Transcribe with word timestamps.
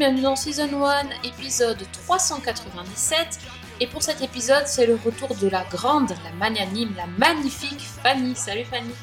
bienvenue 0.00 0.22
dans 0.22 0.34
Season 0.36 0.82
1, 0.82 1.10
épisode 1.24 1.78
397. 1.92 3.38
Et 3.80 3.86
pour 3.86 4.02
cet 4.02 4.22
épisode, 4.22 4.66
c'est 4.66 4.86
le 4.86 4.94
retour 4.96 5.34
de 5.36 5.46
la 5.48 5.62
grande, 5.64 6.10
la 6.24 6.30
magnanime, 6.32 6.94
la 6.96 7.06
magnifique 7.06 7.80
Fanny. 7.80 8.34
Salut 8.34 8.64
Fanny. 8.64 8.94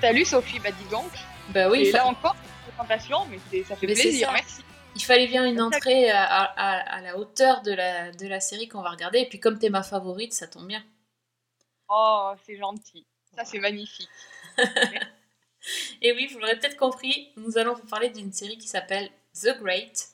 Salut 0.00 0.24
Sophie, 0.24 0.60
bah 0.60 0.70
dis 0.70 0.88
donc. 0.90 1.10
Bah 1.50 1.68
oui, 1.68 1.80
Et 1.82 1.90
fa- 1.90 1.98
là 1.98 2.06
encore, 2.06 2.36
présentation, 2.66 3.26
mais 3.26 3.38
ça 3.64 3.74
fait 3.76 3.86
Mais 3.88 3.94
plaisir, 3.94 4.28
ça. 4.28 4.32
merci. 4.34 4.62
il 4.94 5.02
fallait 5.02 5.26
bien 5.26 5.44
une 5.46 5.60
entrée 5.60 6.10
à, 6.10 6.24
à- 6.24 6.96
à 6.96 7.00
la 7.00 7.16
hauteur 7.18 7.62
de 7.62 7.72
la, 7.72 8.12
de 8.12 8.26
la 8.28 8.38
série 8.40 8.68
qu'on 8.68 8.82
va 8.82 8.90
regarder. 8.90 9.18
Et 9.18 9.28
puis 9.28 9.40
comme 9.40 9.58
t'es 9.58 9.68
ma 9.70 9.82
favorite, 9.82 10.32
ça 10.32 10.46
tombe 10.46 10.66
bien. 10.68 10.84
Oh, 11.88 12.32
c'est 12.46 12.56
gentil. 12.56 13.04
Ça, 13.36 13.44
c'est 13.44 13.58
magnifique. 13.58 14.08
Et 16.02 16.12
oui, 16.12 16.28
vous 16.32 16.38
l'aurez 16.40 16.58
peut-être 16.58 16.76
compris, 16.76 17.32
nous 17.36 17.58
allons 17.58 17.74
vous 17.74 17.86
parler 17.86 18.10
d'une 18.10 18.32
série 18.32 18.58
qui 18.58 18.66
s'appelle 18.68 19.08
The 19.34 19.58
Great, 19.60 20.08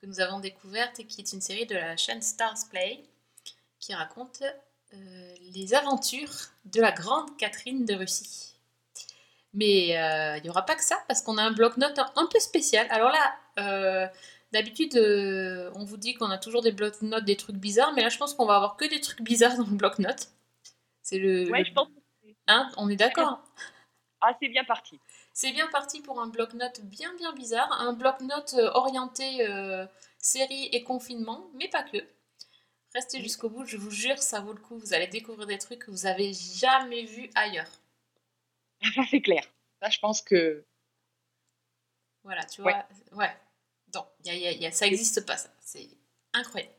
que 0.00 0.06
nous 0.06 0.20
avons 0.20 0.40
découverte 0.40 1.00
et 1.00 1.04
qui 1.06 1.20
est 1.20 1.32
une 1.32 1.40
série 1.40 1.66
de 1.66 1.74
la 1.74 1.96
chaîne 1.96 2.22
Stars 2.22 2.68
Play, 2.70 3.02
qui 3.78 3.94
raconte 3.94 4.42
euh, 4.92 5.34
les 5.54 5.74
aventures 5.74 6.32
de 6.64 6.80
la 6.80 6.92
grande 6.92 7.36
Catherine 7.36 7.84
de 7.84 7.94
Russie. 7.94 8.54
Mais 9.52 9.96
euh, 9.96 10.36
il 10.38 10.42
n'y 10.42 10.50
aura 10.50 10.66
pas 10.66 10.74
que 10.74 10.82
ça, 10.82 10.96
parce 11.06 11.22
qu'on 11.22 11.38
a 11.38 11.42
un 11.42 11.52
bloc-notes 11.52 11.98
un, 12.16 12.26
peu 12.26 12.40
spécial. 12.40 12.86
Alors 12.90 13.12
là, 13.12 13.34
euh, 13.60 14.06
d'habitude, 14.52 14.96
on 15.74 15.84
vous 15.84 15.96
dit 15.96 16.14
qu'on 16.14 16.30
a 16.30 16.38
toujours 16.38 16.62
des 16.62 16.72
bloc-notes, 16.72 17.24
des 17.24 17.36
trucs 17.36 17.56
bizarres, 17.56 17.92
mais 17.94 18.02
là, 18.02 18.08
je 18.08 18.18
pense 18.18 18.34
qu'on 18.34 18.46
va 18.46 18.56
avoir 18.56 18.76
que 18.76 18.84
des 18.84 19.00
trucs 19.00 19.22
bizarres 19.22 19.56
dans 19.56 19.64
le 19.66 19.76
bloc-notes. 19.76 20.28
C'est 21.02 21.18
le, 21.18 21.48
Ouais, 21.50 21.60
le- 21.60 21.64
je 21.66 21.72
pense 21.72 21.88
que 21.88 21.94
c'est- 22.22 22.34
Hein, 22.48 22.70
on 22.76 22.88
est 22.90 22.96
d'accord 22.96 23.40
Ah, 24.20 24.36
c'est 24.40 24.48
bien 24.48 24.64
parti. 24.64 24.98
C'est 25.34 25.52
bien 25.52 25.66
parti 25.68 26.00
pour 26.00 26.20
un 26.20 26.28
bloc-notes 26.28 26.80
bien 26.82 27.12
bien 27.16 27.32
bizarre, 27.34 27.70
un 27.82 27.92
bloc-notes 27.92 28.54
euh, 28.54 28.70
orienté 28.72 29.46
euh, 29.46 29.84
série 30.18 30.70
et 30.72 30.82
confinement, 30.84 31.50
mais 31.54 31.68
pas 31.68 31.82
que. 31.82 31.98
Restez 32.94 33.20
jusqu'au 33.20 33.50
bout, 33.50 33.66
je 33.66 33.76
vous 33.76 33.90
jure, 33.90 34.18
ça 34.22 34.40
vaut 34.40 34.52
le 34.52 34.60
coup. 34.60 34.78
Vous 34.78 34.94
allez 34.94 35.08
découvrir 35.08 35.46
des 35.48 35.58
trucs 35.58 35.80
que 35.80 35.90
vous 35.90 36.06
avez 36.06 36.32
jamais 36.32 37.04
vus 37.04 37.28
ailleurs. 37.34 37.68
Ça, 38.94 39.02
c'est 39.10 39.20
clair. 39.20 39.44
Ça, 39.82 39.90
je 39.90 39.98
pense 39.98 40.22
que. 40.22 40.64
Voilà, 42.22 42.44
tu 42.44 42.62
vois. 42.62 42.86
Ouais. 43.12 43.36
Non, 43.94 44.06
y 44.24 44.30
a- 44.30 44.34
y 44.34 44.46
a- 44.46 44.52
y 44.52 44.66
a- 44.66 44.72
ça 44.72 44.86
n'existe 44.86 45.26
pas, 45.26 45.36
ça. 45.36 45.48
C'est 45.60 45.88
incroyable. 46.32 46.72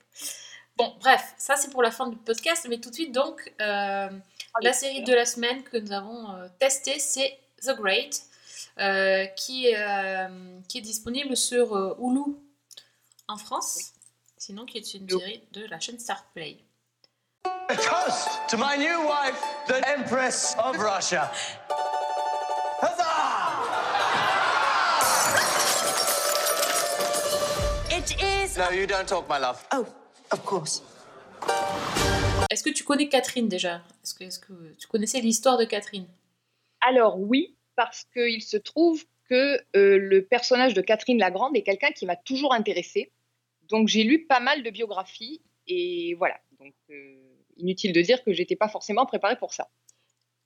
Bon, 0.77 0.95
bref, 0.99 1.33
ça 1.37 1.55
c'est 1.55 1.69
pour 1.69 1.83
la 1.83 1.91
fin 1.91 2.07
du 2.07 2.17
podcast, 2.17 2.65
mais 2.69 2.79
tout 2.79 2.89
de 2.89 2.95
suite, 2.95 3.11
donc, 3.13 3.53
euh, 3.61 4.09
la 4.61 4.73
série 4.73 5.03
de 5.03 5.13
la 5.13 5.25
semaine 5.25 5.63
que 5.63 5.77
nous 5.77 5.91
avons 5.93 6.31
euh, 6.35 6.47
testée, 6.59 6.99
c'est 6.99 7.37
The 7.61 7.75
Great, 7.77 8.23
euh, 8.79 9.25
qui, 9.27 9.67
est, 9.67 9.77
euh, 9.77 10.59
qui 10.67 10.79
est 10.79 10.81
disponible 10.81 11.35
sur 11.37 11.75
euh, 11.75 11.95
Hulu 11.99 12.35
en 13.27 13.37
France, 13.37 13.93
sinon 14.37 14.65
qui 14.65 14.77
est 14.77 14.93
une 14.93 15.03
Oui. 15.11 15.19
série 15.19 15.43
de 15.53 15.65
la 15.65 15.79
chaîne 15.79 15.99
Star 15.99 16.23
Play. 16.33 16.57
A 17.69 17.75
toast 17.75 18.29
to 18.49 18.57
my 18.57 18.77
new 18.77 19.07
wife, 19.07 19.41
the 19.67 19.81
Empress 19.87 20.55
of 20.63 20.77
Russia. 20.77 21.31
Huzzah! 22.81 23.15
It 27.91 28.15
is. 28.21 28.57
No, 28.57 28.69
you 28.71 28.85
don't 28.85 29.07
talk, 29.07 29.27
my 29.29 29.39
love. 29.39 29.65
Oh, 29.73 29.85
of 30.31 30.43
course. 30.45 30.81
Est-ce 32.51 32.63
que 32.63 32.69
tu 32.71 32.83
connais 32.83 33.09
Catherine 33.09 33.47
déjà? 33.47 33.81
Est-ce 34.03 34.13
que, 34.13 34.23
est-ce 34.25 34.39
que 34.39 34.53
tu 34.77 34.87
connaissais 34.87 35.19
l'histoire 35.19 35.57
de 35.57 35.65
Catherine? 35.65 36.05
Alors, 36.81 37.17
oui, 37.19 37.55
parce 37.75 38.05
qu'il 38.13 38.41
se 38.41 38.57
trouve 38.57 39.03
que 39.29 39.57
euh, 39.75 39.97
le 39.97 40.25
personnage 40.25 40.73
de 40.73 40.81
Catherine 40.81 41.17
la 41.17 41.31
Grande 41.31 41.55
est 41.55 41.63
quelqu'un 41.63 41.91
qui 41.91 42.05
m'a 42.05 42.15
toujours 42.15 42.53
intéressée. 42.53 43.11
Donc, 43.63 43.87
j'ai 43.87 44.03
lu 44.03 44.25
pas 44.25 44.39
mal 44.39 44.63
de 44.63 44.69
biographies 44.69 45.41
et 45.67 46.13
voilà. 46.15 46.39
Donc, 46.59 46.73
euh, 46.91 47.15
inutile 47.57 47.93
de 47.93 48.01
dire 48.01 48.23
que 48.23 48.33
j'étais 48.33 48.55
pas 48.55 48.69
forcément 48.69 49.05
préparée 49.05 49.37
pour 49.37 49.53
ça. 49.53 49.69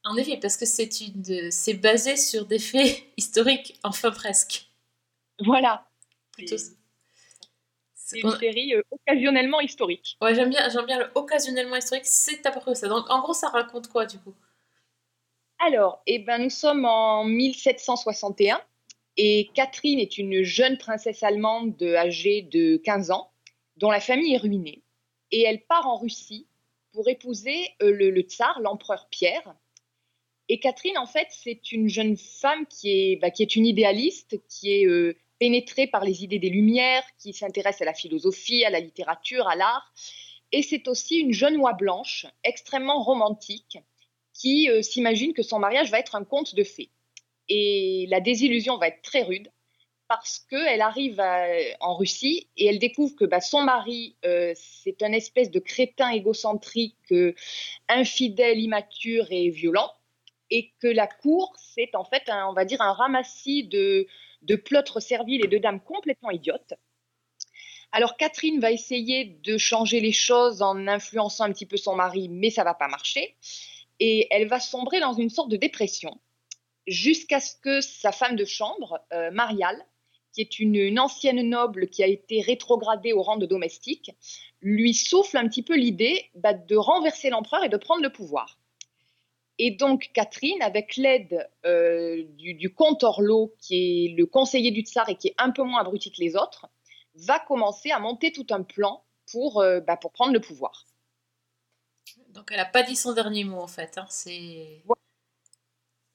En 0.05 0.15
effet, 0.15 0.37
parce 0.37 0.55
que 0.55 0.65
c'est 0.65 1.01
une, 1.01 1.51
c'est 1.51 1.73
basé 1.73 2.15
sur 2.15 2.45
des 2.45 2.59
faits 2.59 3.03
historiques, 3.17 3.77
enfin 3.83 4.11
presque. 4.11 4.69
Voilà. 5.39 5.85
Plutôt. 6.31 6.55
C'est 7.93 8.21
une 8.21 8.31
série 8.39 8.73
euh, 8.73 8.81
occasionnellement 8.89 9.59
historique. 9.59 10.17
Ouais, 10.21 10.33
j'aime 10.33 10.49
bien, 10.49 10.67
j'aime 10.69 10.85
bien 10.85 10.97
le 10.97 11.11
occasionnellement 11.15 11.75
historique, 11.75 12.05
c'est 12.05 12.43
à 12.45 12.51
peu 12.51 12.59
près 12.59 12.75
ça. 12.75 12.87
Donc, 12.87 13.09
en 13.09 13.19
gros, 13.21 13.33
ça 13.33 13.49
raconte 13.49 13.87
quoi, 13.89 14.05
du 14.05 14.17
coup? 14.19 14.33
Alors, 15.59 16.01
eh 16.07 16.19
ben, 16.19 16.39
nous 16.43 16.49
sommes 16.49 16.85
en 16.85 17.23
1761 17.25 18.61
et 19.17 19.49
Catherine 19.53 19.99
est 19.99 20.17
une 20.17 20.43
jeune 20.43 20.77
princesse 20.77 21.23
allemande 21.23 21.75
de- 21.77 21.95
âgée 21.95 22.41
de 22.43 22.77
15 22.77 23.11
ans 23.11 23.31
dont 23.77 23.91
la 23.91 23.99
famille 23.99 24.33
est 24.35 24.37
ruinée. 24.37 24.83
Et 25.31 25.41
elle 25.41 25.61
part 25.65 25.87
en 25.87 25.97
Russie 25.97 26.47
pour 26.93 27.07
épouser 27.09 27.69
euh, 27.81 27.91
le, 27.91 28.09
le 28.09 28.21
tsar, 28.21 28.59
l'empereur 28.61 29.07
Pierre. 29.11 29.55
Et 30.47 30.59
Catherine, 30.59 30.97
en 30.97 31.05
fait, 31.05 31.27
c'est 31.29 31.71
une 31.71 31.89
jeune 31.89 32.17
femme 32.17 32.65
qui 32.67 32.89
est, 32.91 33.15
bah, 33.17 33.29
qui 33.29 33.43
est 33.43 33.55
une 33.55 33.65
idéaliste, 33.65 34.39
qui 34.47 34.71
est 34.71 34.85
euh, 34.87 35.15
pénétrée 35.39 35.87
par 35.87 36.03
les 36.03 36.23
idées 36.23 36.39
des 36.39 36.49
Lumières, 36.49 37.03
qui 37.19 37.33
s'intéresse 37.33 37.81
à 37.81 37.85
la 37.85 37.93
philosophie, 37.93 38.65
à 38.65 38.69
la 38.69 38.79
littérature, 38.79 39.47
à 39.47 39.55
l'art. 39.55 39.93
Et 40.51 40.63
c'est 40.63 40.87
aussi 40.87 41.17
une 41.19 41.33
jeune 41.33 41.57
oie 41.57 41.73
blanche, 41.73 42.25
extrêmement 42.43 43.03
romantique, 43.03 43.77
qui 44.39 44.69
euh, 44.69 44.81
s'imagine 44.81 45.33
que 45.33 45.43
son 45.43 45.59
mariage 45.59 45.91
va 45.91 45.99
être 45.99 46.15
un 46.15 46.23
conte 46.23 46.55
de 46.55 46.63
fées. 46.63 46.89
Et 47.49 48.07
la 48.09 48.21
désillusion 48.21 48.77
va 48.77 48.87
être 48.87 49.01
très 49.03 49.21
rude 49.21 49.51
parce 50.07 50.39
qu'elle 50.49 50.81
arrive 50.81 51.19
à- 51.19 51.45
en 51.81 51.95
Russie 51.95 52.47
et 52.57 52.65
elle 52.65 52.79
découvre 52.79 53.15
que 53.15 53.25
bah, 53.25 53.41
son 53.41 53.61
mari, 53.61 54.15
euh, 54.25 54.53
c'est 54.55 55.03
un 55.03 55.11
espèce 55.11 55.51
de 55.51 55.59
crétin 55.59 56.09
égocentrique, 56.09 56.95
euh, 57.11 57.35
infidèle, 57.87 58.59
immature 58.59 59.27
et 59.29 59.49
violent. 59.49 59.91
Et 60.51 60.71
que 60.79 60.87
la 60.87 61.05
cour, 61.05 61.53
c'est 61.57 61.93
en 61.93 62.05
fait, 62.05 62.23
un, 62.27 62.47
on 62.47 62.53
va 62.53 62.65
dire, 62.65 62.81
un 62.81 62.93
ramassis 62.93 63.65
de, 63.65 64.07
de 64.41 64.63
serviles 64.99 65.45
et 65.45 65.47
de 65.47 65.59
dames 65.59 65.79
complètement 65.79 66.31
idiotes. 66.31 66.73
Alors 67.91 68.17
Catherine 68.17 68.59
va 68.59 68.71
essayer 68.71 69.25
de 69.25 69.57
changer 69.57 69.99
les 69.99 70.11
choses 70.11 70.61
en 70.61 70.87
influençant 70.87 71.43
un 71.43 71.51
petit 71.51 71.65
peu 71.65 71.77
son 71.77 71.95
mari, 71.95 72.29
mais 72.29 72.49
ça 72.49 72.63
va 72.63 72.73
pas 72.73 72.87
marcher 72.87 73.35
et 73.99 74.27
elle 74.31 74.47
va 74.47 74.59
sombrer 74.59 74.99
dans 74.99 75.13
une 75.13 75.29
sorte 75.29 75.49
de 75.49 75.57
dépression 75.57 76.19
jusqu'à 76.89 77.39
ce 77.39 77.55
que 77.55 77.81
sa 77.81 78.11
femme 78.11 78.35
de 78.35 78.45
chambre, 78.45 78.99
euh, 79.13 79.31
Mariale, 79.31 79.85
qui 80.33 80.41
est 80.41 80.59
une, 80.59 80.99
ancienne 80.99 81.41
noble 81.41 81.87
qui 81.87 82.03
a 82.03 82.07
été 82.07 82.41
rétrogradée 82.41 83.13
au 83.13 83.21
rang 83.21 83.37
de 83.37 83.45
domestique, 83.45 84.11
lui 84.61 84.93
souffle 84.93 85.37
un 85.37 85.47
petit 85.47 85.63
peu 85.63 85.75
l'idée 85.75 86.29
bah, 86.35 86.53
de 86.53 86.75
renverser 86.75 87.29
l'empereur 87.29 87.63
et 87.63 87.69
de 87.69 87.77
prendre 87.77 88.03
le 88.03 88.11
pouvoir. 88.11 88.59
Et 89.57 89.71
donc 89.71 90.09
Catherine, 90.13 90.61
avec 90.61 90.95
l'aide 90.95 91.49
euh, 91.65 92.23
du, 92.37 92.73
comte 92.73 93.03
Orlot, 93.03 93.53
qui 93.59 93.75
est 94.05 94.15
le 94.15 94.25
conseiller 94.25 94.71
du 94.71 94.81
tsar 94.81 95.09
et 95.09 95.15
qui 95.15 95.29
est 95.29 95.35
un 95.37 95.51
peu 95.51 95.63
moins 95.63 95.81
abruti 95.81 96.11
que 96.11 96.21
les 96.21 96.35
autres, 96.35 96.67
va 97.15 97.39
commencer 97.39 97.91
à 97.91 97.99
monter 97.99 98.31
tout 98.31 98.47
un 98.51 98.63
plan 98.63 99.03
pour, 99.31 99.59
euh, 99.59 99.81
bah, 99.81 99.97
pour 99.97 100.11
prendre 100.11 100.31
le 100.31 100.39
pouvoir. 100.39 100.85
Donc, 102.39 102.47
elle 102.51 102.57
n'a 102.57 102.65
pas 102.65 102.83
dit 102.83 102.95
son 102.95 103.11
dernier 103.11 103.43
mot, 103.43 103.59
en 103.59 103.67
fait. 103.67 103.97
hein, 103.97 104.05
C'est. 104.09 104.81
Ouais. 104.87 104.95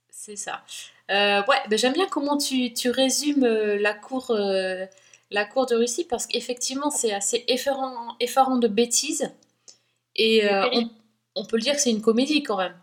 C'est 0.09 0.37
ça. 0.37 0.63
Euh, 1.11 1.43
ouais, 1.47 1.59
ben, 1.69 1.79
j'aime 1.79 1.93
bien 1.93 2.07
comment 2.09 2.39
tu, 2.39 2.73
tu 2.73 2.89
résumes 2.89 3.45
euh, 3.45 3.77
la 3.79 3.93
cour, 3.93 4.31
euh, 4.31 4.87
la 5.31 5.45
cour 5.45 5.67
de 5.67 5.75
Russie 5.75 6.05
parce 6.05 6.27
qu'effectivement, 6.27 6.91
c'est 6.91 7.13
assez 7.13 7.45
effarant, 7.47 8.17
effarant 8.21 8.57
de 8.57 8.67
bêtises. 8.69 9.31
Et 10.17 10.51
euh, 10.51 10.67
on, 11.35 11.45
peut 11.45 11.57
le 11.57 11.63
dire 11.63 11.75
que 11.75 11.81
c'est 11.81 11.91
une 11.91 12.01
comédie 12.01 12.43
quand 12.43 12.57
même. 12.57 12.75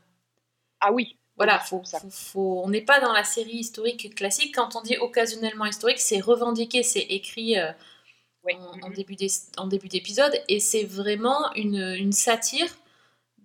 Ah 0.81 0.91
oui, 0.91 1.17
Voilà, 1.35 1.57
faut, 1.59 1.81
ça. 1.83 1.99
faut- 1.99 2.09
faut- 2.11 2.61
on 2.63 2.69
n'est 2.69 2.81
pas 2.85 2.99
dans 2.99 3.11
la 3.13 3.23
série 3.23 3.55
historique 3.55 4.13
classique. 4.13 4.53
Quand 4.53 4.75
on 4.75 4.81
dit 4.81 4.97
occasionnellement 4.97 5.65
historique, 5.65 5.99
c'est 5.99 6.19
revendiqué, 6.19 6.83
c'est 6.83 6.99
écrit 6.99 7.55
Ouais. 8.43 8.55
en, 8.55 8.79
en 8.85 8.89
Mhm. 8.89 8.93
début 8.93 9.15
d'es- 9.15 9.49
en 9.57 9.65
début 9.65 9.87
d'épisode, 9.87 10.39
et 10.47 10.59
c'est 10.59 10.83
vraiment 10.83 11.51
une, 11.55 11.77
une 11.97 12.11
satire 12.11 12.67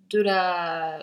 de 0.09 0.21
la, 0.21 0.99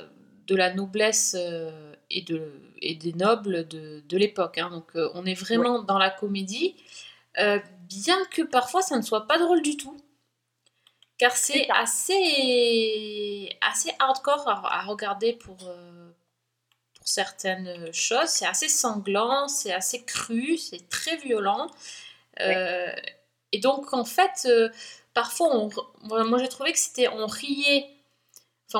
de 0.46 0.56
la 0.56 0.72
noblesse 0.74 1.36
euh, 1.38 1.94
et, 2.10 2.22
de, 2.22 2.52
et 2.80 2.94
des 2.94 3.12
nobles 3.12 3.68
de, 3.68 4.02
de 4.08 4.16
l'époque. 4.16 4.58
hein. 4.58 4.70
Donc 4.70 4.96
euh, 4.96 5.10
on 5.14 5.26
est 5.26 5.34
vraiment 5.34 5.82
dans 5.82 5.98
la 5.98 6.10
comédie, 6.10 6.76
euh, 7.38 7.58
bien 7.88 8.18
que 8.30 8.42
parfois 8.42 8.82
ça 8.82 8.96
ne 8.96 9.02
soit 9.02 9.26
pas 9.26 9.38
drôle 9.38 9.62
du 9.62 9.76
tout. 9.76 9.96
Car 11.16 11.36
c'est 11.36 11.68
assez, 11.70 13.48
assez 13.60 13.92
hardcore 14.00 14.48
à, 14.48 14.80
à 14.80 14.82
regarder 14.82 15.32
pour, 15.32 15.56
euh, 15.68 16.10
pour 16.96 17.06
certaines 17.06 17.92
choses. 17.92 18.26
C'est 18.28 18.46
assez 18.46 18.68
sanglant, 18.68 19.46
c'est 19.46 19.72
assez 19.72 20.04
cru, 20.04 20.58
c'est 20.58 20.88
très 20.88 21.16
violent. 21.18 21.68
Euh, 22.40 22.92
et 23.52 23.60
donc, 23.60 23.94
en 23.94 24.04
fait, 24.04 24.48
parfois, 25.14 25.54
on, 25.54 25.70
moi, 26.24 26.38
j'ai 26.40 26.48
trouvé 26.48 26.72
que 26.72 26.78
c'était. 26.80 27.06
On 27.06 27.26
riait. 27.26 27.93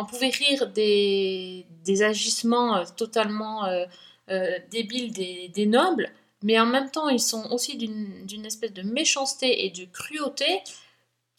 On 0.01 0.05
pouvait 0.07 0.29
rire 0.31 0.69
des, 0.69 1.67
des 1.85 2.03
agissements 2.03 2.77
euh, 2.79 2.85
totalement 2.97 3.65
euh, 3.67 3.85
euh, 4.31 4.59
débiles 4.71 5.13
des, 5.13 5.49
des 5.49 5.67
nobles, 5.67 6.11
mais 6.43 6.59
en 6.61 6.67
même 6.67 6.91
temps, 6.91 7.09
ils 7.09 7.21
sont 7.21 7.51
aussi 7.53 7.77
d'une 7.77 8.47
espèce 8.47 8.73
de 8.73 8.83
méchanceté 8.83 9.65
et 9.67 9.71
de 9.71 9.85
cruauté 9.87 10.63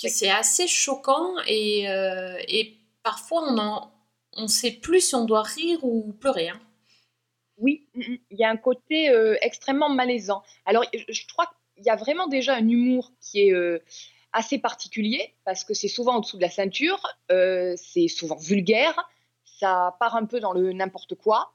que 0.01 0.09
c'est 0.09 0.29
assez 0.29 0.67
choquant 0.67 1.35
et, 1.47 1.89
euh, 1.89 2.37
et 2.47 2.75
parfois 3.03 3.43
on 3.49 3.57
en, 3.57 3.91
on 4.37 4.47
sait 4.47 4.71
plus 4.71 5.01
si 5.01 5.15
on 5.15 5.25
doit 5.25 5.43
rire 5.43 5.83
ou 5.83 6.13
pleurer. 6.19 6.49
hein. 6.49 6.59
Oui, 7.57 7.87
il 7.95 8.19
y 8.31 8.43
a 8.43 8.49
un 8.49 8.57
côté 8.57 9.09
euh, 9.09 9.37
extrêmement 9.41 9.89
malaisant. 9.89 10.43
Alors, 10.65 10.83
je, 10.93 11.03
je 11.07 11.27
crois 11.27 11.45
qu'il 11.75 11.85
y 11.85 11.89
a 11.89 11.95
vraiment 11.95 12.27
déjà 12.27 12.55
un 12.55 12.67
humour 12.67 13.11
qui 13.21 13.47
est 13.47 13.53
euh, 13.53 13.79
assez 14.35 14.59
particulier, 14.59 15.33
parce 15.45 15.63
que 15.63 15.73
c'est 15.73 15.87
souvent 15.87 16.17
au-dessous 16.17 16.37
de 16.37 16.41
la 16.41 16.49
ceinture, 16.49 17.01
euh, 17.31 17.73
c'est 17.77 18.09
souvent 18.09 18.35
vulgaire, 18.35 18.95
ça 19.45 19.95
part 19.99 20.15
un 20.15 20.25
peu 20.25 20.39
dans 20.39 20.51
le 20.51 20.73
n'importe 20.73 21.15
quoi. 21.15 21.53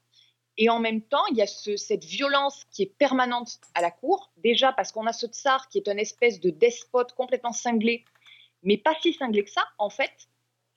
Et 0.57 0.69
en 0.71 0.81
même 0.81 1.03
temps, 1.03 1.25
il 1.31 1.37
y 1.37 1.43
a 1.43 1.47
ce- 1.47 1.77
cette 1.77 2.05
violence 2.05 2.65
qui 2.73 2.83
est 2.83 2.95
permanente 2.99 3.61
à 3.75 3.83
la 3.83 3.91
cour, 3.91 4.31
déjà 4.39 4.73
parce 4.73 4.93
qu'on 4.93 5.07
a 5.07 5.13
ce 5.13 5.27
tsar 5.27 5.69
qui 5.69 5.79
est 5.79 5.89
une 5.89 5.99
espèce 5.99 6.41
de 6.41 6.51
despote 6.51 7.13
complètement 7.13 7.53
cinglé, 7.53 8.05
mais 8.63 8.79
pas 8.79 8.95
si 9.03 9.13
cinglé 9.13 9.45
que 9.45 9.51
ça, 9.51 9.65
en 9.79 9.91
fait, 9.91 10.13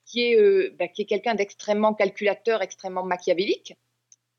qui 0.04 0.24
est, 0.24 0.36
euh, 0.38 0.74
bah, 0.78 0.88
qui 0.88 1.02
est 1.02 1.06
quelqu'un 1.06 1.34
d'extrêmement 1.34 1.94
calculateur, 1.94 2.60
extrêmement 2.62 3.04
machiavélique 3.04 3.74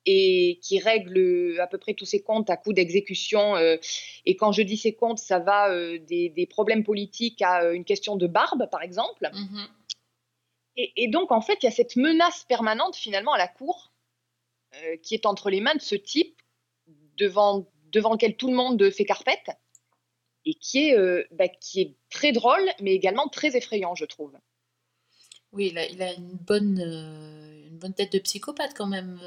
et 0.06 0.60
qui 0.62 0.80
règle 0.80 1.18
euh, 1.18 1.62
à 1.62 1.68
peu 1.68 1.78
près 1.78 1.94
tous 1.94 2.06
ses 2.06 2.22
comptes 2.22 2.50
à 2.50 2.58
coup 2.58 2.74
d'exécution. 2.74 3.56
euh, 3.56 3.78
et 4.26 4.36
quand 4.36 4.52
je 4.52 4.62
dis 4.62 4.78
ses 4.78 4.94
comptes, 4.94 5.20
ça 5.20 5.40
va 5.40 5.72
euh, 5.72 5.98
des, 6.00 6.30
des 6.30 6.46
problèmes 6.46 6.84
politiques 6.84 7.42
à 7.42 7.72
une 7.74 7.86
question 7.86 8.16
de 8.16 8.28
barbe, 8.28 8.70
par 8.70 8.84
exemple. 8.84 9.30
Mhm. 9.34 9.68
Et, 10.78 10.92
et 11.04 11.08
donc, 11.08 11.32
en 11.32 11.42
fait, 11.42 11.58
il 11.62 11.66
y 11.66 11.70
a 11.70 11.72
cette 11.72 11.96
menace 11.96 12.44
permanente, 12.48 12.96
finalement, 12.96 13.34
à 13.34 13.38
la 13.38 13.48
cour, 13.48 13.94
euh, 14.76 14.98
qui 14.98 15.16
est 15.16 15.26
entre 15.26 15.50
les 15.50 15.62
mains 15.62 15.76
de 15.76 15.82
ce 15.82 15.96
type, 15.96 16.42
devant, 17.18 17.66
devant 17.92 18.14
lequel 18.14 18.36
tout 18.36 18.50
le 18.50 18.56
monde 18.56 18.90
fait 18.92 19.06
carpette, 19.06 19.50
et 20.46 20.54
qui 20.54 20.90
est, 20.90 20.98
euh, 20.98 21.24
bah, 21.32 21.48
qui 21.48 21.82
est 21.82 21.96
très 22.10 22.32
drôle, 22.32 22.70
mais 22.82 22.94
également 22.94 23.28
très 23.28 23.56
effrayant, 23.56 23.96
je 23.96 24.06
trouve. 24.06 24.38
Oui, 25.54 25.70
il 25.72 25.78
a, 25.78 25.88
il 25.88 26.02
a 26.04 26.14
une 26.14 26.34
bonne, 26.34 26.80
euh, 26.80 27.68
une 27.70 27.78
bonne 27.78 27.94
tête 27.94 28.12
de 28.12 28.20
psychopathe 28.20 28.74
quand 28.76 28.88
même, 28.88 29.18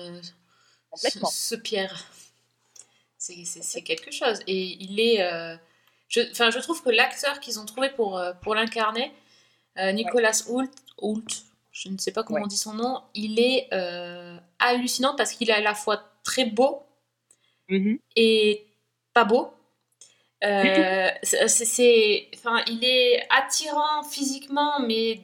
ce, 0.97 1.55
Pierre. 1.55 2.05
C'est 3.19 3.83
quelque 3.83 4.11
chose. 4.11 4.41
Et 4.47 4.77
il 4.83 5.01
est. 5.01 5.23
euh, 5.23 5.57
je, 6.09 6.59
trouve 6.61 6.83
que 6.83 6.91
l'acteur 6.91 7.41
qu'ils 7.41 7.59
ont 7.61 7.67
trouvé 7.67 7.91
pour, 7.91 8.17
euh, 8.19 8.33
pour 8.43 8.55
l'incarner, 8.55 9.13
euh, 9.79 9.93
Nicolas 9.93 10.43
Hoult, 10.49 10.71
Hoult, 10.99 11.25
je 11.73 11.89
ne 11.91 11.99
sais 11.99 12.13
pas 12.13 12.23
comment 12.23 12.39
Ouais. 12.39 12.45
on 12.45 12.49
dit 12.49 12.57
son 12.57 12.75
nom, 12.75 13.03
il 13.15 13.39
est 13.39 13.69
euh, 13.73 14.37
hallucinant 14.59 15.15
parce 15.17 15.33
qu'il 15.33 15.51
est 15.51 15.55
à 15.55 15.61
la 15.61 15.75
fois 15.75 16.03
très 16.25 16.45
beau 16.47 16.83
Mhm. 17.69 17.99
et 18.17 18.67
pas 19.13 19.25
beau. 19.25 19.53
C'est- 20.41 22.29
enfin, 22.37 22.63
il 22.69 22.85
est 22.85 23.27
attirant 23.31 24.03
physiquement, 24.05 24.81
mais 24.81 25.21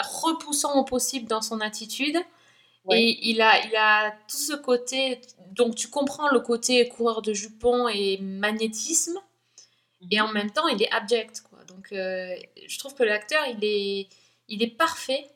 repoussant 0.00 0.74
au 0.78 0.84
possible 0.84 1.26
dans 1.28 1.40
son 1.40 1.60
attitude. 1.60 2.18
Ouais. 2.86 3.02
Et 3.02 3.28
il 3.28 3.40
a, 3.42 3.64
il 3.66 3.74
a 3.76 4.12
tout 4.28 4.36
ce 4.36 4.54
côté, 4.54 5.20
donc 5.52 5.74
tu 5.74 5.88
comprends 5.88 6.28
le 6.30 6.40
côté 6.40 6.88
coureur 6.88 7.22
de 7.22 7.32
jupons 7.32 7.88
et 7.88 8.18
magnétisme, 8.18 9.18
et 10.10 10.20
en 10.20 10.28
même 10.28 10.50
temps 10.50 10.68
il 10.68 10.82
est 10.82 10.90
abject. 10.90 11.42
Quoi. 11.42 11.58
Donc 11.64 11.92
euh, 11.92 12.34
je 12.66 12.78
trouve 12.78 12.94
que 12.94 13.02
l'acteur, 13.02 13.44
il 13.46 13.64
est, 13.64 14.08
il 14.48 14.62
est 14.62 14.76
parfait. 14.76 15.30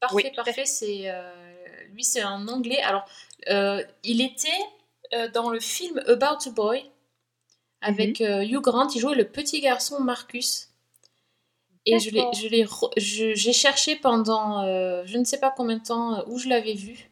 Parfait, 0.00 0.16
Oui, 0.16 0.30
parfait. 0.34 0.64
C'est, 0.64 1.10
euh, 1.10 1.30
lui, 1.92 2.04
c'est 2.04 2.22
un 2.22 2.48
anglais. 2.48 2.80
Alors, 2.80 3.04
euh, 3.48 3.82
il 4.02 4.22
était 4.22 4.48
dans 5.34 5.50
le 5.50 5.58
film 5.58 6.00
About 6.06 6.46
a 6.46 6.50
Boy 6.50 6.88
avec 7.80 8.20
euh, 8.20 8.42
Hugh 8.42 8.60
Grant. 8.60 8.88
Il 8.94 9.00
jouait 9.00 9.14
le 9.14 9.28
petit 9.28 9.60
garçon 9.60 10.00
Marcus. 10.00 10.69
Et 11.86 11.98
je 11.98 12.10
l'ai, 12.10 12.18
D'accord. 12.18 12.34
je 12.34 12.48
l'ai 12.48 12.64
re- 12.64 12.90
je- 12.98 13.34
j'ai 13.34 13.52
cherché 13.52 13.96
pendant 13.96 14.62
euh, 14.64 15.02
je 15.06 15.16
ne 15.18 15.24
sais 15.24 15.38
pas 15.40 15.52
combien 15.56 15.76
de 15.78 15.82
temps 15.82 16.18
euh, 16.18 16.22
où 16.28 16.38
je 16.38 16.48
l'avais 16.48 16.74
vu. 16.74 17.10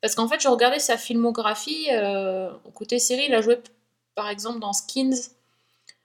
Parce 0.00 0.14
qu'en 0.16 0.28
fait, 0.28 0.40
je 0.42 0.48
regardais 0.48 0.80
sa 0.80 0.98
filmographie. 0.98 1.86
euh, 1.92 2.50
côté 2.74 2.98
série, 2.98 3.26
il 3.28 3.34
a 3.34 3.40
joué 3.42 3.58
par 4.14 4.28
exemple 4.28 4.58
dans 4.60 4.72
Skins. 4.72 5.30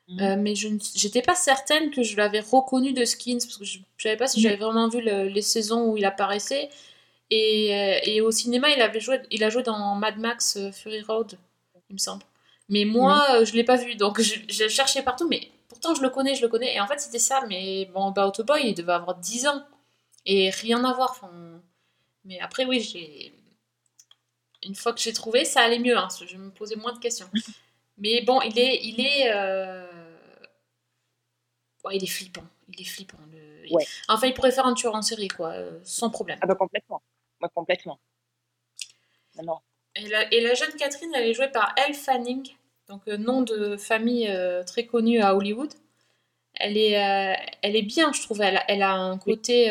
Mhm. 0.09 0.21
Euh, 0.21 0.35
mais 0.37 0.55
je 0.55 0.69
n'étais 0.69 1.21
pas 1.21 1.35
certaine 1.35 1.89
que 1.91 2.03
je 2.03 2.15
l'avais 2.17 2.39
reconnu 2.39 2.93
de 2.93 3.03
Skins. 3.05 3.39
Parce 3.39 3.57
que 3.57 3.65
je 3.65 3.79
ne 3.79 3.83
savais 3.97 4.17
pas 4.17 4.27
si 4.27 4.41
j'avais 4.41 4.55
vraiment 4.57 4.87
vu 4.89 5.01
le- 5.01 5.27
les 5.27 5.41
saisons 5.41 5.89
où 5.91 5.97
il 5.97 6.05
apparaissait. 6.05 6.69
Et, 7.31 7.71
et 8.05 8.21
au 8.21 8.31
cinéma, 8.31 8.69
il, 8.69 8.81
avait 8.81 8.99
joué, 9.01 9.19
il 9.31 9.43
a 9.43 9.49
joué 9.49 9.63
dans 9.63 9.95
Mad 9.95 10.17
Max 10.17 10.57
Fury 10.71 11.01
Road, 11.01 11.37
il 11.89 11.93
me 11.93 11.97
semble. 11.99 12.23
Mais 12.69 12.85
moi, 12.85 13.25
euh, 13.31 13.45
je 13.45 13.53
l'ai 13.53 13.63
pas 13.65 13.75
vu. 13.75 13.95
Donc, 13.95 14.21
je, 14.21 14.35
je 14.49 14.67
cherchais 14.69 15.01
partout. 15.01 15.27
Mais 15.27 15.49
pourtant, 15.79 15.95
je 15.95 16.01
le 16.01 16.09
connais, 16.09 16.35
je 16.35 16.41
le 16.41 16.47
connais. 16.49 16.75
Et 16.75 16.79
en 16.81 16.87
fait, 16.87 16.99
c'était 16.99 17.19
ça. 17.19 17.43
Mais 17.47 17.85
bon, 17.93 18.07
About 18.09 18.39
a 18.39 18.43
Boy, 18.43 18.61
il 18.69 18.73
devait 18.75 18.93
avoir 18.93 19.15
10 19.15 19.47
ans. 19.47 19.65
Et 20.25 20.49
rien 20.49 20.83
à 20.83 20.93
voir. 20.93 21.19
Mais 22.25 22.39
après, 22.39 22.65
oui, 22.65 22.81
j'ai. 22.81 23.33
Une 24.63 24.75
fois 24.75 24.91
que 24.93 24.99
j'ai 24.99 25.13
trouvé, 25.13 25.45
ça 25.45 25.61
allait 25.61 25.79
mieux. 25.79 25.97
hein. 25.97 26.07
Je 26.25 26.35
me 26.37 26.49
posais 26.51 26.75
moins 26.75 26.93
de 26.93 26.99
questions. 26.99 27.29
Mais 27.97 28.21
bon, 28.21 28.41
il 28.41 28.57
est. 28.59 28.79
Il 28.83 28.99
est, 28.99 29.31
euh, 29.33 29.87
ouais, 31.85 31.95
il 31.97 32.03
est 32.03 32.07
flippant. 32.07 32.43
Il 32.69 32.81
est 32.81 32.85
flippant. 32.85 33.17
le- 33.31 33.47
Ouais. 33.71 33.85
Enfin, 34.07 34.27
il 34.27 34.33
pourrait 34.33 34.51
faire 34.51 34.65
un 34.65 34.73
tueur 34.73 34.95
en 34.95 35.01
série, 35.01 35.27
quoi, 35.27 35.49
euh, 35.51 35.77
sans 35.83 36.09
problème. 36.09 36.39
Ah 36.41 36.47
bah 36.47 36.55
complètement. 36.55 37.01
Bah, 37.41 37.49
complètement. 37.53 37.99
Non, 39.35 39.43
non. 39.43 39.59
Et 39.95 40.07
la, 40.07 40.33
et 40.33 40.39
la 40.41 40.53
jeune 40.53 40.71
Catherine, 40.77 41.11
elle 41.13 41.27
est 41.27 41.33
jouée 41.33 41.49
par 41.51 41.73
Elle 41.75 41.93
Fanning, 41.93 42.47
donc 42.89 43.01
euh, 43.07 43.17
nom 43.17 43.41
de 43.41 43.77
famille 43.77 44.27
euh, 44.29 44.63
très 44.63 44.85
connu 44.85 45.19
à 45.21 45.35
Hollywood. 45.35 45.73
Elle 46.55 46.77
est, 46.77 46.97
euh, 46.97 47.33
elle 47.61 47.75
est 47.75 47.81
bien, 47.83 48.11
je 48.13 48.21
trouve. 48.21 48.41
Elle, 48.41 48.57
a- 48.57 48.63
elle 48.67 48.81
a 48.81 48.91
un 48.93 49.17
côté. 49.17 49.69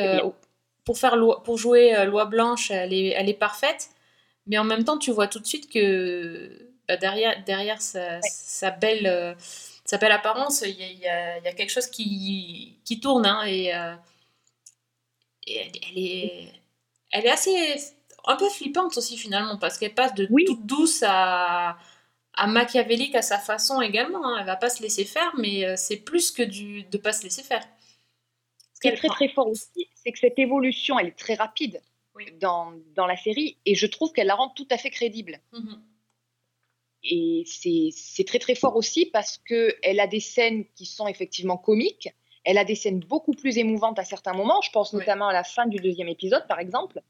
pour, 0.85 0.99
faire 0.99 1.17
loi- 1.17 1.43
pour 1.43 1.59
jouer 1.59 2.05
Loi 2.07 2.27
Blanche, 2.27 2.71
elle 2.71 2.93
est, 2.93 3.09
elle 3.09 3.29
est 3.29 3.35
parfaite. 3.35 3.89
Mais 4.47 4.57
en 4.59 4.65
même 4.65 4.85
temps, 4.85 4.99
tu 4.99 5.11
vois 5.11 5.27
tout 5.27 5.41
de 5.41 5.47
suite 5.47 5.69
que 5.69 6.71
bah, 6.87 6.97
derrière, 6.97 7.43
derrière 7.45 7.83
sa, 7.83 8.23
sa 8.23 8.71
belle, 8.71 9.37
sa 9.85 9.99
belle 9.99 10.13
apparence, 10.13 10.63
il 10.63 10.77
y 10.81 11.09
a, 11.09 11.39
y 11.39 11.49
y 11.49 11.55
quelque 11.57 11.71
chose 11.73 11.89
qui, 11.89 12.79
qui 12.85 13.01
tourne. 13.01 13.27
hein, 13.27 13.43
et 13.47 13.75
euh, 13.75 13.95
et 15.49 15.57
elle, 15.59 15.73
elle 15.91 15.99
est, 15.99 16.53
elle 17.13 17.27
est 17.27 17.31
assez 17.31 17.77
un 18.27 18.37
peu 18.37 18.49
flippante 18.49 18.97
aussi 18.97 19.17
finalement 19.17 19.57
parce 19.59 19.79
qu'elle 19.79 19.95
passe 19.95 20.15
de 20.15 20.27
Oui. 20.31 20.45
toute 20.45 20.67
douce 20.67 21.03
à, 21.07 21.77
à 22.37 22.47
machiavélique 22.47 23.15
à 23.15 23.23
sa 23.23 23.39
façon 23.39 23.81
également. 23.81 24.25
hein. 24.27 24.37
Elle 24.41 24.47
va 24.47 24.57
pas 24.57 24.71
se 24.71 24.83
laisser 24.83 25.05
faire, 25.05 25.33
mais 25.39 25.65
euh, 25.65 25.75
c'est 25.77 25.97
plus 25.97 26.31
que 26.31 26.43
du 26.43 26.85
de 26.85 26.99
pas 26.99 27.13
se 27.13 27.23
laisser 27.25 27.43
faire. 27.43 27.65
Ce 28.75 28.81
qui 28.81 28.89
est 28.89 28.97
très 28.97 29.09
prend- 29.09 29.17
très 29.17 29.29
fort 29.29 29.49
aussi, 29.49 29.89
c'est 29.95 30.13
que 30.13 30.19
cette 30.19 30.39
évolution, 30.39 30.99
elle 30.99 31.09
est 31.09 31.19
très 31.19 31.35
rapide 31.35 31.81
Oui. 32.15 32.27
dans, 32.41 32.73
dans 32.95 33.07
la 33.07 33.17
série 33.17 33.57
et 33.65 33.75
je 33.75 33.87
trouve 33.87 34.13
qu'elle 34.13 34.27
la 34.27 34.35
rend 34.35 34.51
tout 34.51 34.69
à 34.71 34.77
fait 34.79 34.91
crédible. 34.91 35.41
Mhm. 35.53 35.83
Et 37.09 37.45
c'est 37.47 37.91
c'est 37.93 38.25
très 38.25 38.39
très 38.41 38.55
fort 38.55 38.75
aussi 38.77 39.07
parce 39.07 39.39
qu'elle 39.39 40.01
a 40.01 40.07
des 40.07 40.21
scènes 40.21 40.65
qui 40.75 40.87
sont 40.87 41.07
effectivement 41.07 41.57
comiques, 41.57 42.09
elle 42.45 42.59
a 42.59 42.65
des 42.65 42.75
scènes 42.75 43.01
beaucoup 43.01 43.33
plus 43.33 43.59
émouvantes 43.59 43.99
à 43.99 44.05
certains 44.05 44.33
moments, 44.33 44.61
je 44.61 44.71
pense 44.71 44.93
Oui. 44.93 44.99
notamment 45.01 45.29
à 45.29 45.33
la 45.33 45.45
fin 45.45 45.67
du 45.67 45.77
deuxième 45.79 46.09
épisode 46.09 46.47
par 46.49 46.59
exemple, 46.59 47.01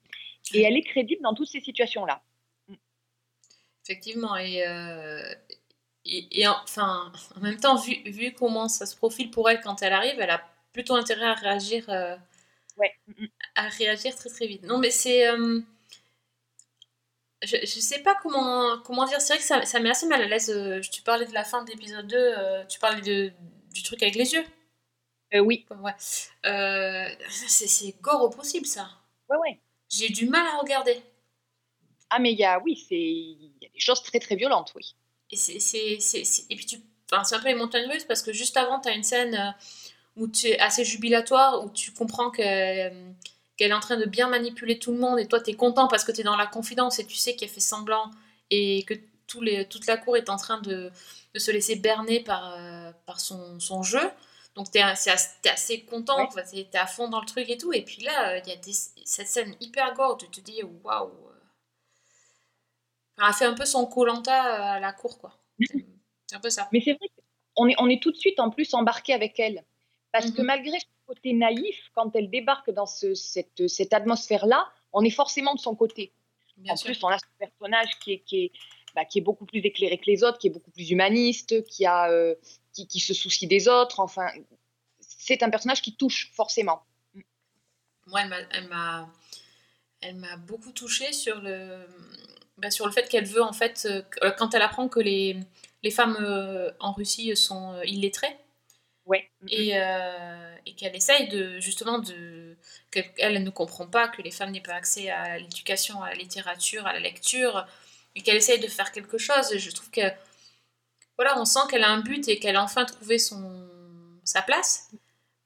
et 0.53 0.63
elle 0.63 0.77
est 0.77 0.83
crédible 0.83 1.23
dans 1.23 1.35
toutes 1.35 1.49
ces 1.49 1.61
situations-là. 1.61 2.23
Effectivement, 3.89 4.37
et, 4.37 4.67
euh, 4.67 5.23
et, 6.05 6.41
et 6.43 6.49
en- 6.49 6.57
enfin, 6.65 7.13
en 7.37 7.41
même 7.41 7.59
temps, 7.59 7.77
vu, 7.77 7.97
vu 8.07 8.33
comment 8.35 8.69
ça 8.69 8.87
se 8.87 8.97
profile 8.97 9.31
pour 9.31 9.51
elle 9.51 9.61
quand 9.61 9.83
elle 9.83 9.93
arrive, 9.93 10.21
elle 10.21 10.31
a 10.31 10.43
plutôt 10.73 10.95
intérêt 10.97 11.27
à 11.27 11.35
réagir, 11.35 11.85
euh, 11.91 12.17
Ouais. 12.79 12.93
À 13.57 13.69
réagir 13.69 14.15
très 14.17 14.31
très 14.31 14.47
vite. 14.49 14.65
Non, 14.65 14.79
mais 14.79 14.91
c'est. 14.91 15.29
euh, 15.29 15.61
je, 17.43 17.57
je 17.63 17.81
sais 17.81 18.01
pas 18.01 18.15
comment, 18.23 18.79
comment 18.85 19.05
dire, 19.07 19.21
c'est 19.21 19.35
vrai 19.35 19.39
que 19.39 19.45
ça, 19.45 19.65
ça 19.65 19.81
met 19.81 19.91
assez 19.91 20.07
mal 20.07 20.23
à 20.23 20.27
l'aise. 20.27 20.53
tu 20.91 21.03
parlais 21.03 21.27
de 21.27 21.35
la 21.35 21.45
fin 21.45 21.63
de 21.65 21.71
l'épisode 21.71 22.07
2, 22.07 22.17
euh, 22.17 22.65
tu 22.67 22.79
parlais 22.79 23.01
de, 23.03 23.33
du 23.73 23.83
truc 23.83 24.03
avec 24.03 24.15
les 24.15 24.33
yeux. 24.33 24.45
Oui, 25.35 25.67
Ouais. 25.83 25.93
C'est 27.39 28.01
gore 28.01 28.23
au 28.23 28.31
possible, 28.31 28.67
ça. 28.67 28.89
ouais, 29.29 29.37
ouais. 29.39 29.61
J'ai 29.89 30.09
du 30.09 30.27
mal 30.29 30.47
à 30.47 30.59
regarder. 30.59 31.01
Ah 32.11 32.19
mais 32.21 32.33
il 32.33 32.39
y 32.39 32.45
a, 32.45 32.61
oui, 32.61 32.77
c'est, 32.89 32.95
il 32.97 33.53
y 33.61 33.67
a 33.67 33.69
des 33.69 33.81
choses 33.81 34.03
très 34.03 34.21
très 34.21 34.37
violentes, 34.37 34.73
oui. 34.77 34.95
Et, 35.31 35.37
c'est, 35.37 35.59
c'est, 35.59 35.99
c'est- 36.01 36.25
c'est- 36.25 36.45
et 36.51 36.57
puis 36.57 36.67
tu, 36.67 36.77
enfin, 37.11 37.25
c'est 37.25 37.35
un 37.35 37.41
peu 37.41 37.49
les 37.49 37.55
montagnes 37.55 37.89
russes 37.91 38.05
parce 38.05 38.23
que 38.23 38.33
juste 38.33 38.57
avant, 38.57 38.81
tu 38.81 38.89
as 38.89 38.93
une 38.95 39.03
scène 39.03 39.35
euh, 39.35 39.51
où 40.17 40.29
tu 40.29 40.49
es 40.49 40.59
assez 40.61 40.85
jubilatoire, 40.85 41.65
où 41.65 41.71
tu 41.71 41.93
comprends 41.93 42.31
que, 42.31 42.43
euh, 42.43 43.11
qu'elle 43.57 43.71
est 43.73 43.75
en 43.75 43.81
train 43.81 43.97
de 43.97 44.05
bien 44.07 44.29
manipuler 44.29 44.79
tout 44.79 44.93
le 44.93 44.99
monde 44.99 45.19
et 45.19 45.27
toi, 45.27 45.41
tu 45.41 45.51
es 45.51 45.55
content 45.55 45.89
parce 45.89 46.05
que 46.05 46.13
tu 46.13 46.21
es 46.21 46.25
dans 46.25 46.37
la 46.37 46.47
confidence 46.47 46.99
et 47.01 47.07
tu 47.07 47.17
sais 47.17 47.35
qu'elle 47.37 47.49
fait 47.49 47.61
semblant 47.61 48.11
et 48.51 48.85
que 48.85 48.95
tous 49.27 49.41
les, 49.43 49.67
toute 49.69 49.87
la 49.87 49.97
cour 49.97 50.17
est 50.17 50.29
en 50.31 50.37
train 50.37 50.61
de, 50.61 50.91
de 51.35 51.39
se 51.41 51.51
laisser 51.51 51.77
berner 51.77 52.21
par, 52.21 52.55
euh, 52.57 52.93
par 53.07 53.21
son, 53.21 53.59
son 53.61 53.83
jeu. 53.83 54.01
Donc 54.55 54.75
assez, 54.77 55.11
t'es 55.43 55.51
assez 55.51 55.83
content, 55.83 56.29
Ouais. 56.35 56.45
t'es 56.51 56.69
t'es 56.71 56.79
à 56.79 56.87
fond 56.87 57.09
dans 57.09 57.21
le 57.21 57.27
truc 57.27 57.51
et 57.51 57.59
tout. 57.59 57.73
Et 57.73 57.83
puis 57.83 58.03
là, 58.03 58.31
euh, 58.37 58.41
il 58.45 58.49
y 58.49 58.53
a 58.53 58.57
des, 58.57 58.73
cette 58.73 59.29
scène 59.29 59.55
hyper 59.61 59.93
gore, 59.95 60.17
tu 60.19 60.29
te 60.29 60.41
dis 60.41 60.63
waouh. 60.85 61.11
Euh. 63.19 63.23
Enfin, 63.23 63.29
elle 63.29 63.35
fait 63.35 63.45
un 63.47 63.55
peu 63.55 63.65
son 63.67 63.87
Colanta 63.87 64.73
à 64.75 64.81
la 64.81 64.93
cour, 64.93 65.19
quoi. 65.19 65.37
C'est 66.27 66.37
un 66.37 66.41
peu 66.41 66.51
ça. 66.51 66.69
Mais 66.73 66.81
c'est 66.85 66.93
vrai 66.95 67.09
qu'on 67.55 67.69
est, 67.69 67.75
on 67.79 67.89
est 67.89 68.03
tout 68.03 68.11
de 68.13 68.17
suite 68.17 68.41
en 68.41 68.51
plus 68.51 68.73
embarqué 68.75 69.13
avec 69.13 69.39
elle. 69.41 69.65
Parce 70.13 70.31
que 70.31 70.41
Mhm. 70.41 70.47
malgré 70.47 70.79
son 70.79 70.87
côté 71.07 71.33
naïf, 71.33 71.91
quand 71.95 72.15
elle 72.17 72.31
débarque 72.31 72.71
dans 72.71 72.87
ce- 72.87 73.15
cette, 73.15 73.67
cette 73.69 73.93
atmosphère-là, 73.93 74.69
on 74.93 75.03
est 75.05 75.11
forcément 75.11 75.55
de 75.55 75.61
son 75.61 75.75
côté. 75.75 76.13
Bien 76.57 76.73
en 76.73 76.77
sûr. 76.77 76.87
plus, 76.87 77.03
on 77.05 77.09
a 77.09 77.19
ce 77.19 77.25
personnage 77.39 77.99
qui 78.01 78.13
est, 78.15 78.19
qui, 78.21 78.45
est, 78.45 78.53
bah, 78.95 79.05
qui 79.05 79.19
est 79.19 79.23
beaucoup 79.23 79.45
plus 79.45 79.59
éclairé 79.61 79.99
que 79.99 80.07
les 80.07 80.25
autres, 80.25 80.39
qui 80.39 80.47
est 80.47 80.51
beaucoup 80.51 80.71
plus 80.71 80.91
humaniste, 80.91 81.65
qui, 81.67 81.85
a, 81.85 82.11
euh, 82.11 82.35
qui, 82.73 82.87
qui 82.87 82.99
se 83.01 83.13
soucie 83.13 83.47
des 83.47 83.69
autres. 83.69 84.01
Enfin, 84.01 84.27
c'est 85.01 85.43
un 85.43 85.51
personnage 85.51 85.83
qui 85.83 85.95
touche 85.97 86.31
forcément. 86.33 86.83
moi, 88.07 88.21
elle 88.23 88.29
m'a, 88.29 88.39
elle 88.53 88.69
m'a, 88.69 89.11
elle 90.01 90.17
m'a 90.17 90.37
beaucoup 90.37 90.73
touchée 90.73 91.13
sur 91.13 91.41
le, 91.43 91.87
bah, 92.59 92.71
sur 92.71 92.87
le 92.87 92.93
fait 92.93 93.09
qu'elle 93.09 93.27
veut 93.27 93.43
en 93.43 93.53
fait, 93.53 93.87
euh, 93.91 94.03
euh, 94.25 94.31
quand 94.33 94.55
elle 94.55 94.63
apprend 94.63 94.89
que 94.89 95.01
les, 95.01 95.39
les 95.83 95.91
femmes 95.91 96.17
euh, 96.21 96.71
en 96.81 96.93
Russie 96.93 97.37
sont 97.37 97.81
illettrées 97.85 98.37
Ouais. 99.07 99.31
et, 99.49 99.73
et 100.67 100.75
qu'elle 100.77 100.97
essaye 100.97 101.29
de 101.29 101.61
justement 101.61 101.99
de, 101.99 102.57
qu'elle 102.91 103.11
elle 103.19 103.43
ne 103.45 103.51
comprend 103.51 103.87
pas 103.87 104.09
que 104.09 104.23
les 104.23 104.31
femmes 104.33 104.51
n'aient 104.51 104.61
pas 104.61 104.75
accès 104.75 105.11
à 105.11 105.39
l'éducation, 105.39 106.03
à 106.03 106.11
la 106.11 106.17
littérature, 106.17 106.87
à 106.87 106.93
la 106.93 107.01
lecture, 107.01 107.67
et 108.17 108.23
qu'elle 108.23 108.37
essaye 108.37 108.59
de 108.61 108.67
faire 108.69 108.91
quelque 108.93 109.19
chose. 109.19 109.53
Et 109.53 109.59
je 109.61 109.71
trouve 109.71 109.91
que 109.91 110.01
voilà, 111.17 111.39
on 111.41 111.45
sent 111.45 111.61
qu'elle 111.71 111.85
a 111.85 111.91
un 111.91 112.01
but 112.01 112.29
et 112.29 112.39
qu'elle 112.39 112.57
a 112.57 112.63
enfin 112.63 112.85
trouvé 112.85 113.19
son 113.19 113.67
sa 114.25 114.43
place 114.43 114.91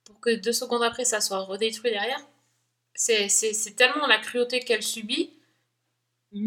pour 0.04 0.20
que 0.20 0.30
deux 0.36 0.52
secondes 0.52 0.82
après 0.82 1.04
ça 1.04 1.20
soit 1.20 1.40
redétruit 1.40 1.90
derrière. 1.90 2.20
C'est 2.94 3.76
tellement 3.76 4.06
la 4.08 4.18
cruauté 4.18 4.60
qu'elle 4.60 4.82
subit. 4.84 5.32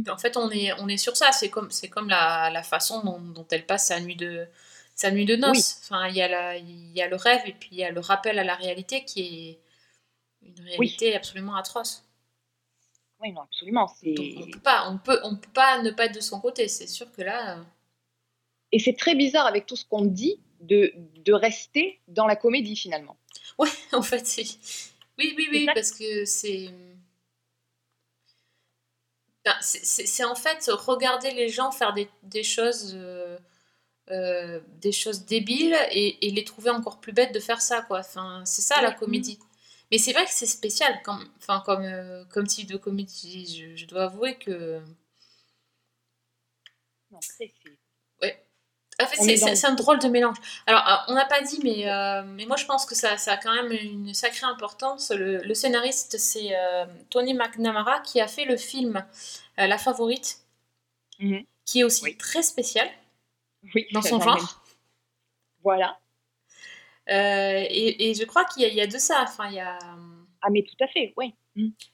En 0.09 0.17
fait, 0.17 0.37
on 0.37 0.49
est, 0.49 0.71
on 0.79 0.87
est 0.87 0.97
sur 0.97 1.17
ça. 1.17 1.31
C'est 1.31 1.49
comme, 1.49 1.69
c'est 1.71 1.89
comme 1.89 2.09
la, 2.09 2.49
la 2.49 2.63
façon 2.63 3.01
dont, 3.03 3.19
dont 3.19 3.47
elle 3.51 3.65
passe 3.65 3.87
sa 3.87 3.99
nuit 3.99 4.15
de, 4.15 4.47
sa 4.95 5.11
nuit 5.11 5.25
de 5.25 5.35
noces. 5.35 5.79
Enfin, 5.83 6.07
il 6.07 6.15
y, 6.15 6.21
a 6.21 6.27
la, 6.27 6.57
il 6.57 6.91
y 6.93 7.01
a 7.01 7.07
le 7.07 7.15
rêve 7.17 7.41
et 7.45 7.53
puis 7.53 7.69
il 7.71 7.77
y 7.79 7.83
a 7.83 7.91
le 7.91 7.99
rappel 7.99 8.39
à 8.39 8.43
la 8.43 8.55
réalité 8.55 9.03
qui 9.05 9.21
est 9.49 9.59
une 10.47 10.61
réalité 10.65 11.15
absolument 11.15 11.55
atroce. 11.55 12.05
Oui, 13.19 13.31
non, 13.31 13.41
absolument. 13.41 13.87
c'est- 13.87 14.13
Donc, 14.13 14.27
on 14.37 14.47
peut 14.49 14.59
pas, 14.59 14.89
on 14.89 14.97
peut, 14.97 15.19
on 15.23 15.35
peut 15.35 15.49
pas 15.53 15.81
ne 15.81 15.91
pas 15.91 16.05
être 16.05 16.15
de 16.15 16.21
son 16.21 16.39
côté. 16.39 16.67
C'est 16.67 16.87
sûr 16.87 17.11
que 17.11 17.21
là, 17.21 17.57
euh, 17.57 17.63
Et 18.73 18.79
c'est 18.79 18.93
très 18.97 19.15
bizarre 19.15 19.45
avec 19.45 19.65
tout 19.65 19.77
ce 19.77 19.85
qu'on 19.85 20.03
dit 20.03 20.37
de, 20.59 20.93
de 21.23 21.31
rester 21.33 22.01
dans 22.09 22.27
la 22.27 22.35
comédie 22.35 22.75
finalement. 22.75 23.15
ouais, 23.57 23.69
en 23.93 24.01
fait, 24.01 24.25
c'est, 24.25 24.45
oui, 25.17 25.33
oui, 25.37 25.47
oui, 25.51 25.71
parce 25.73 25.91
que 25.91 26.25
c'est, 26.25 26.69
Ben, 29.45 29.53
c'est, 29.61 30.23
en 30.23 30.35
fait 30.35 30.69
regarder 30.71 31.31
les 31.31 31.49
gens 31.49 31.71
faire 31.71 31.93
des, 31.93 32.09
des 32.23 32.43
choses, 32.43 32.93
euh, 32.95 33.37
euh, 34.11 34.61
des 34.81 34.91
choses 34.93 35.25
débiles 35.25 35.77
et, 35.91 36.27
et 36.27 36.31
les 36.31 36.43
trouver 36.45 36.71
encore 36.71 36.99
plus 37.01 37.13
bêtes 37.13 37.33
de 37.33 37.39
faire 37.41 37.61
ça, 37.61 37.81
quoi. 37.83 37.99
Enfin, 37.99 38.43
c'est 38.45 38.61
ça 38.63 38.81
la 38.81 38.91
comédie. 38.91 39.39
Mais 39.91 39.97
c'est 39.99 40.13
vrai 40.13 40.25
que 40.25 40.31
c'est 40.33 40.47
spécial, 40.47 41.01
comme, 41.03 41.25
enfin, 41.39 41.61
comme, 41.65 41.83
euh, 41.83 42.25
comme 42.31 42.47
type 42.47 42.69
de 42.71 42.77
comédie. 42.77 43.45
Je, 43.75 43.75
je 43.77 43.87
dois 43.87 44.05
avouer 44.05 44.37
que 44.37 44.81
Non, 47.11 47.21
En 49.01 49.07
fait, 49.07 49.17
On 49.19 49.23
c'est 49.23 49.39
dans- 49.39 49.69
un 49.69 49.73
drôle 49.73 49.99
de 49.99 50.07
mélange. 50.07 50.37
Alors, 50.67 50.87
euh, 50.87 50.95
on 51.11 51.15
n'a 51.15 51.25
pas 51.25 51.41
dit, 51.41 51.59
mais, 51.63 51.89
euh, 51.91 52.21
mais 52.23 52.45
moi 52.45 52.57
je 52.57 52.65
pense 52.65 52.85
que 52.85 52.93
ça, 52.95 53.17
ça 53.17 53.33
a 53.33 53.37
quand 53.37 53.51
même 53.53 53.71
une 53.71 54.13
sacrée 54.13 54.45
importance. 54.45 55.09
Le, 55.11 55.37
le 55.43 55.53
scénariste, 55.55 56.17
c'est 56.19 56.55
euh, 56.55 56.85
Tony 57.09 57.33
McNamara 57.33 57.99
qui 58.01 58.21
a 58.21 58.27
fait 58.27 58.45
le 58.45 58.55
film 58.55 59.03
euh, 59.59 59.65
La 59.67 59.77
Favorite, 59.79 60.37
Mhm. 61.19 61.43
qui 61.65 61.79
est 61.79 61.83
aussi 61.83 62.03
Oui. 62.03 62.17
très 62.17 62.43
spécial 62.43 62.87
Oui, 63.73 63.87
dans 63.93 64.01
son 64.03 64.19
même- 64.19 64.27
genre. 64.29 64.63
Voilà. 65.63 65.97
Et, 67.07 68.09
et 68.09 68.13
je 68.13 68.23
crois 68.25 68.45
qu'il 68.45 68.61
y, 68.63 68.65
a- 68.65 68.69
il 68.69 68.75
y 68.75 68.81
a 68.81 68.87
de 68.87 68.97
ça. 68.97 69.23
Enfin, 69.23 69.47
il 69.49 69.55
y 69.55 69.59
a... 69.59 69.77
Ah, 70.41 70.49
mais 70.51 70.63
tout 70.63 70.81
à 70.83 70.87
fait, 70.87 71.13
oui. 71.17 71.33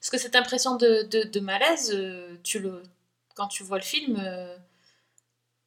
Parce 0.00 0.10
que 0.10 0.18
cette 0.18 0.36
impression 0.36 0.76
de, 0.76 1.02
de, 1.04 1.22
de 1.24 1.40
malaise, 1.40 1.96
tu 2.42 2.58
le, 2.58 2.82
quand 3.36 3.48
tu 3.48 3.62
vois 3.62 3.78
le 3.78 3.84
film, 3.84 4.16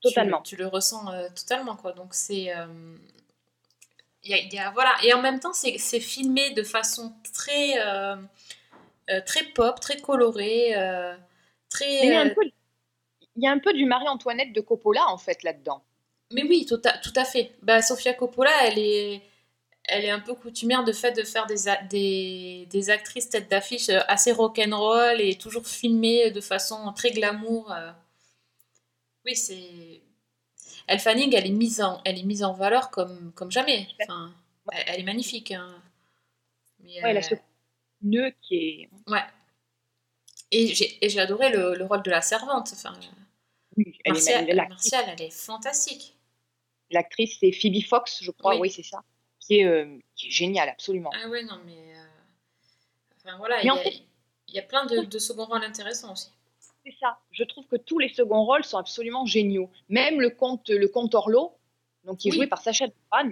tu- 0.04 0.10
Totalement. 0.10 0.42
Tu, 0.42 0.56
le 0.56 0.68
ressens 0.68 1.12
euh, 1.14 1.28
totalement, 1.36 1.76
quoi. 1.76 1.94
Donc 1.94 2.14
c'est, 2.14 2.56
euh, 2.56 2.66
il 4.24 4.32
y 4.32 4.34
a, 4.34 4.38
il 4.38 4.54
y 4.54 4.60
a- 4.60 4.72
voilà. 4.72 4.92
Et 5.04 5.14
en 5.14 5.22
même 5.22 5.40
temps, 5.40 5.54
c'est 5.54 6.00
filmé 6.00 6.52
de 6.52 6.64
façon 6.64 7.14
très, 7.34 7.80
euh, 7.86 8.16
très 9.26 9.44
pop, 9.44 9.80
très 9.80 9.98
colorée, 9.98 10.74
très. 11.70 12.06
Il 12.06 12.10
y 12.10 12.14
a 12.16 12.22
un 12.22 12.30
peu, 12.30 12.42
il 13.36 13.44
y 13.44 13.48
a 13.48 13.52
un 13.52 13.60
peu 13.60 13.74
du 13.74 13.86
Marie-Antoinette 13.86 14.54
de 14.54 14.62
Coppola 14.62 15.06
en 15.10 15.18
fait 15.18 15.44
là-dedans. 15.44 15.84
Mais 16.32 16.44
oui, 16.44 16.66
tout 16.68 16.82
à, 16.86 16.98
tout 16.98 17.14
à 17.16 17.26
fait. 17.26 17.52
Bah, 17.62 17.82
Sofia 17.82 18.14
Coppola, 18.14 18.52
elle 18.66 18.80
est, 18.80 19.22
elle 19.86 20.06
est 20.06 20.10
un 20.10 20.20
peu 20.20 20.34
coutumière 20.36 20.84
de 20.84 20.94
fait 20.94 21.12
de 21.14 21.24
faire 21.24 21.46
des, 21.48 21.68
a- 21.68 21.82
des, 21.84 22.68
des 22.72 22.90
actrices 22.90 23.30
tête 23.30 23.50
d'affiche 23.50 23.90
assez 23.90 24.32
rock'n'roll 24.32 25.22
et 25.22 25.38
toujours 25.38 25.68
filmées 25.68 26.32
de 26.32 26.42
façon 26.42 26.92
très 26.94 27.12
glamour. 27.12 27.72
Oui, 29.26 29.36
c'est. 29.36 30.02
Elle 30.88 31.00
Fanning, 31.00 31.34
elle 31.36 31.46
est 31.46 31.52
mise 31.52 31.82
en, 31.82 32.02
elle 32.06 32.18
est 32.20 32.24
mise 32.24 32.44
en 32.44 32.54
valeur 32.54 32.90
comme, 32.90 33.32
comme 33.34 33.52
jamais. 33.52 33.88
Enfin, 34.02 34.34
elle, 34.72 34.84
elle 34.88 35.00
est 35.02 35.04
magnifique. 35.04 35.52
hein. 35.52 35.82
Mais, 36.80 37.02
Ouais, 37.04 37.12
elle 37.12 37.18
a 37.18 37.20
euh, 37.20 37.24
ce 37.24 37.36
nœud 38.02 38.32
qui 38.42 38.56
est. 38.56 38.90
ouais. 39.08 39.24
Et 40.52 40.74
j'ai 40.76 41.04
et 41.04 41.10
j'ai 41.10 41.20
adoré 41.20 41.50
le, 41.52 41.76
le 41.76 41.86
rôle 41.86 42.04
de 42.04 42.12
la 42.12 42.22
servante. 42.22 42.72
Enfin, 42.74 42.94
Oui, 43.78 43.98
elle 44.04 44.12
est 44.12 44.14
Martial. 44.14 44.46
L'actrice- 44.56 44.92
Martial, 44.94 45.16
elle 45.18 45.26
est 45.26 45.32
fantastique. 45.32 46.16
L'actrice, 46.92 47.38
c'est 47.40 47.52
Phoebe 47.52 47.82
Fox, 47.88 48.20
je 48.22 48.32
crois, 48.32 48.54
Oui. 48.56 48.62
oui, 48.62 48.70
c'est 48.72 48.84
ça. 48.84 49.02
Qui 49.40 49.60
est, 49.60 49.66
euh, 49.66 49.98
qui 50.16 50.28
est 50.28 50.32
géniale, 50.32 50.70
absolument. 50.70 51.10
Ah 51.16 51.28
ouais, 51.30 51.44
non, 51.44 51.60
mais. 51.66 51.96
euh, 51.98 52.06
Enfin 53.26 53.38
voilà, 53.38 53.62
il 53.62 53.66
y, 53.66 53.70
a- 53.70 53.76
fait- 53.78 54.02
y 54.50 54.60
a 54.60 54.64
plein 54.64 54.86
de, 54.86 55.02
de 55.06 55.18
second 55.20 55.46
rôles 55.46 55.64
intéressants 55.64 56.12
aussi. 56.12 56.28
C'est 56.86 56.96
ça. 57.00 57.18
Je 57.32 57.44
trouve 57.44 57.66
que 57.68 57.76
tous 57.78 58.00
les 58.00 58.10
seconds 58.10 58.44
rôles 58.44 58.64
sont 58.66 58.78
absolument 58.78 59.26
géniaux. 59.26 59.70
Même 59.90 60.20
le 60.20 60.30
comte, 60.30 60.70
le 60.70 60.88
comte 60.88 61.16
Orlo, 61.16 61.54
donc 62.04 62.18
qui 62.18 62.28
est 62.28 62.32
Oui. 62.32 62.38
joué 62.38 62.48
par 62.48 62.62
Sacha 62.62 62.88
Baron. 63.12 63.32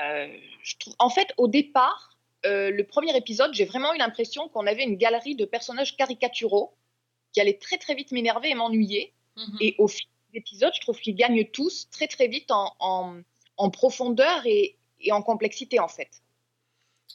euh, 0.00 0.28
je 0.62 0.76
trouve... 0.76 0.94
En 0.98 1.08
fait, 1.08 1.32
au 1.38 1.48
départ, 1.48 2.18
euh, 2.44 2.70
le 2.70 2.84
premier 2.84 3.16
épisode, 3.16 3.54
j'ai 3.54 3.64
vraiment 3.64 3.94
eu 3.94 3.98
l'impression 3.98 4.48
qu'on 4.48 4.66
avait 4.66 4.84
une 4.84 4.96
galerie 4.96 5.34
de 5.34 5.44
personnages 5.46 5.96
caricaturaux 5.96 6.74
qui 7.32 7.40
allaient 7.40 7.58
très 7.58 7.78
très 7.78 7.94
vite 7.94 8.12
m'énerver 8.12 8.50
et 8.50 8.54
m'ennuyer. 8.54 9.12
Mhm. 9.36 9.56
Et 9.60 9.74
au 9.78 9.88
fil 9.88 10.06
des 10.32 10.38
épisodes, 10.40 10.72
je 10.74 10.80
trouve 10.80 10.98
qu'ils 11.00 11.16
gagnent 11.16 11.44
tous 11.46 11.88
très 11.90 12.06
très 12.06 12.28
vite 12.28 12.50
en, 12.50 12.74
en, 12.80 13.20
en 13.56 13.70
profondeur 13.70 14.44
et, 14.46 14.76
et 15.00 15.10
en 15.12 15.22
complexité 15.22 15.80
en 15.80 15.88
fait. 15.88 16.10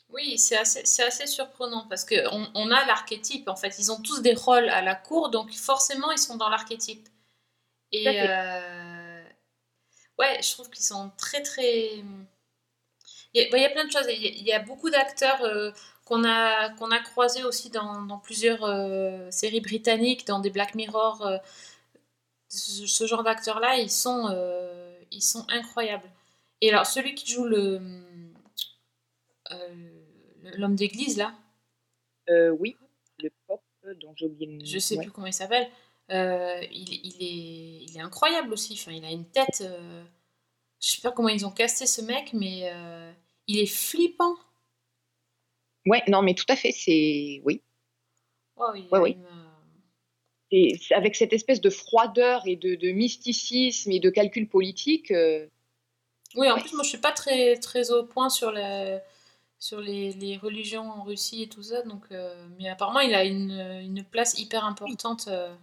Oui, 0.09 0.39
c'est 0.39 0.57
assez, 0.57 1.03
assez 1.03 1.27
surprenant 1.27 1.85
parce 1.87 2.03
qu'on 2.03 2.47
on 2.55 2.71
a 2.71 2.85
l'archétype. 2.85 3.47
En 3.47 3.55
fait, 3.55 3.77
ils 3.79 3.91
ont 3.91 4.01
tous 4.01 4.21
des 4.21 4.33
rôles 4.33 4.69
à 4.69 4.81
la 4.81 4.95
cour, 4.95 5.29
donc 5.29 5.53
forcément, 5.53 6.11
ils 6.11 6.17
sont 6.17 6.35
dans 6.35 6.49
l'archétype. 6.49 7.07
Et 7.91 8.07
euh, 8.21 9.23
ouais, 10.17 10.39
je 10.41 10.51
trouve 10.51 10.69
qu'ils 10.69 10.85
sont 10.85 11.11
très 11.17 11.41
très. 11.41 12.03
Il 13.33 13.41
y, 13.41 13.41
a, 13.41 13.57
il 13.57 13.61
y 13.61 13.65
a 13.65 13.69
plein 13.69 13.85
de 13.85 13.91
choses. 13.91 14.07
Il 14.09 14.43
y 14.43 14.51
a, 14.51 14.59
beaucoup 14.59 14.89
d'acteurs 14.89 15.43
euh, 15.43 15.71
qu'on 16.05 16.23
a, 16.23 16.69
qu'on 16.71 16.91
a 16.91 16.99
croisés 16.99 17.43
aussi 17.43 17.69
dans, 17.69 18.01
dans 18.03 18.17
plusieurs 18.17 18.63
euh, 18.63 19.29
séries 19.31 19.61
britanniques, 19.61 20.25
dans 20.27 20.39
des 20.39 20.49
Black 20.49 20.75
Mirror. 20.75 21.39
ce, 22.47 22.87
ce 22.87 23.07
genre 23.07 23.23
d'acteurs-là, 23.23 23.77
ils, 23.77 23.91
sont, 23.91 24.29
ils 25.11 25.21
sont 25.21 25.45
incroyables. 25.49 26.09
Et 26.61 26.69
alors, 26.71 26.85
celui 26.85 27.15
qui 27.15 27.31
joue 27.31 27.45
le. 27.45 27.79
Euh, 29.51 29.89
L'homme 30.57 30.75
d'église, 30.75 31.17
là, 31.17 31.33
Euh, 32.29 32.49
oui, 32.51 32.77
le 33.21 33.29
pop 33.47 33.61
dont 33.99 34.13
j'ai 34.15 34.25
oublié 34.27 34.45
le 34.45 34.53
nom. 34.59 34.65
je 34.65 34.79
sais 34.79 34.95
Ouais. 34.97 35.03
plus 35.03 35.11
comment 35.11 35.27
il 35.27 35.33
s'appelle, 35.33 35.69
euh, 36.11 36.61
il, 36.71 36.93
il 37.05 37.15
est, 37.23 37.83
il 37.91 37.97
est 37.97 38.01
incroyable 38.01 38.53
aussi. 38.53 38.73
Enfin, 38.73 38.91
il 38.91 39.03
a 39.05 39.11
une 39.11 39.25
tête. 39.29 39.61
euh, 39.61 40.03
je 40.81 40.91
sais 40.91 41.01
pas 41.01 41.11
comment 41.11 41.29
ils 41.29 41.45
ont 41.45 41.51
casté 41.51 41.85
ce 41.85 42.01
mec, 42.01 42.31
mais 42.33 42.69
euh, 42.71 43.11
il 43.47 43.59
est 43.59 43.65
flippant. 43.65 44.35
Ouais, 45.85 46.03
non, 46.07 46.21
mais 46.21 46.33
tout 46.35 46.45
à 46.49 46.55
fait, 46.55 46.71
c'est. 46.71 47.41
Oui. 47.43 47.61
Il 48.75 48.87
Ouais, 48.91 48.99
oui. 48.99 49.11
une, 49.11 49.25
euh, 49.25 49.49
Et 50.51 50.79
avec 50.91 51.15
cette 51.15 51.31
espèce 51.33 51.61
de 51.61 51.69
froideur 51.69 52.43
et 52.47 52.55
de, 52.55 52.75
de 52.75 52.91
mysticisme 52.91 53.91
et 53.91 53.99
de 53.99 54.09
calcul 54.09 54.47
politique. 54.49 55.11
euh, 55.11 55.47
Oui, 56.35 56.49
en 56.49 56.55
Ouais. 56.55 56.61
plus, 56.61 56.73
moi, 56.73 56.83
je 56.83 56.89
suis 56.89 56.97
pas 56.97 57.11
très, 57.11 57.57
très 57.57 57.91
au 57.91 58.03
point 58.05 58.29
sur, 58.29 58.51
la- 58.51 59.01
sur 59.59 59.81
les, 59.81 60.13
les 60.13 60.37
religions 60.37 60.89
en 60.89 61.03
Russie 61.03 61.43
et 61.43 61.49
tout 61.49 61.63
ça. 61.63 61.81
Donc, 61.83 62.05
euh, 62.11 62.47
mais 62.57 62.69
apparemment, 62.69 63.01
il 63.01 63.13
a 63.13 63.25
une, 63.25 63.51
une 63.51 64.03
place 64.03 64.39
hyper 64.39 64.63
importante 64.65 65.27
euh, 65.27 65.53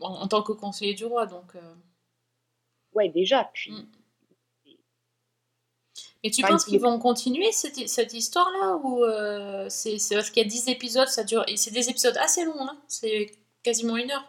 en, 0.00 0.14
en 0.22 0.28
tant 0.28 0.42
que 0.42 0.52
conseiller 0.52 0.94
du 0.94 1.04
roi. 1.06 1.26
Donc, 1.26 1.54
euh, 1.56 1.74
ouais, 2.94 3.08
déjà. 3.08 3.44
Puis, 3.52 3.72
Mm. 3.72 3.86
Et 6.26 6.30
tu 6.30 6.42
Enfin, 6.42 6.54
penses 6.54 6.64
il 6.66 6.70
qu'ils 6.70 6.80
vont 6.80 6.98
continuer 6.98 7.52
cette, 7.52 7.86
cette 7.86 8.14
histoire-là 8.14 8.76
ou 8.82 9.04
c'est 9.68 9.98
c'est 9.98 10.14
parce 10.14 10.30
qu'il 10.30 10.42
y 10.42 10.46
a 10.46 10.48
10 10.48 10.68
épisodes, 10.68 11.06
ça 11.08 11.22
dure. 11.22 11.44
Et 11.48 11.58
c'est 11.58 11.70
des 11.70 11.90
épisodes 11.90 12.16
assez 12.16 12.44
longs, 12.46 12.66
hein 12.66 12.78
c'est 12.88 13.30
quasiment 13.62 13.96
une 13.98 14.10
heure. 14.10 14.24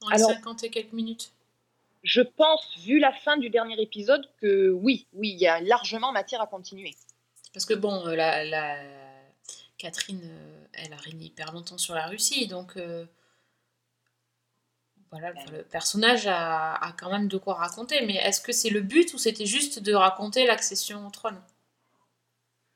Dans 0.00 0.08
les 0.08 0.16
Alors- 0.16 0.30
50 0.32 0.64
et 0.64 0.70
quelques 0.70 0.92
minutes. 0.92 1.30
Je 2.02 2.20
pense, 2.20 2.76
vu 2.78 2.98
la 2.98 3.12
fin 3.12 3.36
du 3.36 3.48
dernier 3.48 3.80
épisode, 3.80 4.28
que 4.40 4.70
oui, 4.70 5.06
oui, 5.12 5.30
il 5.30 5.38
y 5.38 5.46
a 5.46 5.60
largement 5.60 6.12
matière 6.12 6.40
à 6.40 6.46
continuer. 6.46 6.94
Parce 7.52 7.64
que 7.64 7.74
bon, 7.74 8.06
euh, 8.06 8.16
la, 8.16 8.44
la- 8.44 8.78
Catherine, 9.78 10.22
euh, 10.24 10.64
elle 10.72 10.92
a 10.92 10.96
régné 10.96 11.26
hyper 11.26 11.52
longtemps 11.52 11.78
sur 11.78 11.94
la 11.94 12.06
Russie, 12.06 12.46
donc 12.46 12.76
euh, 12.76 13.04
voilà, 15.10 15.32
le 15.52 15.62
personnage 15.62 16.26
a, 16.26 16.74
a 16.74 16.92
quand 16.92 17.10
même 17.10 17.28
de 17.28 17.36
quoi 17.36 17.54
raconter. 17.54 18.04
Mais 18.06 18.16
est-ce 18.16 18.40
que 18.40 18.52
c'est 18.52 18.70
le 18.70 18.80
but 18.80 19.12
ou 19.12 19.18
c'était 19.18 19.46
juste 19.46 19.78
de 19.80 19.92
raconter 19.92 20.46
l'accession 20.46 21.06
au 21.06 21.10
trône? 21.10 21.40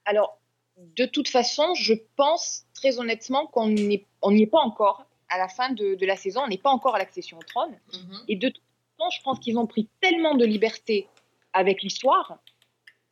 Alors, 0.04 0.38
de 0.76 1.06
toute 1.06 1.28
façon, 1.28 1.74
je 1.74 1.94
pense 2.16 2.66
très 2.74 2.98
honnêtement 2.98 3.46
qu'on 3.46 3.74
on 4.22 4.30
n'y 4.30 4.42
est 4.42 4.46
pas 4.46 4.60
encore. 4.60 5.06
À 5.28 5.38
la 5.38 5.48
fin 5.48 5.70
de, 5.70 5.94
de 5.96 6.06
la 6.06 6.16
saison, 6.16 6.42
on 6.44 6.48
n'est 6.48 6.58
pas 6.58 6.70
encore 6.70 6.94
à 6.94 6.98
l'accession 6.98 7.38
au 7.38 7.42
trône. 7.42 7.76
Mhm. 7.92 8.24
Et 8.28 8.36
de 8.36 8.48
toute 8.50 8.62
je 9.10 9.20
pense 9.22 9.38
qu'ils 9.38 9.58
ont 9.58 9.66
pris 9.66 9.88
tellement 10.00 10.34
de 10.34 10.44
liberté 10.44 11.08
avec 11.52 11.82
l'histoire 11.82 12.38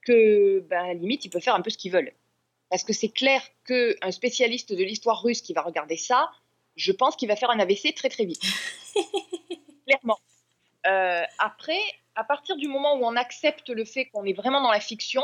que, 0.04 0.60
ben, 0.68 0.84
à 0.84 0.86
la 0.88 0.94
limite, 0.94 1.24
ils 1.24 1.30
peuvent 1.30 1.42
faire 1.42 1.54
un 1.54 1.62
peu 1.62 1.70
ce 1.70 1.78
qu'ils 1.78 1.92
veulent. 1.92 2.12
Parce 2.70 2.84
que 2.84 2.92
c'est 2.92 3.08
clair 3.08 3.40
qu'un 3.66 4.10
spécialiste 4.10 4.72
de 4.72 4.82
l'histoire 4.82 5.22
russe 5.22 5.42
qui 5.42 5.52
va 5.52 5.62
regarder 5.62 5.96
ça, 5.96 6.30
je 6.76 6.92
pense 6.92 7.16
qu'il 7.16 7.28
va 7.28 7.36
faire 7.36 7.50
un 7.50 7.58
AVC 7.58 7.94
très 7.94 8.08
très 8.08 8.24
vite. 8.24 8.42
Clairement. 9.86 10.18
Euh, 10.86 11.22
après, 11.38 11.80
à 12.14 12.24
partir 12.24 12.56
du 12.56 12.68
moment 12.68 12.96
où 12.96 13.04
on 13.04 13.16
accepte 13.16 13.68
le 13.70 13.84
fait 13.84 14.06
qu'on 14.06 14.24
est 14.24 14.32
vraiment 14.32 14.60
dans 14.60 14.70
la 14.70 14.80
fiction, 14.80 15.22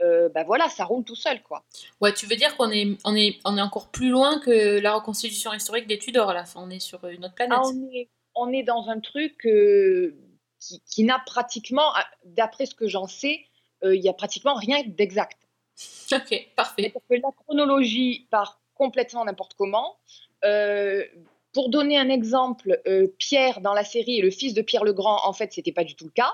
euh, 0.00 0.28
ben 0.30 0.44
voilà, 0.44 0.68
ça 0.68 0.84
roule 0.84 1.04
tout 1.04 1.16
seul, 1.16 1.42
quoi. 1.42 1.62
Ouais, 2.00 2.12
tu 2.14 2.26
veux 2.26 2.36
dire 2.36 2.56
qu'on 2.56 2.70
est, 2.70 2.96
on 3.04 3.14
est, 3.14 3.38
on 3.44 3.56
est 3.56 3.60
encore 3.60 3.88
plus 3.88 4.08
loin 4.08 4.38
que 4.38 4.78
la 4.78 4.94
reconstitution 4.94 5.52
historique 5.52 5.86
des 5.86 5.98
Tudors, 5.98 6.32
là. 6.32 6.42
Enfin, 6.42 6.60
on 6.62 6.70
est 6.70 6.80
sur 6.80 7.04
une 7.06 7.24
autre 7.24 7.34
planète. 7.34 7.58
Ah, 7.60 7.66
on, 7.66 7.90
est, 7.92 8.08
on 8.40 8.52
est 8.52 8.62
dans 8.62 8.88
un 8.88 9.00
truc 9.00 9.46
euh, 9.46 10.16
qui, 10.58 10.80
qui 10.86 11.04
n'a 11.04 11.18
pratiquement, 11.26 11.92
ah, 11.94 12.06
d'après 12.24 12.66
ce 12.66 12.74
que 12.74 12.88
j'en 12.88 13.06
sais, 13.06 13.44
euh, 13.84 13.94
il 13.94 14.02
y 14.02 14.08
a 14.08 14.12
pratiquement 14.12 14.54
rien 14.54 14.82
d'exact. 14.86 15.38
Ok, 16.12 16.50
parfait. 16.56 16.90
Parce 16.92 17.04
que 17.08 17.14
la 17.14 17.30
chronologie 17.44 18.26
part 18.30 18.60
complètement 18.74 19.24
n'importe 19.24 19.54
comment. 19.54 19.96
Euh, 20.44 21.04
pour 21.52 21.68
donner 21.70 21.96
un 21.98 22.08
exemple, 22.08 22.80
euh, 22.86 23.06
Pierre 23.18 23.60
dans 23.60 23.74
la 23.74 23.84
série 23.84 24.20
le 24.20 24.30
fils 24.30 24.54
de 24.54 24.62
Pierre 24.62 24.84
le 24.84 24.92
Grand. 24.92 25.24
En 25.26 25.32
fait, 25.32 25.52
c'était 25.52 25.72
pas 25.72 25.84
du 25.84 25.94
tout 25.94 26.04
le 26.04 26.10
cas. 26.10 26.32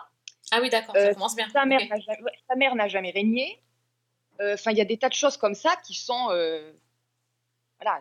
Ah 0.53 0.59
oui, 0.63 0.71
d'accord, 0.71 0.95
ça 0.95 1.01
Euh, 1.03 1.15
commence 1.15 1.37
bien. 1.37 1.49
Sa 1.51 1.65
mère 1.67 1.81
n'a 1.89 2.89
jamais, 2.89 2.89
jamais 2.89 3.11
régné. 3.11 3.61
Euh, 4.41 4.55
Enfin, 4.55 4.71
il 4.71 4.79
y 4.79 4.81
a 4.81 4.85
des 4.85 4.97
tas 4.97 5.09
de 5.09 5.15
choses 5.15 5.37
comme 5.37 5.55
ça 5.55 5.75
qui 5.87 5.95
sont, 5.95 6.29
euh, 6.31 6.73
voilà, 7.81 8.01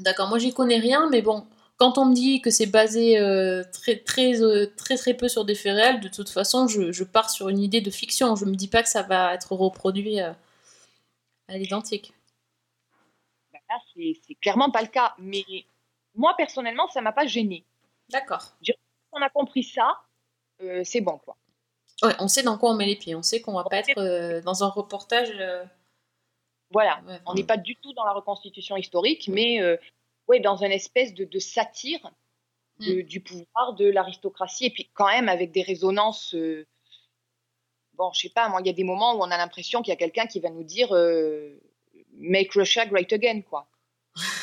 D'accord, 0.00 0.28
moi 0.28 0.38
j'y 0.38 0.54
connais 0.54 0.78
rien, 0.78 1.08
mais 1.10 1.22
bon, 1.22 1.44
quand 1.78 1.96
on 1.96 2.06
me 2.06 2.14
dit 2.14 2.42
que 2.42 2.50
c'est 2.50 2.66
basé 2.66 3.18
euh, 3.18 3.62
très, 3.72 3.96
très, 3.96 4.42
euh, 4.42 4.66
très 4.76 4.96
très 4.96 5.14
peu 5.14 5.28
sur 5.28 5.44
des 5.44 5.54
faits 5.54 5.74
réels, 5.74 6.00
de 6.00 6.08
toute 6.08 6.28
façon, 6.28 6.66
je, 6.66 6.90
je 6.90 7.04
pars 7.04 7.30
sur 7.30 7.48
une 7.48 7.60
idée 7.60 7.80
de 7.80 7.90
fiction. 7.90 8.34
Je 8.34 8.44
me 8.44 8.54
dis 8.54 8.68
pas 8.68 8.82
que 8.82 8.88
ça 8.88 9.02
va 9.02 9.34
être 9.34 9.52
reproduit 9.52 10.20
euh, 10.20 10.32
à 11.46 11.56
l'identique. 11.56 12.12
ben 13.52 13.60
là, 13.70 13.76
c'est 13.94 14.34
clairement 14.34 14.70
pas 14.70 14.82
le 14.82 14.88
cas. 14.88 15.14
Mais 15.18 15.44
moi, 16.16 16.34
personnellement, 16.36 16.88
ça 16.88 17.00
m'a 17.00 17.12
pas 17.12 17.26
gêné. 17.26 17.64
D'accord. 18.10 18.52
On 19.12 19.22
a 19.22 19.30
compris 19.30 19.62
ça, 19.62 20.00
c'est 20.84 21.00
bon, 21.00 21.18
quoi. 21.18 21.36
Ouais, 22.02 22.14
on 22.20 22.28
sait 22.28 22.42
dans 22.42 22.58
quoi 22.58 22.70
on 22.70 22.74
met 22.74 22.86
les 22.86 22.96
pieds. 22.96 23.14
On 23.14 23.22
sait 23.22 23.40
qu'on 23.40 23.54
va 23.54 23.64
pas 23.64 23.78
être 23.78 24.40
dans 24.42 24.64
un 24.64 24.68
reportage. 24.68 25.32
Voilà. 26.70 27.00
ouais, 27.06 27.20
On 27.26 27.34
n'est 27.34 27.44
pas 27.44 27.56
du 27.56 27.76
tout 27.76 27.92
dans 27.94 28.04
la 28.04 28.12
reconstitution 28.12 28.76
historique, 28.76 29.28
mais 29.28 29.62
euh, 29.62 29.76
ouais, 30.28 30.40
dans 30.40 30.56
une 30.62 30.72
espèce 30.72 31.14
de, 31.14 31.24
de 31.24 31.38
satire 31.38 32.10
de- 32.80 33.00
du 33.02 33.20
pouvoir, 33.20 33.74
de 33.74 33.86
l'aristocratie, 33.90 34.66
et 34.66 34.70
puis 34.70 34.88
quand 34.94 35.08
même 35.08 35.28
avec 35.28 35.50
des 35.50 35.62
résonances. 35.62 36.34
euh, 36.34 36.64
bon, 37.94 38.12
je 38.12 38.20
sais 38.20 38.28
pas, 38.28 38.48
moi, 38.48 38.60
il 38.60 38.66
y 38.66 38.70
a 38.70 38.72
des 38.74 38.84
moments 38.84 39.14
où 39.14 39.18
on 39.18 39.30
a 39.30 39.36
l'impression 39.36 39.82
qu'il 39.82 39.90
y 39.90 39.94
a 39.94 39.96
quelqu'un 39.96 40.26
qui 40.26 40.38
va 40.40 40.50
nous 40.50 40.62
dire 40.62 40.94
euh, 40.94 41.58
Make 42.12 42.52
Russia 42.52 42.86
great 42.86 43.12
again, 43.12 43.42
quoi. 43.42 43.66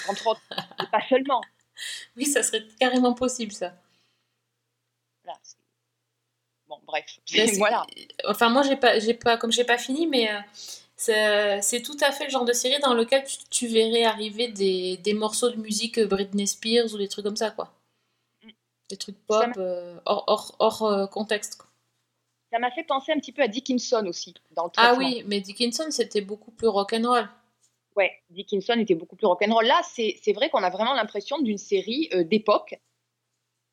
Entre 0.10 0.28
autres, 0.28 0.42
et 0.84 0.88
pas 0.92 1.02
seulement. 1.08 1.42
Oui, 2.18 2.26
ça 2.26 2.44
serait 2.44 2.66
carrément 2.80 3.14
possible, 3.14 3.52
ça. 3.52 3.74
Voilà, 5.24 5.40
bon, 6.68 6.80
bref. 6.86 7.06
Voilà. 7.58 7.86
Enfin, 8.26 8.50
moi, 8.50 8.64
j'ai 8.64 8.76
pas, 8.76 9.00
j'ai 9.00 9.14
pas, 9.14 9.38
comme 9.38 9.52
j'ai 9.52 9.64
pas 9.66 9.78
fini, 9.78 10.08
mais 10.08 10.30
euh, 10.32 10.40
c'est 11.06 11.62
c'est 11.62 11.82
tout 11.82 11.98
à 12.02 12.12
fait 12.12 12.26
le 12.26 12.30
genre 12.32 12.46
de 12.46 12.54
série 12.54 12.80
dans 12.82 12.94
lequel 12.94 13.24
tu, 13.26 13.38
tu 13.50 13.68
verrais 13.68 14.04
arriver 14.04 14.48
des, 14.48 14.98
des 14.98 15.14
morceaux 15.14 15.50
de 15.50 15.58
musique 15.58 15.98
euh, 15.98 16.08
Britney 16.08 16.48
Spears 16.48 16.94
ou 16.94 16.98
des 16.98 17.08
trucs 17.08 17.26
comme 17.26 17.36
ça, 17.36 17.52
quoi. 17.52 17.74
Des 18.90 18.98
trucs 18.98 19.18
pop 19.26 19.46
euh, 19.58 20.00
hors, 20.06 20.24
hors, 20.28 20.56
hors, 20.60 20.84
euh, 20.84 21.08
contexte. 21.08 21.58
quoi. 21.58 21.68
Ça 22.52 22.60
m'a 22.60 22.72
fait 22.72 22.84
penser 22.84 23.12
un 23.12 23.20
petit 23.20 23.32
peu 23.32 23.42
à 23.42 23.48
Dickinson 23.48 24.06
aussi, 24.08 24.34
dans 24.52 24.66
le 24.66 24.72
Ah 24.78 24.94
oui, 24.98 25.24
mais 25.26 25.42
Dickinson, 25.42 25.86
c'était 25.90 26.22
beaucoup 26.22 26.52
plus 26.52 26.68
rock'n'roll. 26.68 27.28
Ouais, 27.96 28.12
Dickinson 28.30 28.74
était 28.78 28.94
beaucoup 28.96 29.16
plus 29.16 29.26
rock'n'roll. 29.26 29.66
Là, 29.66 29.82
c'est 29.84 30.34
vrai 30.34 30.50
qu'on 30.50 30.64
a 30.64 30.70
vraiment 30.70 30.94
l'impression 30.94 31.40
d'une 31.40 31.58
série 31.58 32.10
euh, 32.14 32.24
d'époque. 32.24 32.76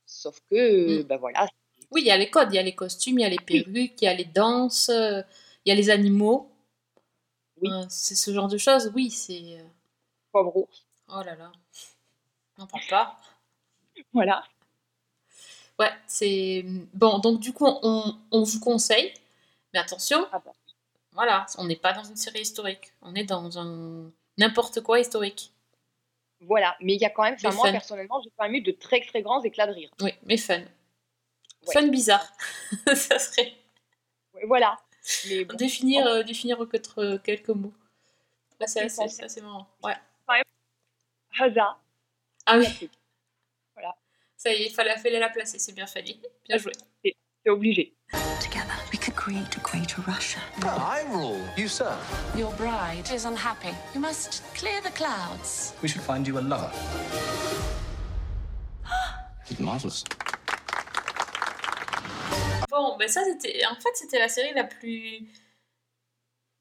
Sauf 0.07 0.41
que, 0.51 0.57
euh, 0.57 1.01
Mm. 1.01 1.03
ben 1.05 1.17
voilà, 1.19 1.47
Oui, 1.91 2.01
il 2.03 2.07
y 2.07 2.11
a 2.11 2.17
les 2.17 2.31
codes, 2.31 2.49
il 2.53 2.57
y 2.57 2.59
a 2.59 2.63
les 2.63 2.75
costumes, 2.75 3.19
il 3.19 3.23
y 3.23 3.25
a 3.27 3.29
les 3.29 3.37
perruques, 3.37 4.01
il 4.01 4.05
y 4.05 4.09
a 4.09 4.15
les 4.15 4.25
danses, 4.25 4.89
euh, 4.89 5.21
il 5.65 5.69
y 5.69 5.73
a 5.73 5.75
les 5.75 5.91
animaux. 5.91 6.51
Oui. 7.63 7.71
Euh, 7.71 7.85
c'est 7.89 8.15
ce 8.15 8.33
genre 8.33 8.49
de 8.49 8.59
choses, 8.59 8.91
oui, 8.95 9.11
c'est... 9.11 9.59
euh, 10.35 10.43
ours. 10.43 10.87
Oh 11.09 11.23
là 11.23 11.35
là. 11.37 11.53
N'en 12.59 12.67
parle 12.67 12.85
pas. 12.89 13.17
Voilà. 14.13 14.45
Ouais, 15.79 15.91
c'est... 16.07 16.65
Bon, 16.95 17.19
donc 17.19 17.41
du 17.41 17.53
coup, 17.53 17.67
on, 17.67 18.17
on 18.31 18.43
vous 18.43 18.61
conseille, 18.61 19.13
mais 19.73 19.81
attention, 19.81 20.27
Ah 20.33 20.41
bah. 20.45 20.53
voilà, 21.13 21.47
on 21.59 21.65
n'est 21.65 21.77
pas 21.77 21.93
dans 21.93 22.05
une 22.05 22.17
série 22.17 22.41
historique, 22.41 22.93
on 23.01 23.15
est 23.15 23.25
dans 23.25 23.59
un... 23.59 24.11
n'importe 24.39 24.81
quoi 24.83 25.01
historique. 25.01 25.53
Voilà. 26.41 26.77
Mais 26.81 26.95
il 26.95 27.01
y 27.01 27.05
a 27.05 27.11
quand 27.11 27.23
même, 27.23 27.35
enfin, 27.35 27.53
moi, 27.53 27.67
fun. 27.67 27.73
personnellement, 27.73 28.21
j'ai 28.23 28.31
quand 28.37 28.45
même 28.45 28.55
eu 28.55 28.63
de 28.63 28.73
très, 28.73 29.01
très 29.01 29.23
grands 29.23 29.43
éclats 29.43 29.67
de 29.69 29.73
rire. 29.73 29.91
Oui, 30.01 30.13
mais 30.25 30.37
fun. 30.37 30.59
Ouais. 31.67 31.73
Fun 31.73 31.87
bizarre. 31.89 32.27
Ça 32.95 33.19
serait... 33.19 33.55
Ouais, 34.35 34.47
Voilà. 34.47 34.79
Mais 35.29 35.45
bon, 35.45 35.57
Définir, 35.57 36.07
euh, 36.07 36.23
définir 36.23 36.59
quelques, 36.71 36.99
euh, 36.99 37.19
quelques 37.19 37.49
mots. 37.49 37.73
Là, 38.61 38.67
c'est 38.67 38.83
assez, 38.83 39.41
marrant. 39.41 39.69
Ouais. 39.83 39.95
hasard. 41.39 41.81
Ah 42.47 42.59
oui, 42.59 42.67
c'est 42.79 42.91
ça 44.37 44.53
y 44.53 44.63
est, 44.63 44.67
il 44.67 44.75
fallait, 44.75 44.97
fallait 44.99 45.21
la 45.21 45.29
placer, 45.29 45.61
c'est 45.61 45.73
bien 45.73 45.87
fallu. 45.87 46.15
Bien 46.49 46.59
joué. 46.59 46.73
c'est 47.05 47.51
obligé. 47.51 47.95
Together, 48.41 48.75
we 48.93 48.99
could 48.99 49.15
create 49.15 49.57
a 49.57 49.61
greater 49.61 50.03
Russia. 50.03 50.41
I 50.65 51.05
rule. 51.13 51.41
You 51.57 51.69
serve. 51.69 51.97
Your 52.37 52.53
bride 52.57 53.09
is 53.15 53.25
unhappy. 53.25 53.73
You 53.95 54.01
must 54.01 54.43
clear 54.55 54.81
the 54.83 54.91
clouds. 54.91 55.75
We 55.81 55.89
should 55.89 56.03
find 56.03 56.27
you 56.27 56.39
a 56.39 56.43
lover. 56.43 56.73
Marvelous. 59.61 60.03
Bon, 62.73 62.97
ben 62.97 63.09
ça, 63.09 63.23
c'était... 63.25 63.65
En 63.67 63.77
fait, 63.77 63.91
c'était 63.95 64.19
la 64.19 64.29
série 64.29 64.53
la 64.55 64.65
plus... 64.65 65.29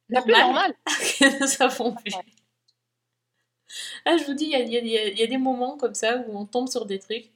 La 0.09 0.21
plus 0.21 0.33
normale. 0.33 0.75
que 0.85 1.39
nous 1.39 1.63
avons 1.65 1.95
vue. 2.05 2.11
Ah, 4.05 4.17
je 4.17 4.23
vous 4.25 4.33
dis, 4.33 4.45
il 4.45 4.51
y 4.51 4.55
a, 4.55 4.59
y 4.61 5.21
y 5.23 5.27
des 5.27 5.37
moments 5.37 5.77
comme 5.77 5.93
ça 5.95 6.17
où 6.27 6.37
on 6.37 6.45
tombe 6.45 6.67
sur 6.69 6.85
des 6.85 6.99
trucs. 6.99 7.29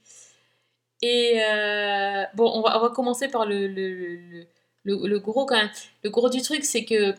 Et 1.02 1.42
euh, 1.44 2.24
bon, 2.36 2.50
on 2.54 2.62
va, 2.62 2.78
on 2.78 2.82
va 2.82 2.90
commencer 2.90 3.28
par 3.28 3.46
le, 3.46 3.68
le, 3.68 3.94
le, 3.96 4.48
le- 4.84 5.08
le 5.08 5.20
gros 5.20 5.46
quand 5.46 5.56
même. 5.58 5.70
Le 6.04 6.10
gros 6.10 6.30
du 6.30 6.42
truc, 6.42 6.64
c'est 6.64 6.86
que 6.86 7.14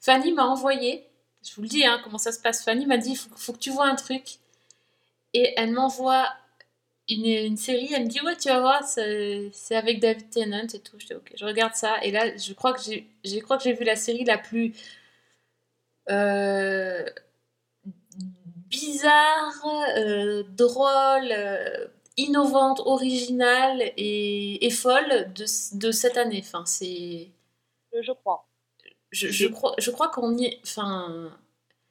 Fanny 0.00 0.32
m'a 0.32 0.44
envoyé, 0.46 1.06
je 1.46 1.54
vous 1.54 1.62
le 1.62 1.68
dis, 1.68 1.84
hein, 1.86 2.00
comment 2.04 2.18
ça 2.18 2.32
se 2.32 2.40
passe. 2.40 2.64
Fanny 2.64 2.86
m'a 2.86 2.98
dit, 2.98 3.10
il 3.12 3.16
faut, 3.16 3.30
faut 3.36 3.52
que 3.52 3.58
tu 3.58 3.70
vois 3.70 3.86
un 3.86 3.94
truc. 3.96 4.38
Et 5.34 5.54
elle 5.56 5.72
m'envoie 5.72 6.28
une, 7.08 7.26
une 7.26 7.56
série, 7.56 7.90
elle 7.94 8.04
me 8.04 8.08
dit, 8.08 8.20
ouais, 8.22 8.36
tu 8.36 8.48
vas 8.48 8.60
voir, 8.60 8.84
c'est 8.84 9.50
c'est 9.52 9.76
avec 9.76 10.00
David 10.00 10.30
Tennant 10.30 10.66
et 10.72 10.80
tout. 10.80 10.98
Je 10.98 11.06
dis, 11.06 11.14
ok, 11.14 11.32
je 11.38 11.44
regarde 11.44 11.74
ça. 11.74 12.02
Et 12.04 12.10
là, 12.10 12.36
je 12.36 12.52
crois 12.54 12.72
que 12.72 12.80
j'ai 12.82 13.06
je 13.24 13.38
crois 13.40 13.58
que 13.58 13.64
j'ai 13.64 13.72
vu 13.74 13.84
la 13.84 13.96
série 13.96 14.24
la 14.24 14.38
plus 14.38 14.72
euh, 16.10 17.04
bizarre, 18.70 19.64
euh, 19.98 20.42
drôle, 20.48 21.28
euh, 21.32 21.86
innovante, 22.16 22.80
originale 22.84 23.82
et, 23.96 24.64
et 24.66 24.70
folle 24.70 25.32
de, 25.34 25.44
de 25.78 25.90
cette 25.92 26.16
année. 26.16 26.42
Enfin, 26.44 26.64
c'est... 26.66 27.30
Je 28.02 28.12
crois. 28.12 28.48
Je, 29.12 29.28
je 29.28 29.46
crois, 29.48 29.74
je 29.78 29.90
crois 29.90 30.10
qu'on 30.10 30.36
y 30.38 30.46
est... 30.46 30.60
Enfin... 30.64 31.32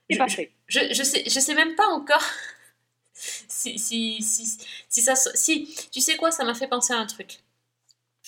C'est 0.10 0.16
je- 0.16 0.20
pas 0.20 0.28
je- 0.28 0.36
fait. 0.36 0.52
je, 0.68 0.80
je 0.94 1.04
sais 1.04 1.24
je 1.30 1.40
sais 1.40 1.56
même 1.56 1.76
pas 1.76 1.88
encore 1.88 2.24
si 3.52 3.78
si, 3.78 4.22
si, 4.22 4.58
si 4.90 5.02
ça 5.02 5.16
si 5.16 5.76
tu 5.92 6.00
sais 6.00 6.16
quoi 6.16 6.32
ça 6.32 6.44
m'a 6.44 6.54
fait 6.54 6.68
penser 6.68 6.94
à 6.94 6.98
un 6.98 7.06
truc 7.06 7.40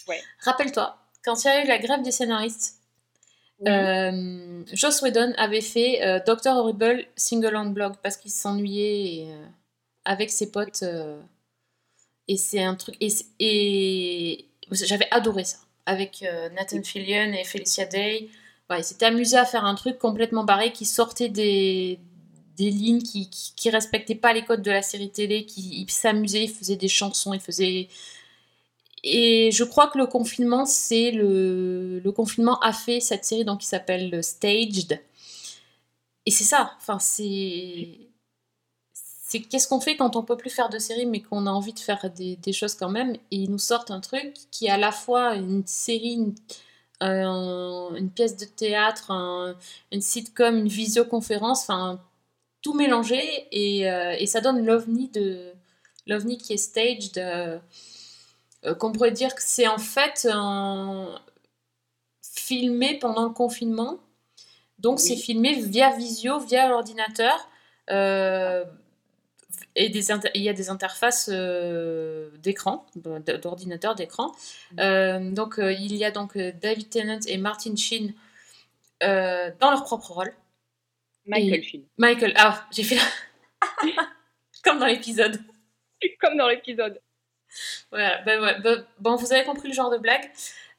Ouais. 0.08 0.22
rappelle-toi 0.40 0.98
quand 1.24 1.42
il 1.44 1.48
y 1.48 1.50
a 1.50 1.64
eu 1.64 1.68
la 1.68 1.78
grève 1.78 2.02
des 2.02 2.12
scénaristes 2.12 2.76
Oui. 3.60 3.72
Euh, 3.72 4.64
Joss 4.74 5.02
Whedon 5.02 5.34
avait 5.38 5.62
fait 5.62 6.04
euh, 6.06 6.20
Doctor 6.26 6.58
Horrible 6.58 7.06
Single 7.16 7.56
on 7.56 7.68
Blog 7.68 7.94
parce 8.04 8.18
qu'il 8.18 8.32
s'ennuyait 8.32 9.28
euh, 9.30 9.46
avec 10.04 10.30
ses 10.30 10.52
potes. 10.52 10.84
et 12.28 12.36
c'est 12.36 12.64
un 12.64 12.76
truc. 12.76 12.98
Et, 13.00 14.46
j'avais 14.72 15.08
adoré 15.12 15.46
ça. 15.46 15.58
Avec 15.86 16.26
Nathan 16.56 16.82
Fillion 16.82 17.34
et 17.34 17.44
Felicia 17.44 17.86
Day. 17.86 18.30
Ouais, 18.70 18.80
ils 18.80 18.84
s'étaient 18.84 19.06
amusés 19.06 19.38
à 19.38 19.46
faire 19.46 19.66
un 19.66 19.76
truc 19.76 20.00
complètement 20.00 20.44
barré 20.44 20.72
qui 20.72 20.86
sortait 20.86 21.30
des, 21.30 22.00
des 22.58 22.70
lignes 22.72 23.02
qui, 23.02 23.30
qui, 23.56 23.70
respectaient 23.70 24.16
pas 24.16 24.34
les 24.34 24.44
codes 24.46 24.62
de 24.62 24.72
la 24.72 24.82
série 24.82 25.10
télé, 25.12 25.46
qui 25.46 25.86
s'amusaient, 25.90 26.46
ils 26.46 26.52
faisaient 26.52 26.76
des 26.76 26.88
chansons, 26.88 27.34
ils 27.34 27.40
faisaient. 27.40 27.88
Et 29.04 29.52
je 29.52 29.64
crois 29.64 29.88
que 29.88 29.98
le 29.98 30.08
confinement, 30.08 30.66
c'est 30.66 31.12
le, 31.12 32.00
le 32.00 32.12
confinement 32.12 32.60
a 32.62 32.74
fait 32.74 33.00
cette 33.02 33.26
série 33.26 33.46
donc 33.46 33.60
qui 33.62 33.68
s'appelle 33.68 34.24
Staged. 34.24 35.02
Et 36.26 36.32
c'est 36.32 36.44
ça. 36.44 36.74
Enfin, 36.78 37.00
c'est 37.00 38.00
c'est 38.94 39.42
qu'est-ce 39.42 39.68
qu'on 39.68 39.80
fait 39.82 39.96
quand 39.98 40.16
on 40.16 40.24
peut 40.24 40.38
plus 40.38 40.50
faire 40.50 40.70
de 40.70 40.78
séries 40.80 41.06
mais 41.06 41.22
qu'on 41.22 41.48
a 41.48 41.52
envie 41.52 41.74
de 41.74 41.80
faire 41.80 42.10
des, 42.12 42.36
des 42.38 42.54
choses 42.54 42.76
quand 42.76 42.90
même 42.90 43.14
et 43.14 43.38
ils 43.38 43.50
nous 43.52 43.58
sortent 43.60 43.92
un 43.92 44.00
truc 44.00 44.34
qui 44.52 44.68
est 44.68 44.70
à 44.70 44.78
la 44.78 44.92
fois 44.92 45.36
une 45.36 45.66
série, 45.66 46.14
une, 46.14 46.36
un- 47.02 47.96
une 47.96 48.10
pièce 48.12 48.38
de 48.38 48.46
théâtre, 48.46 49.12
un- 49.12 49.56
une 49.92 50.02
sitcom, 50.02 50.58
une 50.58 50.68
visioconférence, 50.68 51.64
enfin 51.64 52.00
tout 52.64 52.74
mélangé 52.74 53.22
et, 53.52 53.90
euh, 53.92 54.16
et 54.18 54.26
ça 54.26 54.42
donne 54.42 54.66
l'ovni 54.66 55.10
de 55.10 55.52
l'ovni 56.08 56.38
qui 56.40 56.54
est 56.54 56.58
staged 56.58 57.18
euh, 57.18 57.60
euh, 58.66 58.74
qu'on 58.74 58.92
pourrait 58.92 59.12
dire 59.12 59.36
que 59.36 59.42
c'est 59.44 59.68
en 59.68 59.78
fait 59.78 60.28
un- 60.32 61.20
filmé 62.22 62.98
pendant 63.00 63.24
le 63.26 63.30
confinement 63.34 64.00
donc 64.80 64.98
Oui. 65.00 65.06
c'est 65.08 65.16
filmé 65.16 65.54
via 65.62 65.92
visio, 65.96 66.40
via 66.40 66.68
l'ordinateur 66.68 67.48
euh, 67.90 68.66
et 69.76 69.90
des 69.90 70.12
inter- 70.12 70.32
il 70.34 70.42
y 70.42 70.50
a 70.50 70.54
des 70.54 70.70
interfaces 70.70 71.30
d'écran, 71.30 72.86
d'ordinateur, 72.96 73.96
d'écran. 73.96 74.32
Euh, 74.80 75.32
donc 75.32 75.56
il 75.60 75.96
y 75.96 76.04
a 76.06 76.12
donc 76.12 76.38
David 76.38 76.90
Tennant 76.90 77.20
et 77.28 77.38
Martin 77.38 77.76
Sheen 77.76 78.14
dans 79.02 79.72
leur 79.72 79.84
propre 79.84 80.12
rôle. 80.12 80.34
Michael 81.26 81.64
Et-. 81.74 81.86
Michael, 81.98 82.34
ah, 82.38 82.68
j'ai 82.72 82.84
fait 82.84 83.00
comme 84.64 84.80
dans 84.80 84.88
l'épisode. 84.88 85.40
Comme 86.20 86.38
dans 86.38 86.50
l'épisode. 86.50 87.00
Voilà, 87.92 88.22
ben 88.24 88.42
ouais, 88.42 88.60
ben, 88.62 88.86
bon, 89.00 89.16
vous 89.16 89.32
avez 89.32 89.44
compris 89.44 89.68
le 89.68 89.74
genre 89.74 89.92
de 89.92 89.98
blague. 89.98 90.30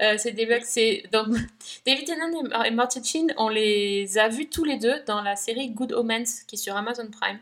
Euh, 0.03 0.17
c'est 0.19 0.33
des 0.33 0.45
blagues, 0.45 0.65
c'est 0.65 1.05
donc 1.13 1.29
David 1.87 2.07
Tennant 2.07 2.65
et 2.65 2.71
Martin 2.73 3.03
Sheen, 3.03 3.33
on 3.37 3.49
les 3.49 4.19
a 4.19 4.29
vus 4.29 4.49
tous 4.49 4.65
les 4.65 4.77
deux 4.77 5.03
dans 5.07 5.23
la 5.23 5.37
série 5.37 5.71
Good 5.71 5.93
Omens 5.93 6.43
qui 6.47 6.57
est 6.57 6.59
sur 6.59 6.77
Amazon 6.77 7.09
Prime. 7.11 7.39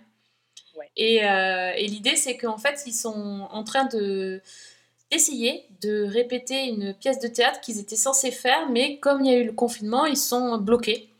Ouais. 0.76 0.90
Et, 0.96 1.24
euh, 1.24 1.72
et 1.74 1.86
l'idée, 1.86 2.16
c'est 2.16 2.36
qu'en 2.36 2.58
fait, 2.58 2.82
ils 2.86 2.94
sont 2.94 3.48
en 3.50 3.64
train 3.64 3.86
de 3.86 4.42
d'essayer 5.10 5.66
de 5.82 6.04
répéter 6.04 6.64
une 6.64 6.94
pièce 6.94 7.18
de 7.18 7.28
théâtre 7.28 7.60
qu'ils 7.60 7.78
étaient 7.78 7.96
censés 7.96 8.30
faire, 8.30 8.70
mais 8.70 8.98
comme 8.98 9.22
il 9.22 9.30
y 9.30 9.34
a 9.34 9.38
eu 9.38 9.44
le 9.44 9.52
confinement, 9.52 10.06
ils 10.06 10.16
sont 10.16 10.56
bloqués. 10.56 11.11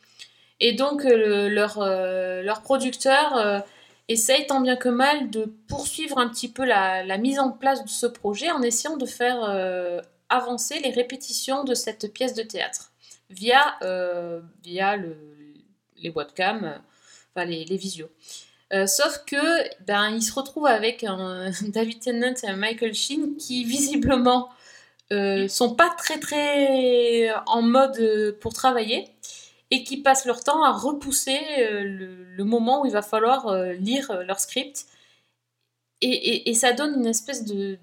Et 0.60 0.72
donc, 0.72 1.04
euh, 1.04 1.16
le- 1.16 1.48
leur, 1.48 1.78
euh, 1.80 2.42
leur 2.42 2.62
producteur 2.62 3.36
euh, 3.36 3.58
essaye 4.08 4.46
tant 4.46 4.60
bien 4.60 4.76
que 4.76 4.88
mal 4.88 5.30
de 5.30 5.44
poursuivre 5.68 6.18
un 6.18 6.28
petit 6.28 6.48
peu 6.48 6.64
la, 6.64 7.04
mise 7.18 7.38
en 7.38 7.50
place 7.50 7.84
de 7.84 7.88
ce 7.88 8.06
projet 8.06 8.50
en 8.50 8.62
essayant 8.62 8.96
de 8.96 9.06
faire 9.06 9.42
avancer 10.28 10.80
les 10.80 10.90
répétitions 10.90 11.64
de 11.64 11.74
cette 11.74 12.12
pièce 12.12 12.34
de 12.34 12.42
théâtre 12.42 12.92
via, 13.30 13.78
via 14.62 14.96
le, 14.96 15.16
les 15.96 16.10
webcams, 16.10 16.78
enfin 17.34 17.46
les, 17.46 17.64
les 17.64 17.76
visios. 17.76 18.10
Sauf 18.86 19.22
que 19.24 19.36
ben, 19.84 20.10
il 20.10 20.22
se 20.22 20.32
retrouve 20.34 20.66
avec 20.66 21.04
un 21.04 21.50
David 21.68 22.00
Tennant 22.00 22.34
et 22.42 22.46
un 22.48 22.56
Michael 22.56 22.94
Sheen 22.94 23.36
qui 23.36 23.64
visiblement 23.64 24.50
sont 25.10 25.74
pas 25.74 25.90
très 25.96 26.18
très 26.18 27.30
en 27.46 27.62
mode 27.62 28.36
pour 28.40 28.52
travailler 28.52 29.08
et 29.72 29.84
qui 29.84 29.98
passent 30.02 30.26
leur 30.26 30.44
temps 30.44 30.62
à 30.64 30.72
repousser 30.72 31.40
euh, 31.60 31.82
le, 31.84 32.24
le 32.36 32.44
moment 32.44 32.82
où 32.82 32.86
il 32.86 32.92
va 32.92 33.02
falloir 33.02 33.48
euh, 33.48 33.72
lire 33.74 34.12
euh, 34.12 34.24
leur 34.24 34.40
script. 34.40 34.86
Et, 36.00 36.08
et- 36.10 36.50
et 36.50 36.54
ça 36.54 36.72
donne 36.72 36.94
une 37.00 37.06
espèce 37.06 37.44
de, 37.44 37.78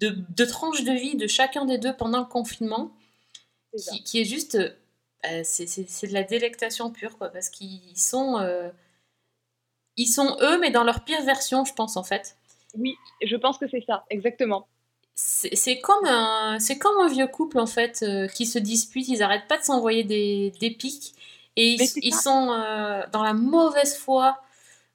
de, 0.00 0.16
de 0.36 0.44
tranche 0.44 0.84
de 0.84 0.92
vie 0.92 1.16
de 1.16 1.26
chacun 1.26 1.64
des 1.66 1.78
deux 1.78 1.94
pendant 1.96 2.20
le 2.20 2.26
confinement 2.26 2.92
qui, 3.76 4.02
qui 4.04 4.20
est 4.20 4.24
juste. 4.24 4.56
euh, 4.56 4.70
euh, 5.26 5.42
c'est 5.44 6.08
de 6.08 6.14
la 6.14 6.24
délectation 6.24 6.90
pure, 6.92 7.18
quoi, 7.18 7.30
parce 7.30 7.50
qu'ils 7.50 7.98
sont. 7.98 8.38
euh, 8.40 8.70
ils 9.96 10.06
sont 10.06 10.36
eux, 10.40 10.58
mais 10.58 10.70
dans 10.70 10.84
leur 10.84 11.04
pire 11.04 11.22
version, 11.24 11.64
je 11.64 11.74
pense, 11.74 11.96
en 11.96 12.02
fait. 12.04 12.36
Oui, 12.76 12.96
je 13.24 13.36
pense 13.36 13.58
que 13.58 13.68
c'est 13.68 13.84
ça, 13.86 14.04
exactement. 14.10 14.66
C'est 15.22 15.80
comme, 15.80 16.04
un, 16.06 16.58
c'est 16.60 16.78
comme 16.78 16.98
un 17.00 17.08
vieux 17.08 17.26
couple, 17.26 17.58
en 17.58 17.66
fait, 17.66 18.02
euh, 18.02 18.26
qui 18.28 18.46
se 18.46 18.58
dispute, 18.58 19.08
ils 19.08 19.22
arrêtent 19.22 19.48
pas 19.48 19.58
de 19.58 19.64
s'envoyer 19.64 20.04
des, 20.04 20.52
des 20.60 20.70
pics, 20.70 21.14
et 21.56 21.74
ils, 21.74 22.14
sont 22.14 22.50
euh, 22.52 23.02
dans 23.12 23.22
la 23.22 23.32
mauvaise 23.34 23.96
foi, 23.96 24.40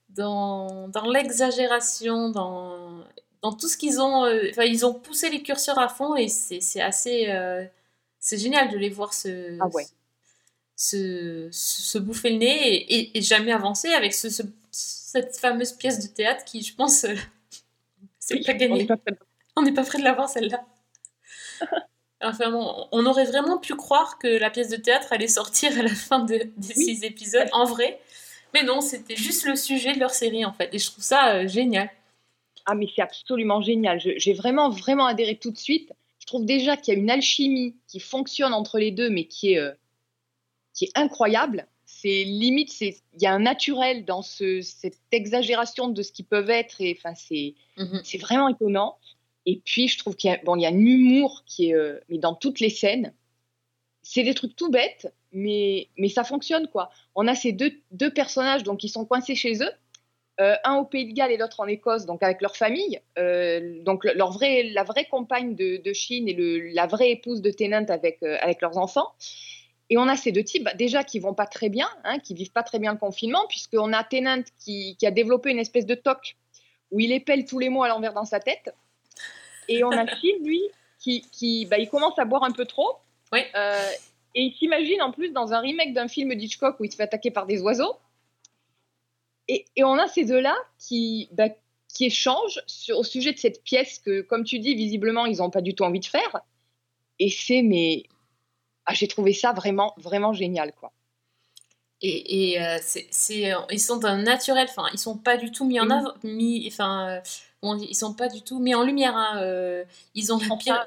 dans, 0.09 0.87
dans 0.89 1.05
l'exagération, 1.09 2.29
dans, 2.29 3.03
dans 3.41 3.53
tout 3.53 3.67
ce 3.67 3.77
qu'ils 3.77 4.01
ont. 4.01 4.25
euh, 4.25 4.51
ils 4.65 4.85
ont 4.85 4.93
poussé 4.93 5.29
les 5.29 5.43
curseurs 5.43 5.79
à 5.79 5.89
fond, 5.89 6.15
et 6.15 6.27
c'est 6.29 6.81
assez. 6.81 7.29
euh, 7.29 7.65
c'est 8.19 8.37
génial 8.37 8.69
de 8.71 8.77
les 8.77 8.89
voir 8.89 9.13
se, 9.13 9.57
Ah 9.59 9.67
ouais. 9.67 9.87
se, 10.77 11.49
se, 11.51 11.81
se 11.81 11.97
bouffer 11.99 12.31
le 12.31 12.37
nez 12.37 12.75
et, 12.75 12.95
et- 12.99 13.17
et 13.17 13.21
jamais 13.21 13.51
avancer 13.51 13.89
avec 13.93 14.13
ce, 14.13 14.29
ce- 14.29 14.43
cette 14.71 15.37
fameuse 15.37 15.71
pièce 15.73 15.99
de 15.99 16.07
théâtre 16.13 16.43
qui, 16.45 16.61
je 16.63 16.75
pense, 16.75 17.05
c'est 18.19 18.35
Oui, 18.35 18.43
pas 18.45 18.53
gagné. 18.53 18.87
On 19.57 19.61
n'est 19.61 19.73
pas 19.73 19.83
prêt 19.83 19.99
de 19.99 20.03
l'avoir 20.03 20.29
celle-là. 20.29 20.63
Enfin 22.21 22.49
bon, 22.49 22.87
on 22.91 23.05
aurait 23.05 23.25
vraiment 23.25 23.57
pu 23.59 23.75
croire 23.75 24.17
que 24.17 24.27
la 24.27 24.49
pièce 24.49 24.69
de 24.69 24.77
théâtre 24.77 25.11
allait 25.11 25.27
sortir 25.27 25.77
à 25.77 25.83
la 25.83 25.93
fin 25.93 26.19
de- 26.19 26.49
des 26.57 26.73
Oui. 26.77 26.85
six 26.85 27.03
épisodes, 27.03 27.47
en 27.51 27.65
vrai. 27.65 27.99
Mais 28.53 28.63
non, 28.63 28.79
c'était 28.81 29.17
juste 29.17 29.45
le 29.45 29.55
sujet 29.55 29.93
de 29.93 29.99
leur 29.99 30.11
série 30.11 30.45
en 30.45 30.53
fait. 30.53 30.73
Et 30.73 30.79
je 30.79 30.89
trouve 30.89 31.03
ça 31.03 31.35
euh, 31.35 31.47
génial. 31.47 31.89
Ah, 32.65 32.73
mais 32.73 32.87
c'est 32.95 33.01
absolument 33.01 33.61
génial. 33.61 33.99
J'ai 33.99 34.33
vraiment, 34.33 34.69
vraiment 34.69 35.05
adhéré 35.05 35.35
tout 35.35 35.51
de 35.51 35.57
suite. 35.57 35.91
Je 36.19 36.25
trouve 36.25 36.45
déjà 36.45 36.77
qu'il 36.77 36.93
y 36.93 36.97
a 36.97 36.99
une 36.99 37.11
alchimie 37.11 37.75
qui 37.87 37.99
fonctionne 37.99 38.53
entre 38.53 38.79
les 38.79 38.91
deux, 38.91 39.09
mais 39.09 39.25
qui 39.25 39.53
est, 39.53 39.59
euh, 39.59 39.73
qui 40.73 40.85
est 40.85 40.91
incroyable. 40.97 41.67
C'est 41.85 42.23
limite, 42.23 42.71
c'est- 42.71 43.01
il 43.13 43.21
y 43.21 43.27
a 43.27 43.33
un 43.33 43.39
naturel 43.39 44.05
dans 44.05 44.21
ce, 44.23 44.61
cette 44.61 44.97
exagération 45.11 45.89
de 45.89 46.01
ce 46.01 46.11
qu'ils 46.13 46.25
peuvent 46.25 46.49
être. 46.49 46.79
Et 46.81 46.97
enfin, 46.97 47.13
c'est 47.13 47.53
Mhm. 47.77 48.01
c'est 48.05 48.17
vraiment 48.19 48.47
étonnant. 48.47 48.97
Et 49.45 49.61
puis, 49.63 49.87
je 49.87 49.97
trouve 49.97 50.15
qu'il 50.15 50.31
y 50.31 50.45
bon, 50.45 50.55
y 50.57 50.65
a 50.65 50.69
un 50.69 50.77
humour 50.77 51.43
qui 51.45 51.69
est, 51.69 51.75
euh, 51.75 51.99
mais 52.09 52.17
dans 52.17 52.33
toutes 52.33 52.59
les 52.59 52.69
scènes. 52.69 53.13
C'est 54.01 54.23
des 54.23 54.35
trucs 54.35 54.55
tout 54.55 54.69
bêtes, 54.69 55.13
mais, 55.31 55.89
mais 55.97 56.09
ça 56.09 56.23
fonctionne, 56.23 56.67
quoi. 56.67 56.91
On 57.15 57.27
a 57.27 57.33
ces 57.35 57.51
deux, 57.51 57.73
deux 57.91 58.13
personnages 58.13 58.63
donc, 58.63 58.79
qui 58.79 58.89
sont 58.89 59.05
coincés 59.05 59.35
chez 59.35 59.63
eux, 59.63 59.71
euh, 60.39 60.55
un 60.63 60.75
au 60.75 60.85
Pays 60.85 61.07
de 61.07 61.13
Galles 61.13 61.31
et 61.31 61.37
l'autre 61.37 61.59
en 61.59 61.65
Écosse, 61.65 62.05
donc 62.05 62.21
avec 62.21 62.41
leur 62.41 62.55
famille. 62.55 62.99
Euh, 63.17 63.81
donc, 63.83 64.03
le- 64.03 64.13
leur 64.13 64.31
vraie, 64.31 64.63
la 64.63 64.83
vraie 64.83 65.05
compagne 65.05 65.55
de, 65.55 65.77
de 65.77 65.93
Chine 65.93 66.27
et 66.27 66.33
le, 66.33 66.71
la 66.73 66.85
vraie 66.87 67.11
épouse 67.11 67.41
de 67.41 67.49
Tennant 67.49 67.85
avec, 67.89 68.21
avec 68.21 68.61
leurs 68.61 68.77
enfants. 68.77 69.13
Et 69.89 69.97
on 69.97 70.07
a 70.07 70.17
ces 70.17 70.31
deux 70.31 70.43
types, 70.43 70.67
déjà, 70.77 71.03
qui 71.03 71.19
vont 71.19 71.33
pas 71.35 71.45
très 71.45 71.69
bien, 71.69 71.87
hein, 72.03 72.19
qui 72.19 72.33
vivent 72.33 72.51
pas 72.51 72.63
très 72.63 72.79
bien 72.79 72.91
le 72.91 72.97
confinement, 72.97 73.45
puisqu'on 73.47 73.93
a 73.93 74.03
Tennant 74.03 74.43
qui, 74.59 74.97
qui 74.97 75.05
a 75.05 75.11
développé 75.11 75.51
une 75.51 75.59
espèce 75.59 75.85
de 75.85 75.95
toc 75.95 76.37
où 76.91 76.99
il 76.99 77.11
épelle 77.11 77.45
tous 77.45 77.59
les 77.59 77.69
mots 77.69 77.83
à 77.83 77.87
l'envers 77.87 78.13
dans 78.13 78.25
sa 78.25 78.39
tête. 78.39 78.73
Et 79.67 79.83
on 79.83 79.91
a 79.91 80.05
Chine, 80.17 80.43
lui, 80.43 80.61
qui, 80.99 81.21
qui 81.21 81.65
bah, 81.65 81.77
il 81.77 81.89
commence 81.89 82.17
à 82.19 82.25
boire 82.25 82.43
un 82.43 82.51
peu 82.51 82.65
trop. 82.65 82.97
Oui. 83.31 83.39
Euh, 83.55 83.89
et 84.35 84.41
il 84.43 84.53
s'imagine 84.55 85.01
en 85.01 85.11
plus 85.11 85.29
dans 85.29 85.53
un 85.53 85.59
remake 85.59 85.93
d'un 85.93 86.07
film 86.07 86.33
d'Hitchcock 86.35 86.79
où 86.79 86.83
il 86.83 86.91
se 86.91 86.97
fait 86.97 87.03
attaquer 87.03 87.31
par 87.31 87.45
des 87.45 87.61
oiseaux. 87.61 87.95
Et, 89.47 89.65
et 89.75 89.83
on 89.83 89.93
a 89.93 90.07
ces 90.07 90.25
deux-là 90.25 90.55
qui, 90.77 91.29
bah, 91.31 91.49
qui 91.93 92.05
échangent 92.05 92.61
sur, 92.67 92.99
au 92.99 93.03
sujet 93.03 93.31
de 93.31 93.37
cette 93.37 93.63
pièce 93.63 93.99
que, 93.99 94.21
comme 94.21 94.43
tu 94.43 94.59
dis, 94.59 94.75
visiblement, 94.75 95.25
ils 95.25 95.37
n'ont 95.37 95.49
pas 95.49 95.61
du 95.61 95.73
tout 95.73 95.83
envie 95.83 96.01
de 96.01 96.05
faire. 96.05 96.41
Et 97.19 97.29
c'est, 97.29 97.61
mais. 97.61 98.03
Ah, 98.85 98.93
j'ai 98.93 99.07
trouvé 99.07 99.33
ça 99.33 99.51
vraiment, 99.51 99.95
vraiment 99.97 100.33
génial, 100.33 100.71
quoi. 100.73 100.91
Et, 102.01 102.51
et, 102.53 102.61
euh, 102.61 102.77
c'est, 102.81 103.07
c'est, 103.11 103.53
euh, 103.53 103.59
ils 103.71 103.79
sont 103.79 103.97
d'un 103.97 104.17
naturel, 104.17 104.67
enfin, 104.69 104.87
ils 104.93 104.99
sont 104.99 105.17
pas 105.17 105.37
du 105.37 105.51
tout 105.51 105.65
mis 105.65 105.79
en 105.79 105.85
Mhm. 105.85 105.91
avant, 105.91 106.13
mis, 106.23 106.67
enfin, 106.67 107.21
euh, 107.63 107.75
ils 107.81 107.95
sont 107.95 108.13
pas 108.13 108.27
du 108.27 108.41
tout 108.41 108.59
mis 108.59 108.75
en 108.75 108.83
lumière. 108.83 109.15
hein, 109.15 109.83
ils 110.13 110.33
ont 110.33 110.39
la 110.39 110.55
pire, 110.57 110.85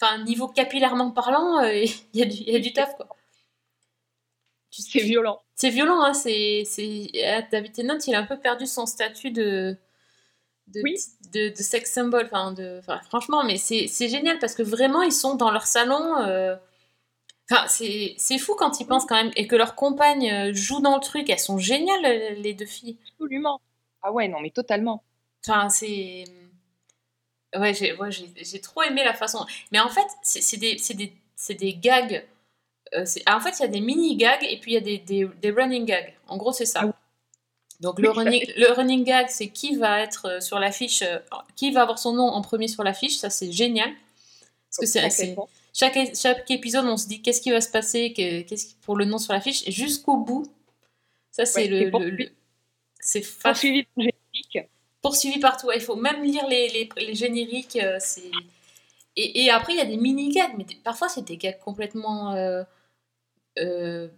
enfin, 0.00 0.18
niveau 0.24 0.48
capillairement 0.48 1.10
parlant, 1.10 1.60
il 1.64 1.90
y 2.14 2.22
a 2.22 2.26
du, 2.26 2.36
il 2.36 2.52
y 2.52 2.56
a 2.56 2.60
du 2.60 2.72
taf 2.72 2.94
quoi. 2.96 3.08
C'est 4.70 5.00
violent. 5.02 5.40
C'est 5.54 5.70
violent, 5.70 6.02
hein, 6.02 6.14
c'est, 6.14 6.64
c'est... 6.66 7.10
David 7.52 7.72
Tennant, 7.72 7.98
il 8.06 8.14
a 8.14 8.18
un 8.18 8.24
peu 8.26 8.38
perdu 8.38 8.66
son 8.66 8.86
statut 8.86 9.30
de, 9.30 9.76
de, 10.68 10.80
Oui. 10.82 10.96
de, 11.32 11.50
de 11.50 11.54
sex 11.62 11.90
symbol, 11.92 12.24
enfin, 12.26 12.52
de... 12.52 12.78
enfin, 12.80 13.00
franchement, 13.08 13.44
mais 13.44 13.56
c'est, 13.56 13.86
c'est 13.88 14.08
génial 14.08 14.38
parce 14.40 14.54
que 14.56 14.62
vraiment, 14.64 15.02
ils 15.02 15.12
sont 15.12 15.36
dans 15.36 15.52
leur 15.52 15.66
salon, 15.66 16.18
euh, 16.22 16.56
Enfin, 17.50 17.66
c'est 17.68 18.38
fou 18.38 18.54
quand 18.54 18.80
ils 18.80 18.86
pensent 18.86 19.04
quand 19.06 19.16
même. 19.16 19.32
Et 19.36 19.46
que 19.46 19.56
leurs 19.56 19.74
compagnes 19.74 20.30
euh, 20.30 20.54
jouent 20.54 20.80
dans 20.80 20.94
le 20.96 21.00
truc. 21.02 21.28
Elles 21.28 21.38
sont 21.38 21.58
géniales, 21.58 22.04
euh, 22.04 22.30
les 22.36 22.54
deux 22.54 22.66
filles. 22.66 22.96
Absolument. 23.12 23.60
Ah 24.02 24.12
ouais, 24.12 24.28
non, 24.28 24.40
mais 24.40 24.50
totalement. 24.50 25.02
Enfin, 25.46 25.68
c'est. 25.68 26.24
Ouais, 27.56 27.72
j'ai 27.72 27.94
ouais, 27.94 28.10
j'ai- 28.10 28.60
trop 28.60 28.82
aimé 28.82 29.04
la 29.04 29.14
façon. 29.14 29.46
Mais 29.70 29.78
en 29.78 29.88
fait, 29.88 30.06
c'est 30.22 30.56
des, 30.56 30.76
des, 30.94 31.54
des 31.54 31.74
gags. 31.74 32.24
Euh, 32.94 33.04
c'est- 33.06 33.28
en 33.30 33.40
fait, 33.40 33.52
il 33.58 33.62
y 33.62 33.64
a 33.64 33.68
des 33.68 33.80
mini-gags 33.80 34.44
et 34.44 34.58
puis 34.60 34.72
il 34.72 34.74
y 34.74 34.78
a 34.78 34.80
des, 34.80 34.98
des, 34.98 35.26
des 35.42 35.50
running 35.50 35.84
gags. 35.86 36.14
En 36.28 36.36
gros, 36.38 36.52
c'est 36.52 36.66
ça. 36.66 36.80
Ah 36.82 36.86
oui. 36.86 36.92
Donc, 37.80 37.98
le 38.00 38.10
Oui, 38.10 38.16
running, 38.16 38.44
le 38.56 38.72
running 38.72 39.04
gag, 39.04 39.28
c'est 39.30 39.48
qui 39.48 39.76
va 39.76 40.00
être 40.00 40.26
euh, 40.26 40.40
sur 40.40 40.58
l'affiche, 40.60 41.02
euh, 41.02 41.18
qui 41.56 41.72
va 41.72 41.82
avoir 41.82 41.98
son 41.98 42.14
nom 42.14 42.24
en 42.28 42.42
premier 42.42 42.68
sur 42.68 42.84
l'affiche. 42.84 43.16
Ça, 43.18 43.30
c'est 43.30 43.52
génial. 43.52 43.90
Parce 44.70 44.92
que 44.92 45.10
c'est. 45.10 45.36
Chaque, 45.74 46.50
épisode, 46.50 46.84
on 46.86 46.96
se 46.96 47.08
dit 47.08 47.20
qu'est-ce 47.20 47.40
qui 47.40 47.50
va 47.50 47.60
se 47.60 47.68
passer 47.68 48.12
que- 48.12 48.42
qu'est-ce 48.42 48.74
pour 48.82 48.96
le 48.96 49.04
nom 49.04 49.18
sur 49.18 49.32
l'affiche. 49.32 49.68
Jusqu'au 49.70 50.16
bout, 50.18 50.46
ça, 51.32 51.44
c'est 51.44 51.62
Ouais, 51.70 51.90
le. 51.90 52.30
c'est 53.00 53.20
le- 53.20 53.26
poursuivi. 53.42 53.86
c'est 53.96 54.00
de 54.00 54.02
générique. 54.02 54.70
poursuivi 55.02 55.40
partout. 55.40 55.70
Il 55.74 55.80
faut 55.80 55.96
même 55.96 56.22
lire 56.22 56.46
les, 56.48 56.68
les, 56.68 56.88
les 57.04 57.14
génériques. 57.14 57.76
euh, 57.76 57.96
c'est... 58.00 58.30
Et, 59.16 59.44
et 59.44 59.50
après, 59.50 59.72
il 59.74 59.78
y 59.78 59.82
a 59.82 59.84
des 59.84 59.96
mini-gags, 59.96 60.54
mais 60.56 60.66
parfois, 60.84 61.08
c'est 61.08 61.22
des 61.22 61.36
gags 61.36 61.58
complètement 61.58 62.32
euh, 62.34 62.62
euh, 63.58 64.08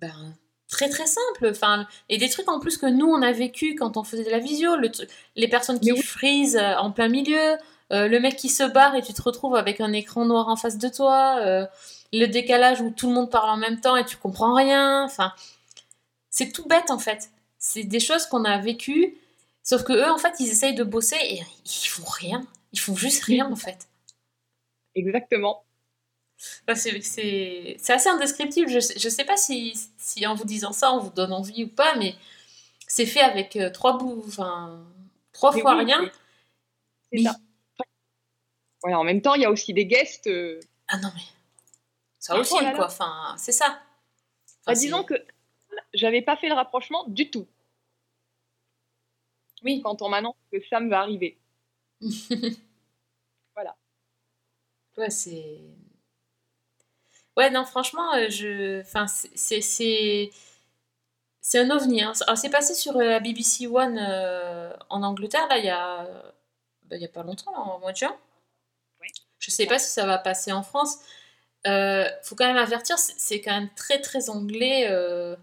ben, 0.00 0.34
très 0.68 0.88
très 0.88 1.06
simples. 1.06 1.48
Enfin, 1.50 1.86
et 2.08 2.16
des 2.18 2.28
trucs 2.30 2.48
en 2.48 2.58
plus 2.60 2.76
que 2.78 2.86
nous, 2.86 3.06
on 3.06 3.20
a 3.22 3.32
vécu 3.32 3.74
quand 3.74 3.96
on 3.98 4.04
faisait 4.04 4.24
de 4.24 4.30
la 4.30 4.38
visio. 4.40 4.76
Le 4.76 4.90
les 5.36 5.48
personnes 5.48 5.78
qui 5.80 5.92
oui. 5.92 6.02
frisent 6.02 6.58
en 6.78 6.90
plein 6.90 7.08
milieu, 7.08 7.56
euh, 7.92 8.08
le 8.08 8.20
mec 8.20 8.36
qui 8.36 8.48
se 8.48 8.62
barre 8.64 8.94
et 8.96 9.02
tu 9.02 9.12
te 9.12 9.22
retrouves 9.22 9.56
avec 9.56 9.80
un 9.80 9.92
écran 9.92 10.24
noir 10.24 10.48
en 10.48 10.56
face 10.56 10.78
de 10.78 10.88
toi, 10.88 11.38
euh, 11.40 11.66
le 12.12 12.26
décalage 12.26 12.80
où 12.80 12.90
tout 12.90 13.08
le 13.08 13.14
monde 13.14 13.30
parle 13.30 13.50
en 13.50 13.56
même 13.56 13.80
temps 13.80 13.96
et 13.96 14.04
tu 14.04 14.16
comprends 14.16 14.54
rien. 14.54 15.04
Enfin, 15.04 15.32
c'est 16.30 16.52
tout 16.52 16.66
bête 16.66 16.90
en 16.90 16.98
fait. 16.98 17.30
C'est 17.58 17.84
des 17.84 18.00
choses 18.00 18.26
qu'on 18.26 18.44
a 18.44 18.58
vécues 18.58 19.16
Sauf 19.64 19.84
que 19.84 19.92
eux, 19.92 20.10
en 20.10 20.18
fait, 20.18 20.34
ils 20.40 20.48
essayent 20.50 20.74
de 20.74 20.82
bosser 20.82 21.16
et 21.22 21.40
ils 21.64 21.86
font 21.88 22.04
rien. 22.04 22.44
Ils 22.72 22.80
font 22.80 22.96
juste 22.96 23.22
rien, 23.22 23.46
en 23.48 23.54
fait. 23.54 23.86
Exactement. 24.94 25.64
Enfin, 26.68 26.74
c'est- 27.00 27.76
assez 27.88 28.08
indescriptible. 28.08 28.68
Je 28.68 28.80
je 28.80 29.08
sais 29.08 29.24
pas 29.24 29.36
si, 29.36 29.74
si 29.98 30.26
en 30.26 30.34
vous 30.34 30.44
disant 30.44 30.72
ça, 30.72 30.92
on 30.92 30.98
vous 30.98 31.10
donne 31.10 31.32
envie 31.32 31.64
ou 31.64 31.68
pas, 31.68 31.94
mais 31.96 32.14
c'est 32.88 33.06
fait 33.06 33.20
avec 33.20 33.56
euh, 33.56 33.70
trois 33.70 33.98
bouts, 33.98 34.24
enfin, 34.28 34.80
trois 35.32 35.54
Mais 35.54 35.60
fois 35.60 35.76
oui, 35.78 35.84
rien. 35.86 36.10
Mais-. 37.12 37.30
Voilà, 38.82 38.98
en 38.98 39.04
même 39.04 39.22
temps, 39.22 39.34
il 39.34 39.42
y 39.42 39.44
a 39.44 39.50
aussi 39.50 39.72
des 39.74 39.86
guests. 39.86 40.26
euh, 40.26 40.58
Ah 40.88 40.98
non, 40.98 41.08
mais 41.14 41.20
ça 42.18 42.34
Oh 42.36 42.40
aussi, 42.40 42.60
là. 42.62 42.72
quoi. 42.74 42.86
Enfin, 42.86 43.34
c'est 43.38 43.52
ça. 43.52 43.66
Enfin, 43.66 43.80
bah, 44.66 44.74
disons 44.74 45.04
que 45.04 45.14
j'avais 45.94 46.22
pas 46.22 46.36
fait 46.36 46.48
le 46.48 46.54
rapprochement 46.54 47.04
du 47.08 47.30
tout 47.30 47.46
Oui. 49.62 49.80
quand 49.82 50.02
on 50.02 50.08
m'annonce 50.08 50.36
que 50.52 50.58
Sam 50.68 50.88
va 50.90 51.00
arriver. 51.00 51.38
Ouais, 54.98 55.08
c'est. 55.10 55.58
Ouais, 57.36 57.48
non, 57.50 57.64
franchement, 57.64 58.12
euh, 58.14 58.28
je. 58.28 58.80
Enfin, 58.82 59.06
c'est- 59.06 59.60
c'est. 59.62 60.30
Un 61.54 61.70
ovni. 61.70 62.02
Hein. 62.02 62.12
Alors, 62.26 62.36
c'est 62.38 62.50
passé 62.50 62.74
sur 62.74 62.96
euh, 62.96 63.04
la 63.04 63.20
BBC 63.20 63.66
One 63.66 63.98
euh, 63.98 64.72
en 64.90 65.02
Angleterre, 65.02 65.46
là, 65.48 65.58
il 65.58 65.64
y 65.64 65.70
a. 65.70 66.06
il 66.90 66.98
y 67.00 67.04
a 67.04 67.08
pas 67.08 67.22
longtemps, 67.22 67.52
là, 67.52 67.58
en 67.60 67.78
mois 67.80 67.92
de 67.92 67.96
juin. 67.96 68.16
Je 69.42 69.50
sais 69.50 69.66
pas 69.66 69.78
si 69.78 69.90
ça 69.90 70.06
va 70.06 70.18
passer 70.18 70.52
en 70.52 70.62
France. 70.62 70.98
Euh, 71.66 72.08
faut 72.24 72.36
quand 72.36 72.46
même 72.46 72.56
avertir, 72.56 72.96
c'est 72.98 73.40
quand 73.42 73.52
même 73.52 73.70
très 73.76 74.00
très 74.00 74.30
anglais. 74.30 74.88
euh, 74.90 75.36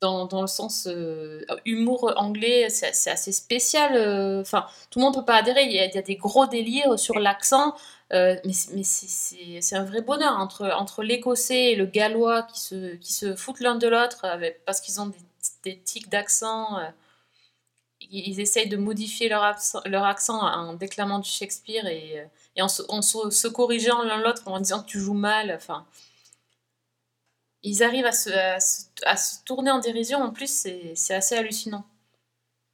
dans, 0.00 0.26
dans 0.26 0.42
le 0.42 0.46
sens 0.46 0.86
euh, 0.86 1.44
humour 1.64 2.12
anglais, 2.16 2.68
c'est 2.70 3.10
assez 3.10 3.32
spécial. 3.32 4.40
Enfin, 4.40 4.66
tout 4.90 5.00
le 5.00 5.04
monde 5.04 5.14
peut 5.14 5.24
pas 5.24 5.36
adhérer. 5.36 5.64
Il 5.64 5.72
y 5.72 5.80
a, 5.80 5.86
il 5.86 6.02
des 6.02 6.14
gros 6.16 6.46
délires 6.46 6.96
sur 6.98 7.18
l'accent. 7.18 7.74
Mais 8.12 8.38
c'est- 8.84 9.74
un 9.76 9.84
vrai 9.84 10.00
bonheur 10.02 10.34
entre, 10.38 10.70
entre 10.78 11.02
l'écossais 11.02 11.72
et 11.72 11.76
le 11.76 11.86
gallois 11.86 12.42
qui 12.44 12.60
se, 12.60 12.94
qui 12.96 13.12
se 13.12 13.34
foutent 13.36 13.60
l'un 13.60 13.74
de 13.74 13.88
l'autre 13.88 14.24
parce 14.66 14.80
qu'ils 14.80 15.00
ont 15.00 15.06
des, 15.06 15.18
des 15.64 15.78
tics 15.82 16.08
d'accent. 16.08 16.78
ils, 18.00 18.40
essayent 18.40 18.68
de 18.68 18.76
modifier 18.76 19.28
leur, 19.28 19.42
accent- 19.42 19.82
leur 19.86 20.04
accent 20.04 20.40
en 20.40 20.74
déclamant 20.74 21.18
du 21.18 21.28
Shakespeare 21.28 21.86
et, 21.86 22.26
et 22.58 22.62
en, 22.62 22.68
se, 22.68 22.82
en 22.90 23.02
se- 23.02 23.30
se 23.30 23.48
corrigeant 23.48 24.02
l'un 24.02 24.18
l'autre 24.18 24.42
en 24.46 24.60
disant 24.60 24.82
que 24.82 24.88
tu 24.88 25.00
joues 25.00 25.14
mal. 25.14 25.52
Enfin, 25.56 25.86
ils 27.62 27.82
arrivent 27.82 28.06
à 28.06 28.12
se, 28.12 28.30
à 28.30 28.60
se, 28.60 28.84
à 29.04 29.16
se 29.16 29.42
tourner 29.44 29.70
en 29.70 29.78
dérision. 29.78 30.20
En 30.22 30.30
plus, 30.30 30.50
c'est 30.50 30.94
c'est 30.94 31.14
assez 31.14 31.36
hallucinant. 31.36 31.84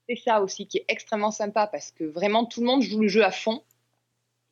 C'est 0.09 0.17
ça 0.17 0.43
aussi 0.43 0.67
qui 0.67 0.79
est 0.79 0.85
extrêmement 0.89 1.31
sympa 1.31 1.67
parce 1.67 1.91
que 1.91 2.05
vraiment 2.05 2.45
tout 2.45 2.61
le 2.61 2.67
monde 2.67 2.83
joue 2.83 3.01
le 3.01 3.09
jeu 3.09 3.25
à 3.25 3.31
fond. 3.31 3.63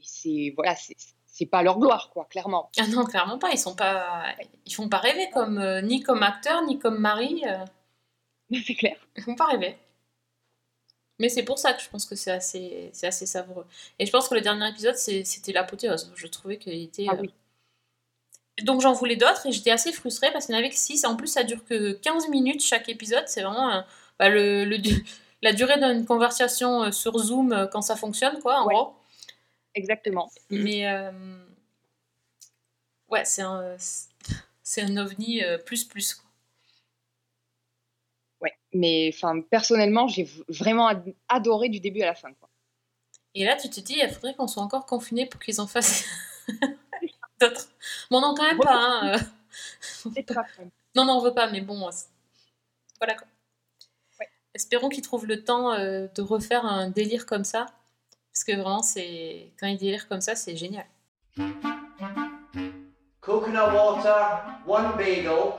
Et 0.01 0.05
c'est 0.07 0.53
voilà, 0.57 0.77
c'est 0.77 0.97
c'est 1.27 1.47
pas 1.47 1.63
leur 1.63 1.79
gloire 1.79 2.11
quoi, 2.13 2.27
clairement. 2.27 2.71
Ah 2.79 2.87
non, 2.89 3.05
clairement 3.05 3.39
pas. 3.39 3.51
Ils 3.53 3.59
sont 3.59 3.75
pas, 3.77 4.25
ils 4.67 4.75
font 4.75 4.89
pas 4.89 4.99
rêver 4.99 5.31
comme 5.33 5.59
euh, 5.59 5.83
ni 5.83 6.03
comme 6.03 6.23
acteur 6.23 6.63
ni 6.67 6.79
comme 6.79 6.99
mari. 6.99 7.45
euh, 7.47 7.65
c'est 8.67 8.75
clair. 8.75 8.97
Ils 9.17 9.23
font 9.25 9.37
pas 9.37 9.47
rêver. 9.47 9.77
Mais 11.23 11.29
c'est 11.29 11.45
pour 11.45 11.59
ça 11.59 11.73
que 11.73 11.81
je 11.81 11.89
pense 11.89 12.05
que 12.05 12.17
c'est 12.17 12.33
assez, 12.33 12.91
c'est 12.93 13.07
assez 13.07 13.27
savoureux. 13.27 13.65
Et 14.01 14.07
je 14.07 14.11
pense 14.11 14.29
que 14.29 14.35
le 14.35 14.41
dernier 14.41 14.69
épisode, 14.69 14.97
c'était 14.97 15.53
l'apothéose. 15.53 16.13
Je 16.17 16.27
trouvais 16.27 16.59
qu'il 16.59 16.75
était. 16.83 17.07
Ah 17.09 17.15
euh, 17.15 17.19
oui. 17.23 17.33
Donc 18.65 18.81
j'en 18.83 18.93
voulais 18.93 19.15
d'autres 19.17 19.47
et 19.47 19.53
j'étais 19.53 19.71
assez 19.71 19.93
frustrée 19.93 20.33
parce 20.33 20.47
qu'il 20.47 20.55
n'y 20.55 20.59
en 20.61 20.65
avait 20.65 20.71
que 20.71 20.77
6. 20.77 21.05
En 21.05 21.15
plus, 21.17 21.29
ça 21.29 21.45
dure 21.45 21.65
que 21.65 21.93
15 21.93 22.29
minutes 22.29 22.63
chaque 22.63 22.89
épisode. 22.89 23.23
C'est 23.29 23.43
vraiment 23.43 23.71
euh, 23.71 23.81
bah, 24.19 24.29
le, 24.29 24.65
la 25.43 25.53
durée 25.53 25.79
d'une 25.79 26.05
conversation 26.05 26.83
euh, 26.83 26.91
sur 26.91 27.17
Zoom 27.19 27.53
euh, 27.53 27.67
quand 27.69 27.83
ça 27.83 27.95
fonctionne, 27.97 28.41
quoi, 28.41 28.61
en 28.61 28.67
Ouais. 28.67 28.75
gros. 28.75 28.95
Exactement. 29.75 30.29
Mais 30.51 30.87
euh, 30.89 31.13
ouais, 33.11 33.25
c'est 33.25 33.43
un, 33.43 33.77
c'est 34.63 34.83
un 34.83 34.97
ovni 34.97 35.43
euh, 35.45 35.57
plus 35.59 35.85
plus. 35.85 36.15
quoi. 36.15 36.25
Mais 38.75 39.11
enfin 39.15 39.41
personnellement, 39.43 40.09
j'ai 40.09 40.29
vraiment 40.49 40.87
ad- 40.87 41.15
adoré 41.29 41.69
du 41.69 41.81
début 41.81 42.03
à 42.03 42.07
la 42.07 42.15
fin 42.15 42.33
quoi. 42.35 42.49
Et 43.35 43.45
là, 43.45 43.57
tu 43.57 43.71
te 43.71 43.81
dis, 43.81 43.99
il 44.03 44.11
faudrait 44.11 44.35
qu'on 44.35 44.47
soit 44.47 44.63
encore 44.63 44.85
confinés 44.87 45.25
pour 45.27 45.41
qu'ils 45.41 45.61
en 45.61 45.67
fassent 45.67 46.05
d'autres. 47.41 47.69
Bon, 48.11 48.21
non, 48.21 48.35
quand 48.35 48.45
même 48.45 48.59
pas. 48.59 48.75
hein, 48.77 49.15
euh. 49.15 50.23
Pas. 50.23 50.47
Non, 50.95 51.07
non, 51.07 51.15
on 51.15 51.21
veut 51.23 51.33
pas, 51.33 51.51
mais 51.51 51.63
bon, 51.63 51.87
euh, 51.87 51.91
c'est- 51.91 52.09
voilà 52.99 53.15
quoi. 53.15 53.27
Ouais. 54.21 54.29
Espérons 54.55 54.91
qu'ils 54.91 55.03
trouvent 55.03 55.25
le 55.27 55.43
temps 55.43 55.73
euh, 55.73 56.07
de 56.15 56.21
refaire 56.23 56.67
un 56.67 56.91
délire 56.91 57.25
comme 57.25 57.45
ça. 57.45 57.67
Parce 58.33 58.45
que 58.45 58.53
vraiment, 58.53 58.83
c'est 58.83 59.51
quand 59.59 59.67
ils 59.67 59.79
délirent 59.79 60.09
comme 60.09 60.21
ça, 60.21 60.35
c'est 60.35 60.57
génial. 60.57 60.85
coconut 63.21 63.59
water, 63.75 64.45
one 64.67 64.97
bagel, 64.97 65.53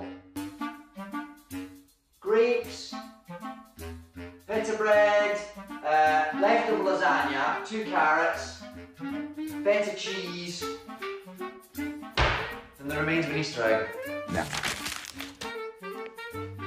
grapes, 2.34 2.96
bit 4.48 4.67
of 4.67 4.78
bread, 4.80 5.39
uh, 5.86 6.26
leftover 6.41 6.84
lasagna, 6.84 7.63
two 7.63 7.84
carrots, 7.84 8.63
bit 9.63 9.88
of 9.88 9.96
cheese, 9.96 10.65
and 11.78 12.89
the 12.89 12.98
remains 12.98 13.28
of 13.28 13.34
an 13.34 13.38
Easter 13.38 13.63
egg. 13.63 13.88
Yeah. 14.34 14.48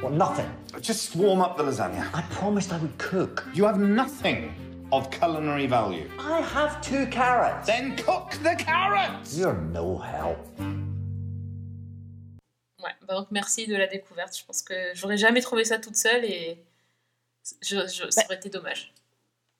Well, 0.00 0.12
nothing. 0.12 0.48
Just 0.80 1.16
warm 1.16 1.40
up 1.40 1.56
the 1.56 1.64
lasagna. 1.64 2.14
I 2.14 2.22
promised 2.30 2.72
I 2.72 2.78
would 2.78 2.96
cook. 2.98 3.44
You 3.52 3.64
have 3.64 3.80
nothing 3.80 4.54
of 4.92 5.10
culinary 5.10 5.66
value. 5.66 6.08
I 6.20 6.42
have 6.42 6.80
two 6.80 7.06
carrots. 7.06 7.66
Then 7.66 7.96
cook 7.96 8.38
the 8.44 8.54
carrots! 8.56 9.36
You're 9.36 9.60
no 9.60 9.98
help. 9.98 10.46
Ouais, 12.86 12.92
bah 13.06 13.14
donc 13.14 13.28
merci 13.30 13.66
de 13.66 13.74
la 13.74 13.86
découverte. 13.86 14.36
Je 14.38 14.44
pense 14.44 14.62
que 14.62 14.74
j'aurais 14.94 15.16
jamais 15.16 15.40
trouvé 15.40 15.64
ça 15.64 15.78
toute 15.78 15.96
seule 15.96 16.24
et 16.24 16.58
je, 17.62 17.76
je- 17.86 18.10
ça 18.10 18.24
aurait 18.26 18.36
été 18.36 18.48
dommage. 18.48 18.92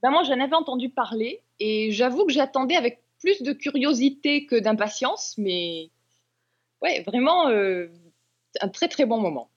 Ben, 0.03 0.11
moi 0.11 0.23
j'en 0.23 0.39
avais 0.41 0.55
entendu 0.55 0.89
parler 0.91 1.43
et 1.59 1.91
j'avoue 1.91 2.27
que 2.27 2.33
j'attendais 2.33 2.77
avec 2.77 3.03
plus 3.21 3.43
de 3.43 3.53
curiosité 3.53 4.47
que 4.47 4.57
d'impatience, 4.57 5.37
mais 5.39 5.91
ouais, 6.83 7.03
vraiment 7.03 7.49
euh, 7.49 7.89
un 8.61 8.69
très 8.69 8.89
très 8.89 9.07
bon 9.07 9.19
moment. 9.21 9.51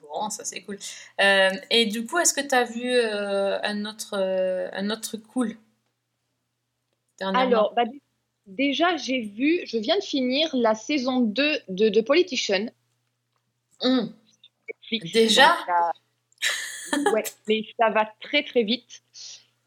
Bon, 0.00 0.30
ça 0.30 0.44
c'est 0.44 0.62
cool. 0.62 0.78
Euh, 1.20 1.50
et 1.70 1.86
du 1.86 2.06
coup, 2.06 2.18
est-ce 2.18 2.32
que 2.32 2.40
tu 2.40 2.54
as 2.54 2.64
vu 2.64 2.88
euh, 2.88 3.58
un, 3.62 3.84
autre, 3.84 4.14
un 4.16 4.90
autre 4.90 5.00
truc 5.00 5.26
cool 5.26 5.56
Alors, 7.34 7.74
bah, 7.74 7.82
déjà, 8.46 8.96
j'ai 8.96 9.20
vu, 9.20 9.60
je 9.66 9.78
viens 9.78 9.96
de 9.98 10.02
finir 10.04 10.50
la 10.54 10.74
saison 10.74 11.20
2 11.20 11.58
de 11.68 11.88
The 11.88 12.04
Politician. 12.04 12.66
Hum, 13.80 14.12
Netflix. 14.68 15.12
Déjà 15.12 15.48
Donc, 15.48 15.66
ça- 15.66 15.92
Ouais, 17.12 17.24
mais 17.48 17.64
ça 17.78 17.90
va 17.90 18.12
très 18.20 18.42
très 18.44 18.62
vite. 18.62 19.02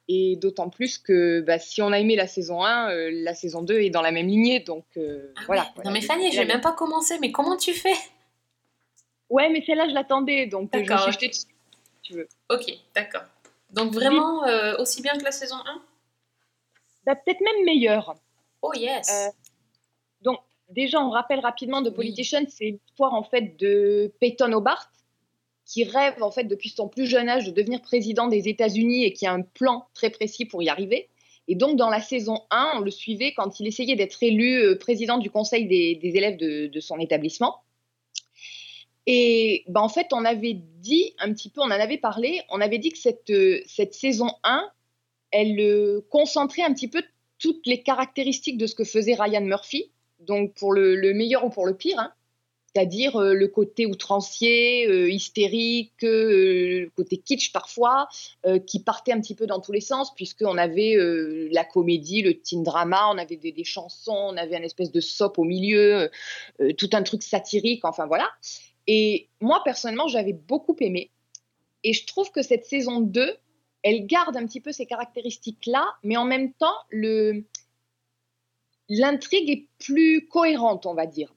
Et 0.09 0.37
d'autant 0.37 0.69
plus 0.69 0.97
que 0.97 1.41
bah, 1.41 1.59
si 1.59 1.81
on 1.81 1.91
a 1.91 1.99
aimé 1.99 2.15
la 2.15 2.27
saison 2.27 2.63
1, 2.63 2.91
euh, 2.91 3.09
la 3.11 3.33
saison 3.35 3.61
2 3.61 3.81
est 3.81 3.89
dans 3.89 4.01
la 4.01 4.11
même 4.11 4.27
lignée. 4.27 4.59
Donc 4.61 4.85
euh, 4.97 5.33
Ah 5.35 5.41
voilà. 5.47 5.63
ouais. 5.63 5.67
voilà. 5.75 5.89
Non 5.89 5.93
mais 5.93 6.01
Fanny, 6.01 6.31
je 6.31 6.39
vais 6.39 6.45
même 6.45 6.61
pas 6.61 6.71
commencer, 6.73 7.17
mais 7.19 7.31
comment 7.31 7.57
tu 7.57 7.73
fais? 7.73 7.95
Ouais, 9.29 9.49
mais 9.49 9.61
celle-là, 9.65 9.89
je 9.89 9.93
l'attendais. 9.93 10.45
Donc 10.47 10.69
je 10.73 10.79
me 10.79 10.83
D'accord, 10.85 11.03
suis 11.03 11.11
jetée 11.11 11.27
dessus, 11.27 11.41
si 11.41 12.01
tu 12.03 12.13
veux. 12.13 12.29
Ok, 12.49 12.71
d'accord. 12.95 13.23
Donc 13.71 13.91
vraiment 13.91 14.45
euh, 14.45 14.77
aussi 14.77 15.01
bien 15.01 15.17
que 15.17 15.23
la 15.25 15.33
saison 15.33 15.57
1 15.57 15.81
Bah, 17.05 17.15
Peut-être 17.15 17.41
même 17.41 17.65
meilleure. 17.65 18.15
Oh 18.61 18.71
yes 18.73 19.31
Donc, 20.21 20.39
déjà, 20.69 21.01
on 21.01 21.09
rappelle 21.09 21.39
rapidement 21.39 21.81
de 21.81 21.89
Oui. 21.89 21.95
Politician, 21.95 22.43
c'est 22.49 22.71
l'histoire 22.71 23.13
en 23.13 23.23
fait 23.23 23.57
de 23.57 24.11
Peyton 24.19 24.51
Hobart, 24.53 24.91
qui 25.65 25.83
rêve 25.83 26.21
en 26.23 26.31
fait 26.31 26.45
depuis 26.45 26.69
son 26.69 26.87
plus 26.87 27.07
jeune 27.07 27.29
âge 27.29 27.45
de 27.45 27.51
devenir 27.51 27.81
président 27.81 28.27
des 28.27 28.47
États-Unis 28.47 29.03
et 29.03 29.13
qui 29.13 29.27
a 29.27 29.33
un 29.33 29.41
plan 29.41 29.87
très 29.93 30.09
précis 30.09 30.45
pour 30.45 30.63
y 30.63 30.69
arriver. 30.69 31.09
Et 31.49 31.55
donc, 31.55 31.77
dans 31.77 31.89
la 31.89 32.01
saison 32.01 32.41
1, 32.51 32.73
on 32.75 32.79
le 32.81 32.91
suivait 32.91 33.33
quand 33.33 33.59
il 33.59 33.67
essayait 33.67 33.95
d'être 33.95 34.21
élu 34.21 34.61
euh, 34.61 34.77
président 34.77 35.17
du 35.17 35.29
conseil 35.29 35.65
des, 35.65 35.95
des 35.95 36.17
élèves 36.17 36.37
de, 36.37 36.67
de 36.67 36.79
son 36.79 36.99
établissement. 36.99 37.61
Et 39.05 39.63
ben, 39.69 39.79
en 39.79 39.87
fait, 39.87 40.07
on 40.11 40.25
avait 40.25 40.53
dit 40.53 41.13
un 41.19 41.33
petit 41.33 41.49
peu, 41.49 41.61
on 41.61 41.67
en 41.67 41.71
avait 41.71 41.97
parlé, 41.97 42.41
on 42.49 42.59
avait 42.59 42.77
dit 42.77 42.91
que 42.91 42.97
cette, 42.97 43.29
euh, 43.29 43.61
cette 43.65 43.93
saison 43.93 44.29
1, 44.43 44.69
elle 45.31 45.59
euh, 45.59 46.05
concentrait 46.09 46.63
un 46.63 46.73
petit 46.73 46.89
peu 46.89 47.01
toutes 47.39 47.65
les 47.65 47.81
caractéristiques 47.81 48.57
de 48.57 48.67
ce 48.67 48.75
que 48.75 48.83
faisait 48.83 49.15
Ryan 49.15 49.41
Murphy, 49.41 49.91
donc 50.19 50.53
pour 50.53 50.73
le, 50.73 50.95
le 50.95 51.13
meilleur 51.13 51.45
ou 51.45 51.49
pour 51.49 51.65
le 51.65 51.75
pire, 51.75 51.99
hein. 51.99 52.13
c'est-à-dire 52.73 53.15
euh, 53.17 53.33
le 53.33 53.47
côté 53.47 53.85
outrancier, 53.85 54.87
euh, 54.87 55.09
hystérique, 55.09 56.03
euh, 56.03 56.81
le 56.81 56.89
côté 56.95 57.17
kitsch 57.17 57.51
parfois, 57.51 58.07
qui 58.65 58.81
partait 58.81 59.11
un 59.11 59.21
petit 59.21 59.35
peu 59.35 59.45
dans 59.45 59.59
tous 59.59 59.71
les 59.71 59.81
sens, 59.81 60.13
puisqu'on 60.15 60.57
avait 60.57 60.95
la 61.51 61.65
comédie, 61.65 62.21
le 62.21 62.33
teen 62.35 62.63
drama, 62.63 63.09
on 63.11 63.17
avait 63.17 63.37
des, 63.37 63.51
des 63.51 63.63
chansons, 63.63 64.29
on 64.31 64.37
avait 64.37 64.55
un 64.55 64.63
espèce 64.63 64.91
de 64.91 65.01
soap 65.01 65.37
au 65.37 65.43
milieu, 65.43 66.09
tout 66.77 66.89
un 66.93 67.03
truc 67.03 67.23
satirique, 67.23 67.83
enfin 67.83 68.05
voilà. 68.05 68.29
Et 68.87 69.27
moi, 69.41 69.61
personnellement, 69.65 70.07
j'avais 70.07 70.33
beaucoup 70.33 70.75
aimé. 70.79 71.11
Et 71.83 71.93
je 71.93 72.05
trouve 72.05 72.31
que 72.31 72.41
cette 72.41 72.65
saison 72.65 73.01
2, 73.01 73.37
elle 73.83 74.07
garde 74.07 74.35
un 74.37 74.45
petit 74.45 74.61
peu 74.61 74.71
ces 74.71 74.85
caractéristiques-là, 74.85 75.85
mais 76.03 76.17
en 76.17 76.25
même 76.25 76.53
temps, 76.53 76.75
le... 76.89 77.43
l'intrigue 78.89 79.49
est 79.49 79.67
plus 79.79 80.27
cohérente, 80.27 80.85
on 80.85 80.93
va 80.93 81.05
dire. 81.05 81.33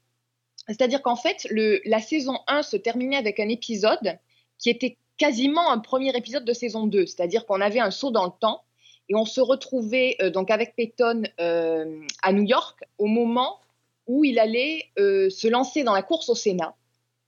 C'est-à-dire 0.69 1.03
qu'en 1.03 1.17
fait, 1.17 1.47
le... 1.51 1.81
la 1.85 2.01
saison 2.01 2.39
1 2.47 2.63
se 2.63 2.77
terminait 2.77 3.17
avec 3.17 3.41
un 3.41 3.49
épisode 3.49 4.19
qui 4.59 4.71
était 4.71 4.97
quasiment 5.17 5.71
un 5.71 5.79
premier 5.79 6.17
épisode 6.17 6.45
de 6.45 6.53
saison 6.53 6.87
2, 6.87 7.07
c'est-à-dire 7.07 7.47
qu'on 7.47 7.61
avait 7.61 7.81
un 7.81 7.91
saut 7.91 8.11
dans 8.11 8.25
le 8.25 8.33
temps 8.39 8.63
et 9.09 9.15
on 9.15 9.25
se 9.25 9.41
retrouvait 9.41 10.17
euh, 10.23 10.31
donc 10.31 10.51
avec 10.51 10.77
Peyton 10.77 11.25
euh, 11.41 12.01
à 12.23 12.33
New 12.33 12.45
York 12.45 12.85
au 12.99 13.07
moment 13.07 13.59
où 14.07 14.25
il 14.25 14.39
allait 14.39 14.91
euh, 14.99 15.31
se 15.31 15.47
lancer 15.47 15.85
dans 15.85 15.93
la 15.93 16.03
course 16.03 16.29
au 16.29 16.35
Sénat 16.35 16.75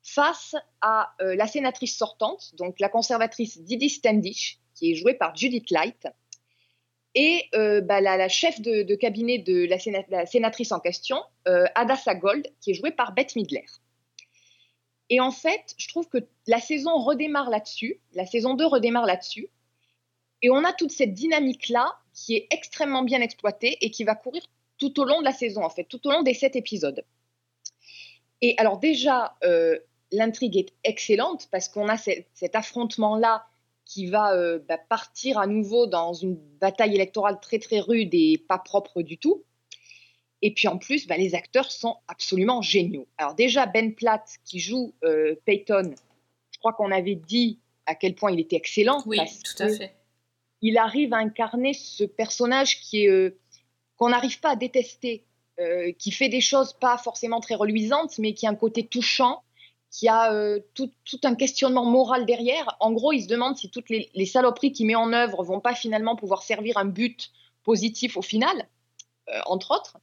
face 0.03 0.57
à 0.81 1.13
euh, 1.21 1.37
la 1.37 1.47
sénatrice 1.47 1.97
sortante, 1.97 2.55
donc 2.57 2.81
la 2.81 2.89
conservatrice 2.89 3.61
Didi 3.61 3.89
Standish, 3.89 4.59
qui 4.75 4.93
est 4.93 4.95
jouée 4.97 5.15
par 5.15 5.37
Judith 5.37 5.71
Light, 5.71 6.09
et 7.15 7.45
euh, 7.55 7.81
bah, 7.81 8.01
la, 8.01 8.29
chef 8.29 8.61
de, 8.61 8.95
cabinet 8.95 9.39
de 9.39 9.67
la, 9.67 9.77
séna- 9.79 10.05
la 10.09 10.27
sénatrice 10.27 10.73
en 10.73 10.81
question, 10.81 11.23
euh, 11.47 11.65
Adassa 11.75 12.15
Gold, 12.15 12.47
qui 12.61 12.71
est 12.71 12.75
jouée 12.75 12.91
par 12.93 13.13
Bette 13.13 13.37
Midler. 13.37 13.65
Et 15.11 15.21
en 15.21 15.31
fait, 15.31 15.75
je 15.77 15.89
trouve 15.89 16.09
que 16.09 16.19
la 16.47 16.59
saison 16.59 16.97
redémarre 16.99 17.51
là-dessus, 17.51 18.01
la 18.15 18.25
saison 18.25 18.55
2 18.55 18.65
redémarre 18.67 19.05
là-dessus, 19.07 19.49
et 20.41 20.51
on 20.51 20.65
a 20.65 20.73
toute 20.73 20.91
cette 20.91 21.13
dynamique-là 21.13 21.99
qui 22.15 22.35
est 22.35 22.47
extrêmement 22.51 23.03
bien 23.03 23.21
exploitée 23.21 23.77
et 23.85 23.91
qui 23.91 24.05
va 24.05 24.15
courir 24.15 24.43
tout 24.79 24.99
au 24.99 25.05
long 25.05 25.21
de 25.21 25.25
la 25.25 25.33
saison, 25.33 25.65
en 25.65 25.71
fait, 25.71 25.85
tout 25.85 26.05
au 26.07 26.11
long 26.11 26.23
des 26.23 26.35
sept 26.35 26.57
épisodes. 26.57 27.05
Et 28.41 28.55
alors 28.59 28.79
déjà, 28.79 29.37
euh, 29.45 29.79
l'intrigue 30.11 30.57
est 30.57 30.73
excellente 30.83 31.49
parce 31.51 31.69
qu'on 31.69 31.89
a 31.89 31.97
ce- 31.97 32.25
cet 32.35 32.57
affrontement-là 32.57 33.47
qui 33.93 34.07
va 34.07 34.33
euh, 34.33 34.59
bah, 34.67 34.79
partir 34.79 35.39
à 35.39 35.47
nouveau 35.47 35.87
dans 35.87 36.15
une 36.15 36.37
bataille 36.61 36.95
électorale 36.95 37.39
très 37.41 37.59
très 37.59 37.79
rude 37.79 38.15
et 38.15 38.43
pas 38.49 38.59
propre 38.59 39.03
du 39.03 39.19
tout. 39.19 39.45
Et 40.41 40.55
puis 40.55 40.67
en 40.67 40.79
plus, 40.79 41.07
bah, 41.07 41.19
les 41.19 41.35
acteurs 41.35 41.71
sont 41.71 41.99
absolument 42.09 42.63
géniaux. 42.63 43.07
Alors 43.19 43.35
déjà, 43.35 43.67
Ben 43.67 43.95
Platt 43.95 44.27
qui 44.45 44.61
joue 44.61 44.95
euh, 45.05 45.35
Peyton, 45.45 45.95
je 46.53 46.59
crois 46.59 46.73
qu'on 46.73 46.91
avait 46.91 47.17
dit 47.17 47.61
à 47.85 47.95
quel 47.95 48.15
point 48.15 48.33
il 48.33 48.41
était 48.41 48.57
excellent. 48.57 49.03
Oui, 49.05 49.19
parce 49.19 49.41
tout 49.41 49.63
à 49.63 49.69
fait. 49.69 49.95
il 50.63 50.79
arrive 50.79 51.13
à 51.13 51.19
incarner 51.19 51.75
ce 51.75 52.05
personnage 52.05 52.81
qui 52.81 53.05
est 53.05 53.11
euh, 53.11 53.39
qu'on 53.97 54.09
n'arrive 54.09 54.41
pas 54.41 54.53
à 54.53 54.57
détester, 54.57 55.27
qui 55.99 56.11
fait 56.11 56.29
des 56.29 56.41
choses 56.41 56.73
pas 56.73 56.99
forcément 56.99 57.39
très 57.39 57.55
reluisantes, 57.55 58.19
mais 58.19 58.35
qui 58.35 58.49
a 58.49 58.51
un 58.51 58.57
côté 58.57 58.85
touchant, 58.85 59.45
qui 59.93 60.09
a 60.09 60.33
euh, 60.33 60.59
tout, 60.75 60.91
un 61.23 61.35
questionnement 61.35 61.85
moral 61.85 62.25
derrière. 62.25 62.77
En 62.81 62.93
gros, 62.93 63.13
il 63.13 63.23
se 63.23 63.29
demande 63.29 63.59
si 63.59 63.71
toutes 63.71 63.91
les, 63.91 64.27
saloperies 64.27 64.73
qu'il 64.73 64.87
met 64.87 64.95
en 64.95 65.13
œuvre 65.13 65.45
vont 65.45 65.61
pas 65.61 65.75
finalement 65.75 66.17
pouvoir 66.17 66.43
servir 66.43 66.79
un 66.79 66.87
but 66.87 67.31
positif 67.63 68.17
au 68.17 68.23
final, 68.23 68.69
euh, 69.29 69.39
entre 69.45 69.71
autres. 69.71 69.99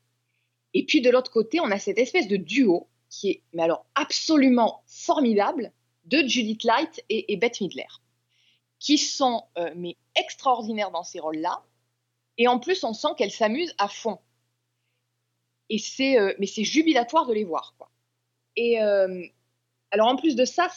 Et 0.76 0.86
puis 0.86 1.02
de 1.02 1.10
l'autre 1.10 1.32
côté, 1.32 1.60
on 1.60 1.72
a 1.72 1.80
cette 1.80 1.98
espèce 1.98 2.28
de 2.28 2.38
duo 2.38 2.88
qui 3.10 3.32
est, 3.32 3.44
mais 3.54 3.64
alors 3.64 3.88
absolument 3.96 4.84
formidable, 4.86 5.74
de 6.06 6.20
Judith 6.20 6.64
Light 6.64 7.04
et, 7.10 7.34
et 7.34 7.38
Bette 7.38 7.60
Midler 7.60 7.88
qui 8.80 8.98
sont 8.98 9.44
euh, 9.58 9.74
mais 9.76 9.98
extraordinaires 10.16 10.92
dans 10.92 11.04
ces 11.04 11.20
rôles-là. 11.20 11.64
Et 12.38 12.48
en 12.48 12.60
plus, 12.60 12.84
on 12.86 12.94
sent 12.94 13.10
qu'elles 13.18 13.32
s'amusent 13.32 13.76
à 13.78 13.90
fond. 13.90 14.20
Et 15.68 15.78
c'est, 15.78 16.18
mais 16.40 16.48
c'est 16.48 16.64
jubilatoire 16.64 17.26
de 17.26 17.34
les 17.34 17.44
voir. 17.44 17.76
Quoi. 17.78 17.92
Et 18.56 18.80
alors 19.92 20.08
en 20.08 20.16
plus 20.16 20.36
de 20.36 20.46
ça, 20.46 20.68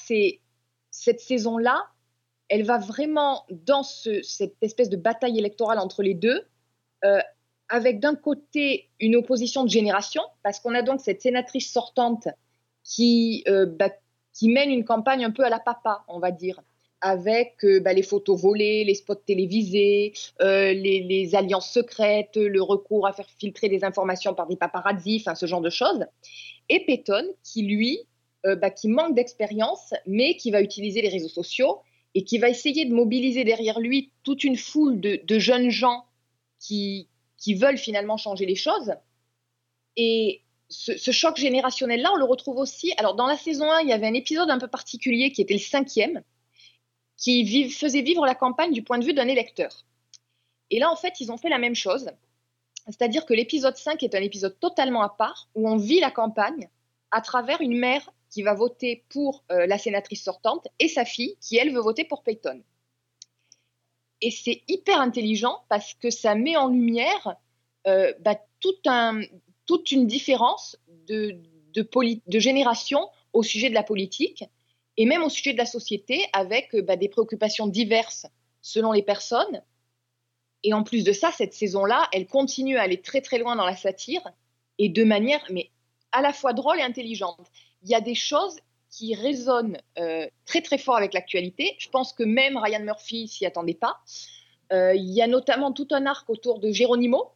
cette 0.91 1.21
saison-là, 1.21 1.85
elle 2.49 2.65
va 2.65 2.79
vraiment 2.79 3.45
dans 3.51 3.83
ce- 3.83 4.23
cette 4.23 4.57
espèce 4.63 4.91
de 4.91 4.97
bataille 4.97 5.39
électorale 5.39 5.79
entre 5.79 6.03
les 6.03 6.15
deux, 6.15 6.43
euh, 7.05 7.21
avec 7.69 8.01
d'un 8.01 8.15
côté 8.15 8.91
une 9.01 9.17
opposition 9.17 9.65
de 9.65 9.71
génération, 9.71 10.23
parce 10.43 10.61
qu'on 10.61 10.75
a 10.75 10.83
donc 10.83 11.01
cette 11.01 11.23
sénatrice 11.23 11.73
sortante 11.73 12.29
qui, 12.85 13.45
euh, 13.49 13.67
bah, 13.67 13.91
mène 14.43 14.71
une 14.71 14.85
campagne 14.85 15.25
un 15.25 15.31
peu 15.31 15.45
à 15.45 15.51
la 15.51 15.61
papa, 15.61 16.05
on 16.09 16.19
va 16.19 16.31
dire 16.31 16.61
avec 17.05 17.65
euh, 17.65 17.81
bah, 17.81 17.93
les 17.93 18.03
photos 18.03 18.41
volées, 18.41 18.85
les 18.85 18.95
spots 18.95 19.17
télévisés, 19.17 20.13
les, 20.41 21.01
les 21.01 21.35
alliances 21.35 21.71
secrètes, 21.71 22.37
le 22.37 22.63
recours 22.63 23.07
à 23.09 23.13
faire 23.13 23.29
filtrer 23.39 23.69
des 23.69 23.83
informations 23.83 24.35
par 24.35 24.47
des 24.47 24.57
paparazzis, 24.57 25.19
enfin 25.21 25.35
ce 25.35 25.47
genre 25.47 25.61
de 25.61 25.71
choses. 25.71 26.07
Et 26.69 26.85
Peyton, 26.87 27.25
qui 27.43 27.63
lui, 27.63 28.07
euh, 28.45 28.57
bah, 28.57 28.71
qui 28.71 28.89
manque 28.89 29.15
d'expérience, 29.15 29.95
mais 30.07 30.37
qui 30.37 30.51
va 30.51 30.63
utiliser 30.63 31.01
les 31.01 31.09
réseaux 31.09 31.29
sociaux 31.29 31.81
et 32.15 32.25
qui 32.25 32.39
va 32.39 32.49
essayer 32.49 32.85
de 32.85 32.93
mobiliser 32.93 33.45
derrière 33.45 33.79
lui 33.79 34.11
toute 34.25 34.43
une 34.43 34.57
foule 34.57 35.01
de, 35.01 35.39
jeunes 35.39 35.71
gens 35.71 36.05
qui, 36.59 37.09
veulent 37.47 37.79
finalement 37.79 38.17
changer 38.17 38.45
les 38.45 38.57
choses. 38.57 38.95
Et 39.97 40.43
ce, 40.69 41.11
choc 41.11 41.37
générationnel-là, 41.37 42.11
on 42.13 42.17
le 42.17 42.25
retrouve 42.25 42.59
aussi. 42.59 42.93
Alors, 42.97 43.15
dans 43.15 43.27
la 43.27 43.37
saison 43.37 43.71
1, 43.71 43.83
il 43.83 43.89
y 43.89 43.93
avait 43.93 44.09
un 44.09 44.15
épisode 44.15 44.51
un 44.51 44.59
peu 44.59 44.69
particulier 44.69 45.31
qui 45.31 45.41
était 45.43 45.55
le 45.55 45.61
cinquième, 45.61 46.23
qui 47.17 47.71
faisait 47.71 48.03
vivre 48.03 48.27
la 48.27 48.35
campagne 48.35 48.73
du 48.73 48.83
point 48.83 48.99
de 48.99 49.05
vue 49.05 49.15
d'un 49.15 49.29
électeur. 49.29 49.85
Et 50.71 50.81
là, 50.81 50.91
en 50.91 50.97
fait, 50.97 51.21
ils 51.21 51.31
ont 51.31 51.37
fait 51.37 51.49
la 51.49 51.59
même 51.59 51.77
chose. 51.77 52.11
C'est-à-dire 52.87 53.25
que 53.25 53.35
l'épisode 53.35 53.77
5 53.77 54.03
est 54.03 54.15
un 54.15 54.23
épisode 54.23 54.59
totalement 54.59 55.03
à 55.03 55.09
part, 55.09 55.49
où 55.55 55.69
on 55.69 55.77
vit 55.77 56.01
la 56.01 56.11
campagne 56.11 56.69
à 57.13 57.21
travers 57.21 57.61
une 57.61 57.79
mère 57.79 58.11
qui 58.33 58.43
va 58.43 58.55
voter 58.55 59.05
pour 59.11 59.45
euh, 59.53 59.67
la 59.67 59.79
sénatrice 59.79 60.25
sortante 60.25 60.67
et 60.79 60.89
sa 60.89 61.05
fille 61.05 61.37
qui, 61.41 61.59
elle, 61.59 61.73
veut 61.73 61.81
voter 61.81 62.05
pour 62.05 62.23
Peyton. 62.23 62.63
Et 64.23 64.31
c'est 64.31 64.63
hyper 64.69 65.01
intelligent 65.01 65.63
parce 65.69 65.95
que 65.95 66.11
ça 66.11 66.35
met 66.35 66.57
en 66.57 66.69
lumière 66.69 67.37
euh, 67.87 68.13
bah, 68.21 68.41
toute 68.61 69.93
une 69.93 70.07
différence 70.07 70.79
de 71.09 71.39
génération 72.29 73.09
au 73.33 73.43
sujet 73.43 73.69
de 73.69 73.75
la 73.75 73.83
politique 73.83 74.45
et 74.97 75.07
même 75.07 75.23
au 75.23 75.29
sujet 75.29 75.53
de 75.53 75.59
la 75.59 75.67
société 75.67 76.25
avec 76.33 76.75
euh, 76.75 76.83
bah, 76.83 76.97
des 76.97 77.09
préoccupations 77.09 77.67
diverses 77.67 78.27
selon 78.63 78.93
les 78.93 79.03
personnes. 79.03 79.63
Et 80.63 80.73
en 80.73 80.85
plus 80.85 81.05
de 81.05 81.13
ça, 81.13 81.33
cette 81.33 81.55
saison-là, 81.55 82.09
elle 82.13 82.27
continue 82.27 82.79
à 82.79 82.83
aller 82.83 83.01
très 83.01 83.21
très 83.21 83.39
loin 83.39 83.57
dans 83.57 83.67
la 83.67 83.77
satire 83.77 84.23
et 84.79 84.89
de 84.89 85.05
manière 85.05 85.45
mais 85.51 85.71
à 86.13 86.23
la 86.23 86.33
fois 86.33 86.53
drôle 86.53 86.79
et 86.79 86.83
intelligente. 86.83 87.51
Il 87.83 87.91
y 87.91 87.95
a 87.95 88.01
des 88.01 88.15
choses 88.15 88.59
qui 88.93 89.15
résonnent 89.15 89.79
euh, 89.99 90.29
très 90.45 90.61
très 90.61 90.79
fort 90.79 90.97
avec 90.97 91.15
l'actualité. 91.15 91.75
Je 91.79 91.89
pense 91.89 92.13
que 92.13 92.23
même 92.23 92.57
Ryan 92.57 92.85
Murphy 92.85 93.27
s'y 93.27 93.47
attendait 93.47 93.75
pas. 93.75 93.99
Euh, 94.73 94.95
il 94.95 95.11
y 95.11 95.23
a 95.23 95.27
notamment 95.27 95.73
tout 95.73 95.89
un 95.91 96.07
arc 96.07 96.29
autour 96.29 96.61
de 96.61 96.71
Geronimo. 96.71 97.33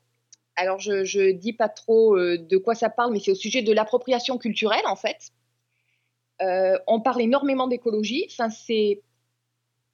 Alors 0.55 0.79
je 0.79 0.93
ne 0.93 1.33
dis 1.33 1.55
pas 1.55 1.69
trop 1.69 2.17
euh, 2.17 2.39
de 2.39 2.57
quoi 2.59 2.75
ça 2.75 2.91
parle, 2.91 3.13
mais 3.13 3.21
c'est 3.21 3.31
au 3.31 3.37
sujet 3.37 3.63
de 3.63 3.73
l'appropriation 3.73 4.39
culturelle 4.39 4.87
en 4.87 4.97
fait. 4.97 5.33
On 6.87 7.01
parle 7.01 7.23
énormément 7.23 7.67
d'écologie. 7.67 8.27
Enfin, 8.31 8.51
c'est 8.51 9.01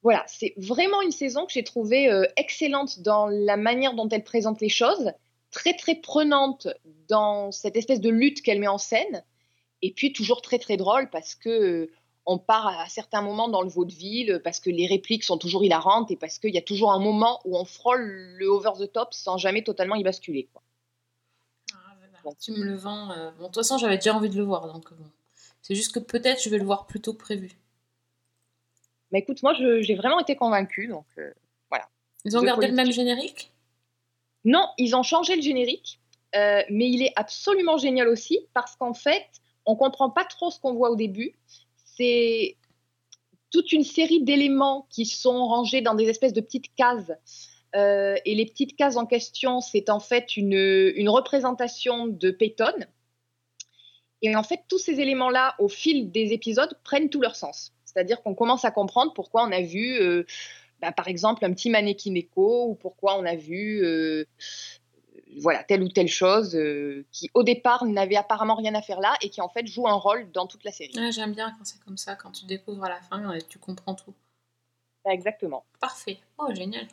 voilà, 0.01 0.25
c'est 0.27 0.53
vraiment 0.57 1.01
une 1.01 1.11
saison 1.11 1.45
que 1.45 1.53
j'ai 1.53 1.63
trouvée 1.63 2.11
excellente 2.35 2.99
dans 2.99 3.27
la 3.27 3.55
manière 3.55 3.93
dont 3.93 4.09
elle 4.09 4.25
présente 4.25 4.59
les 4.59 4.67
choses, 4.67 5.13
très 5.53 5.73
très 5.75 5.95
prenante 5.95 6.67
dans 7.07 7.51
cette 7.51 7.77
espèce 7.77 8.01
de 8.01 8.09
lutte 8.09 8.41
qu'elle 8.41 8.59
met 8.59 8.67
en 8.67 8.77
scène, 8.77 9.23
et 9.81 9.93
puis 9.93 10.11
toujours 10.11 10.41
très 10.41 10.59
très 10.59 10.75
drôle 10.75 11.09
parce 11.09 11.35
que 11.35 11.49
euh, 11.49 11.91
on 12.25 12.37
part 12.37 12.67
à 12.67 12.87
certains 12.89 13.21
moments 13.21 13.49
dans 13.49 13.61
le 13.61 13.69
vaudeville, 13.69 14.41
parce 14.43 14.59
que 14.59 14.69
les 14.69 14.87
répliques 14.87 15.23
sont 15.23 15.37
toujours 15.37 15.63
hilarantes 15.63 16.09
et 16.11 16.15
parce 16.15 16.39
qu'il 16.39 16.53
y 16.53 16.57
a 16.57 16.61
toujours 16.61 16.91
un 16.93 16.99
moment 16.99 17.39
où 17.45 17.57
on 17.57 17.65
frôle 17.65 18.01
le 18.39 18.47
over 18.47 18.71
the 18.79 18.91
top 18.91 19.13
sans 19.13 19.37
jamais 19.37 19.61
totalement 19.63 19.95
y 19.95 20.03
basculer. 20.03 20.47
Quoi. 20.53 20.61
Ah, 21.73 21.95
voilà, 22.23 22.35
Tu 22.39 22.51
me 22.51 22.63
le 22.63 22.75
vends. 22.75 23.11
euh, 23.11 23.31
Bon, 23.31 23.43
de 23.43 23.47
toute 23.47 23.55
façon, 23.55 23.77
j'avais 23.77 23.97
déjà 23.97 24.15
envie 24.15 24.29
de 24.29 24.37
le 24.37 24.43
voir, 24.43 24.71
donc 24.71 24.91
euh, 24.91 24.95
bon. 24.95 25.09
C'est 25.61 25.75
juste 25.75 25.93
que 25.93 25.99
peut-être 25.99 26.41
je 26.43 26.49
vais 26.49 26.57
le 26.57 26.65
voir 26.65 26.87
plus 26.87 26.99
tôt 27.01 27.13
que 27.13 27.19
prévu. 27.19 27.51
Mais 29.11 29.19
écoute, 29.19 29.43
moi 29.43 29.53
j'ai 29.53 29.95
vraiment 29.95 30.19
été 30.19 30.35
convaincue, 30.35 30.87
donc 30.87 31.05
euh, 31.17 31.31
Ils 32.25 32.37
ont 32.37 32.41
De 32.41 32.45
gardé 32.45 32.67
le 32.67 32.73
même 32.73 32.91
générique? 32.91 33.52
Non, 34.45 34.67
ils 34.77 34.95
ont 34.95 35.03
changé 35.03 35.35
le 35.35 35.41
générique, 35.41 35.99
euh, 36.35 36.61
mais 36.69 36.89
il 36.89 37.01
est 37.03 37.13
absolument 37.15 37.77
génial 37.77 38.07
aussi 38.07 38.39
parce 38.53 38.75
qu'en 38.75 38.93
fait, 38.93 39.25
on 39.65 39.75
comprend 39.75 40.09
pas 40.09 40.25
trop 40.25 40.51
ce 40.51 40.59
qu'on 40.59 40.73
voit 40.73 40.89
au 40.89 40.95
début. 40.95 41.33
C'est 41.85 42.57
toute 43.51 43.71
une 43.71 43.83
série 43.83 44.21
d'éléments 44.21 44.87
qui 44.89 45.05
sont 45.05 45.45
rangés 45.45 45.81
dans 45.81 45.93
des 45.93 46.09
espèces 46.09 46.33
de 46.33 46.41
petites 46.41 46.73
cases. 46.75 47.11
Euh, 47.75 48.15
et 48.25 48.35
les 48.35 48.45
petites 48.45 48.75
cases 48.75 48.97
en 48.97 49.05
question, 49.05 49.61
c'est 49.61 49.89
en 49.89 49.99
fait 49.99 50.35
une, 50.37 51.09
représentation 51.09 52.07
de 52.07 52.31
Peyton. 52.31 52.73
Et 54.21 54.35
en 54.35 54.43
fait, 54.43 54.61
tous 54.69 54.79
ces 54.79 54.99
éléments-là, 54.99 55.55
au 55.59 55.67
fil 55.67 56.11
des 56.11 56.33
épisodes, 56.33 56.77
prennent 56.83 57.09
tout 57.09 57.21
leur 57.21 57.35
sens. 57.35 57.73
C'est-à-dire 57.85 58.21
qu'on 58.23 58.33
commence 58.33 58.65
à 58.65 58.71
comprendre 58.71 59.13
pourquoi 59.13 59.43
on 59.43 59.51
a 59.51 59.61
vu, 59.61 59.99
euh, 59.99 60.25
bah, 60.83 60.91
par 60.91 61.07
exemple, 61.07 61.45
un 61.45 61.53
petit 61.53 61.69
mannequin 61.69 62.13
ou 62.35 62.75
pourquoi 62.75 63.17
on 63.17 63.23
a 63.23 63.37
vu 63.37 63.81
euh, 63.85 64.25
voilà, 65.37 65.63
telle 65.63 65.81
ou 65.81 65.87
telle 65.87 66.09
chose 66.09 66.57
euh, 66.57 67.05
qui, 67.09 67.31
au 67.33 67.43
départ, 67.43 67.85
n'avait 67.85 68.17
apparemment 68.17 68.55
rien 68.55 68.75
à 68.75 68.81
faire 68.81 68.99
là 68.99 69.13
et 69.21 69.29
qui, 69.29 69.39
en 69.39 69.47
fait, 69.47 69.65
joue 69.65 69.87
un 69.87 69.93
rôle 69.93 70.29
dans 70.33 70.45
toute 70.45 70.65
la 70.65 70.73
série. 70.73 70.91
Ouais, 70.97 71.13
J'aime 71.13 71.31
bien 71.31 71.51
quand 71.57 71.63
c'est 71.63 71.81
comme 71.85 71.95
ça, 71.95 72.15
quand 72.15 72.31
tu 72.31 72.45
découvres 72.45 72.83
à 72.83 72.89
la 72.89 72.99
fin 72.99 73.31
et 73.31 73.41
tu 73.43 73.59
comprends 73.59 73.95
tout. 73.95 74.13
Exactement. 75.09 75.63
Parfait. 75.79 76.17
Oh, 76.37 76.53
génial. 76.53 76.87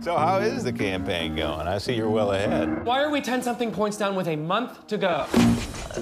So, 0.00 0.16
how 0.16 0.38
is 0.38 0.62
the 0.64 0.72
campaign 0.72 1.34
going? 1.34 1.66
I 1.66 1.78
see 1.78 1.94
you're 1.94 2.08
well 2.08 2.32
ahead. 2.32 2.84
Why 2.84 3.02
are 3.02 3.10
we 3.10 3.20
10 3.20 3.42
something 3.42 3.72
points 3.72 3.96
down 3.96 4.14
with 4.14 4.28
a 4.28 4.36
month 4.36 4.86
to 4.86 4.96
go? 4.96 5.26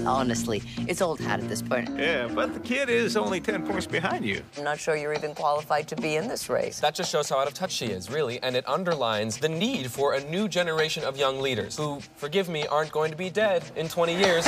Honestly, 0.05 0.61
it's 0.87 1.01
old 1.01 1.19
hat 1.19 1.39
at 1.39 1.49
this 1.49 1.61
point. 1.63 1.89
Yeah, 1.97 2.27
but 2.27 2.53
the 2.53 2.59
kid 2.59 2.89
is 2.89 3.17
only 3.17 3.41
10 3.41 3.65
points 3.65 3.87
behind 3.87 4.23
you. 4.23 4.43
I'm 4.57 4.63
not 4.63 4.79
sure 4.79 4.95
you're 4.95 5.13
even 5.15 5.33
qualified 5.33 5.87
to 5.87 5.95
be 5.95 6.15
in 6.15 6.27
this 6.27 6.47
race. 6.49 6.79
That 6.79 6.93
just 6.93 7.11
shows 7.11 7.27
how 7.29 7.39
out 7.39 7.47
of 7.47 7.53
touch 7.55 7.71
she 7.71 7.87
is, 7.87 8.09
really, 8.11 8.39
and 8.43 8.55
it 8.55 8.67
underlines 8.69 9.37
the 9.39 9.49
need 9.49 9.91
for 9.91 10.13
a 10.13 10.23
new 10.29 10.47
generation 10.47 11.03
of 11.03 11.17
young 11.17 11.41
leaders 11.41 11.75
who, 11.75 11.99
forgive 12.17 12.47
me, 12.49 12.67
aren't 12.67 12.91
going 12.91 13.09
to 13.11 13.17
be 13.17 13.29
dead 13.31 13.63
in 13.75 13.87
20 13.87 14.13
years. 14.15 14.47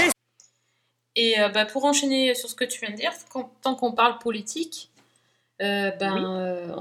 Et 1.16 1.36
euh, 1.40 1.50
bah, 1.50 1.66
pour 1.66 1.84
enchaîner 1.86 2.34
sur 2.36 2.50
ce 2.50 2.56
que 2.56 2.66
tu 2.66 2.80
viens 2.80 2.92
de 2.92 2.98
dire, 2.98 3.12
quand- 3.34 3.50
tant 3.62 3.74
qu'on 3.76 3.94
parle 3.94 4.20
politique, 4.20 4.90
euh, 5.62 5.90
ben, 6.00 6.24
euh, 6.24 6.76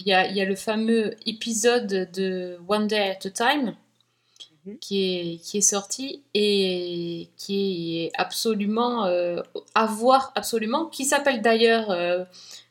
il 0.00 0.08
y, 0.08 0.12
a, 0.12 0.26
il 0.26 0.36
y 0.36 0.40
a 0.40 0.44
le 0.44 0.56
fameux 0.56 1.14
épisode 1.26 2.10
de 2.12 2.58
One 2.68 2.86
Day 2.86 3.10
at 3.10 3.26
a 3.26 3.30
Time 3.30 3.74
Mhm. 4.66 4.78
qui, 4.78 5.02
est, 5.04 5.36
qui 5.42 5.56
est 5.58 5.62
sorti 5.62 6.22
et 6.34 7.28
qui 7.38 8.04
est 8.04 8.10
absolument 8.18 9.06
euh, 9.06 9.40
à 9.74 9.86
voir 9.86 10.32
absolument, 10.34 10.84
qui 10.86 11.06
s'appelle 11.06 11.40
d'ailleurs 11.40 11.90
euh, 11.90 12.24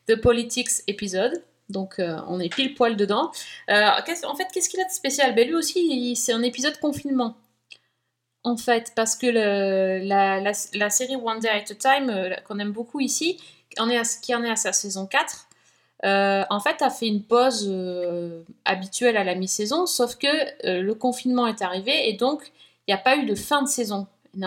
The 0.06 0.14
Politics 0.14 0.70
Episode. 0.86 1.42
Donc 1.68 1.98
euh, 1.98 2.16
on 2.28 2.38
est 2.38 2.48
pile 2.48 2.74
poil 2.74 2.96
dedans. 2.96 3.32
En 3.68 4.34
fait, 4.36 4.46
qu'est-ce 4.54 4.68
qu'il 4.68 4.80
a 4.80 4.84
de 4.84 4.90
spécial? 4.92 5.34
Ben, 5.34 5.48
Lui 5.48 5.54
aussi, 5.56 6.14
c'est 6.14 6.32
un 6.32 6.42
épisode 6.42 6.78
confinement 6.78 7.36
en 8.44 8.56
fait, 8.56 8.92
parce 8.96 9.16
que 9.16 9.26
le- 9.26 9.98
la, 10.06 10.40
la- 10.40 10.52
la 10.74 10.90
série 10.90 11.16
One 11.16 11.40
Day 11.40 11.48
at 11.50 11.64
a 11.70 11.74
Time, 11.74 12.34
qu'on 12.46 12.58
aime 12.58 12.72
beaucoup 12.72 13.00
ici, 13.00 13.38
en 13.78 13.90
est 13.90 13.98
à- 13.98 14.02
qui 14.22 14.34
en 14.34 14.42
est 14.44 14.50
à 14.50 14.56
sa 14.56 14.72
saison 14.72 15.06
4, 15.06 15.46
euh, 16.04 16.44
en 16.48 16.60
fait, 16.60 16.80
a 16.82 16.90
fait 16.90 17.08
une 17.08 17.22
pause 17.22 17.66
euh, 17.68 18.42
habituelle 18.64 19.16
à 19.16 19.24
la 19.24 19.34
mi-saison, 19.34 19.86
sauf 19.86 20.16
que 20.16 20.26
euh, 20.66 20.80
le 20.80 20.94
confinement 20.94 21.46
est 21.46 21.60
arrivé 21.62 22.08
et 22.08 22.14
donc 22.14 22.52
il 22.86 22.90
n'y 22.90 22.94
a 22.94 22.98
pas 22.98 23.16
eu 23.16 23.26
de 23.26 23.34
fin 23.34 23.62
de 23.62 23.68
saison. 23.68 24.06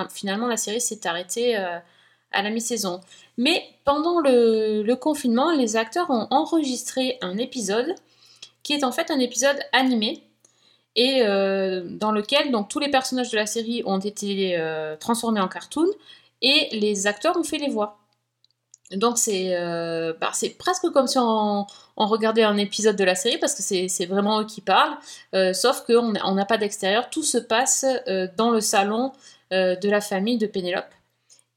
Finalement, 0.10 0.48
la 0.48 0.58
série 0.58 0.82
s'est 0.82 1.06
arrêtée 1.06 1.56
à 1.56 2.42
la 2.42 2.50
mi-saison. 2.50 3.02
Mais 3.38 3.64
pendant 3.84 4.22
le, 4.22 4.94
confinement, 4.96 5.52
les 5.52 5.76
acteurs 5.76 6.10
ont 6.10 6.28
enregistré 6.32 7.18
un 7.22 7.38
épisode 7.38 7.94
qui 8.64 8.74
est 8.74 8.86
en 8.86 8.94
fait 8.94 9.12
un 9.12 9.20
épisode 9.20 9.60
animé 9.74 10.24
et 10.96 11.20
dans 11.22 12.12
lequel 12.12 12.52
donc 12.52 12.70
tous 12.70 12.80
les 12.80 12.90
personnages 12.90 13.30
de 13.30 13.36
la 13.36 13.46
série 13.46 13.84
ont 13.86 14.00
été 14.00 14.58
transformés 15.02 15.42
en 15.42 15.50
cartoon 15.50 15.88
et 16.42 16.70
les 16.72 17.06
acteurs 17.06 17.38
ont 17.38 17.44
fait 17.44 17.58
les 17.58 17.70
voix. 17.70 18.03
Donc 18.96 19.18
c'est 19.18 19.56
euh, 19.56 20.14
bah, 20.20 20.32
c'est 20.34 20.50
presque 20.58 20.90
comme 20.92 21.08
si 21.08 21.18
on, 21.20 21.66
regardait 21.98 22.44
un 22.44 22.58
épisode 22.58 22.96
de 22.96 23.04
la 23.04 23.16
série 23.16 23.38
parce 23.38 23.56
que 23.56 23.62
c'est 23.62 24.06
vraiment 24.06 24.42
eux 24.42 24.46
qui 24.46 24.62
parlent, 24.62 24.98
euh, 25.36 25.54
sauf 25.54 25.84
qu'on 25.86 26.12
n'a 26.12 26.46
pas 26.46 26.58
d'extérieur, 26.58 27.10
tout 27.10 27.24
se 27.24 27.38
passe 27.38 27.86
euh, 28.08 28.28
dans 28.38 28.52
le 28.52 28.62
salon 28.62 29.12
de 29.52 29.88
la 29.88 30.02
famille 30.02 30.40
de 30.40 30.48
Pénélope. 30.48 30.90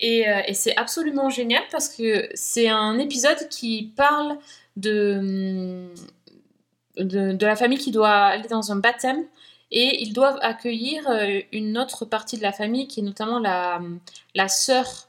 Et, 0.01 0.27
c'est 0.53 0.77
absolument 0.77 1.31
génial 1.31 1.63
parce 1.73 1.89
que 1.89 2.29
c'est 2.35 2.69
un 2.69 2.99
épisode 2.99 3.49
qui 3.49 3.95
parle 3.97 4.37
de, 4.77 5.89
de, 6.99 7.33
de 7.33 7.47
la 7.47 7.57
famille 7.57 7.79
qui 7.79 7.93
doit 7.93 8.11
aller 8.11 8.49
dans 8.49 8.71
un 8.71 8.77
baptême. 8.77 9.25
Et 9.71 10.03
ils 10.03 10.13
doivent 10.13 10.39
accueillir 10.43 11.09
une 11.53 11.79
autre 11.79 12.05
partie 12.05 12.37
de 12.37 12.43
la 12.43 12.53
famille 12.53 12.87
qui 12.87 13.01
est 13.01 13.03
notamment 13.03 13.39
la, 13.39 13.81
la 14.35 14.49
sœur 14.49 15.09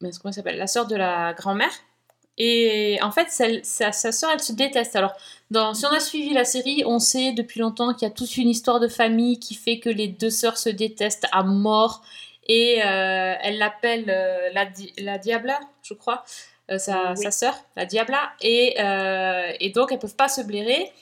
mince, 0.00 0.18
comment 0.18 0.30
elle 0.30 0.34
s'appelle 0.34 0.58
la 0.58 0.66
sœur 0.66 0.86
de 0.86 0.96
la 0.96 1.32
grand-mère. 1.34 1.72
Et 2.38 2.98
en 3.02 3.10
fait 3.10 3.30
celle- 3.30 3.64
sa, 3.64 3.92
sa 3.92 4.12
sœur 4.12 4.30
elle 4.32 4.40
se 4.42 4.52
déteste. 4.52 4.94
Alors 4.94 5.14
dans, 5.50 5.72
si 5.72 5.86
on 5.86 5.90
a 5.92 6.00
suivi 6.00 6.34
la 6.34 6.44
série 6.44 6.82
on 6.84 6.98
sait 6.98 7.32
depuis 7.32 7.60
longtemps 7.60 7.94
qu'il 7.94 8.06
y 8.06 8.10
a 8.10 8.14
toute 8.14 8.36
une 8.36 8.48
histoire 8.50 8.78
de 8.78 8.88
famille 8.88 9.38
qui 9.38 9.54
fait 9.54 9.78
que 9.78 9.88
les 9.88 10.08
deux 10.08 10.30
sœurs 10.30 10.58
se 10.58 10.68
détestent 10.68 11.26
à 11.32 11.42
mort. 11.42 12.02
Et 12.48 12.80
euh, 12.84 13.34
elle 13.40 13.58
l'appelle 13.58 14.04
euh, 14.08 14.50
la, 14.52 14.66
di- 14.66 14.92
la 14.98 15.16
Diabla 15.18 15.58
je 15.82 15.94
crois 15.94 16.24
euh, 16.70 16.78
sa, 16.78 17.12
Oui. 17.12 17.22
sa 17.22 17.30
sœur 17.30 17.54
la 17.74 17.86
Diabla 17.86 18.32
et, 18.40 18.74
euh, 18.80 19.50
et 19.58 19.70
donc 19.70 19.90
elles 19.92 19.98
peuvent 19.98 20.14
pas 20.16 20.28
se 20.28 20.42
blairer. 20.42 20.92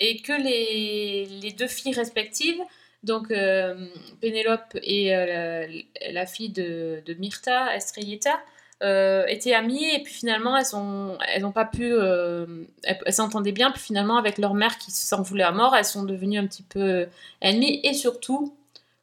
Et 0.00 0.22
que 0.22 0.32
les, 0.32 1.26
les 1.26 1.50
deux 1.50 1.66
filles 1.66 1.92
respectives, 1.92 2.60
donc 3.02 3.30
euh, 3.30 3.86
Pénélope 4.20 4.76
et 4.82 5.14
euh, 5.14 5.66
la, 6.10 6.26
fille 6.26 6.50
de, 6.50 7.02
de 7.06 7.14
Myrta, 7.14 7.74
Estrellita, 7.76 8.40
euh, 8.82 9.26
étaient 9.26 9.54
amies 9.54 9.84
et 9.92 10.02
puis 10.04 10.12
finalement 10.12 10.56
elles 10.56 10.76
ont 10.76 11.18
elles 11.26 11.50
pas 11.52 11.64
pu 11.64 11.92
elles 11.94 13.12
s'entendaient 13.12 13.52
bien. 13.52 13.70
Puis 13.70 13.82
finalement 13.82 14.16
avec 14.16 14.38
leur 14.38 14.54
mère 14.54 14.78
qui 14.78 14.90
s'en 14.90 15.22
voulait 15.22 15.44
à 15.44 15.52
mort 15.52 15.74
elles 15.76 15.84
sont 15.84 16.04
devenues 16.04 16.38
un 16.38 16.46
petit 16.46 16.62
peu 16.62 17.06
ennemies. 17.40 17.80
Et 17.84 17.94
surtout 17.94 18.54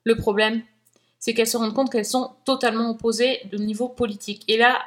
le 0.03 0.15
problème 0.15 0.61
c'est 1.19 1.33
qu'elles 1.33 1.47
se 1.47 1.57
rendent 1.57 1.73
compte 1.73 1.91
qu'elles 1.91 2.05
sont 2.05 2.31
totalement 2.45 2.91
opposées 2.91 3.41
au 3.53 3.57
niveau 3.57 3.87
politique. 3.89 4.43
Et 4.47 4.57
là 4.57 4.79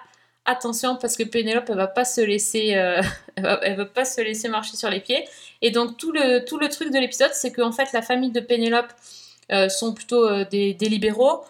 attention 0.49 0.97
parce 0.97 1.17
que 1.17 1.23
Pénélope 1.23 1.67
elle 1.69 1.77
va 1.77 1.87
pas 1.87 2.05
se 2.05 2.21
laisser 2.21 2.75
euh, 2.75 3.03
elle, 3.37 3.77
va, 3.77 3.85
pas 3.85 4.05
se 4.05 4.21
laisser 4.21 4.49
marcher 4.49 4.77
sur 4.77 4.91
les 4.91 5.01
pieds 5.01 5.29
et 5.63 5.71
donc 5.71 5.97
tout 5.97 6.13
le, 6.13 6.45
tout 6.45 6.59
le 6.59 6.69
truc 6.69 6.93
de 6.93 6.99
l'épisode, 6.99 7.33
c'est 7.35 7.53
qu'en 7.53 7.73
fait 7.73 7.93
la 7.93 8.03
famille 8.03 8.31
de 8.31 8.41
Pénélope 8.41 8.93
euh, 9.53 9.69
sont 9.69 9.95
plutôt 9.95 10.27
euh, 10.27 10.45
des, 10.45 10.75
libéraux, 10.81 11.45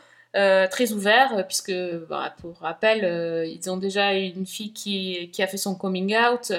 très 0.70 0.92
ouverts, 0.92 1.44
puisque 1.48 1.74
bah, 2.08 2.32
pour 2.40 2.58
rappel, 2.58 3.48
ils 3.48 3.68
ont 3.70 3.76
déjà 3.76 4.14
une 4.14 4.46
fille 4.46 4.72
qui, 4.72 5.30
qui 5.32 5.42
a 5.42 5.48
fait 5.48 5.56
son 5.56 5.74
coming 5.74 6.16
out, 6.16 6.52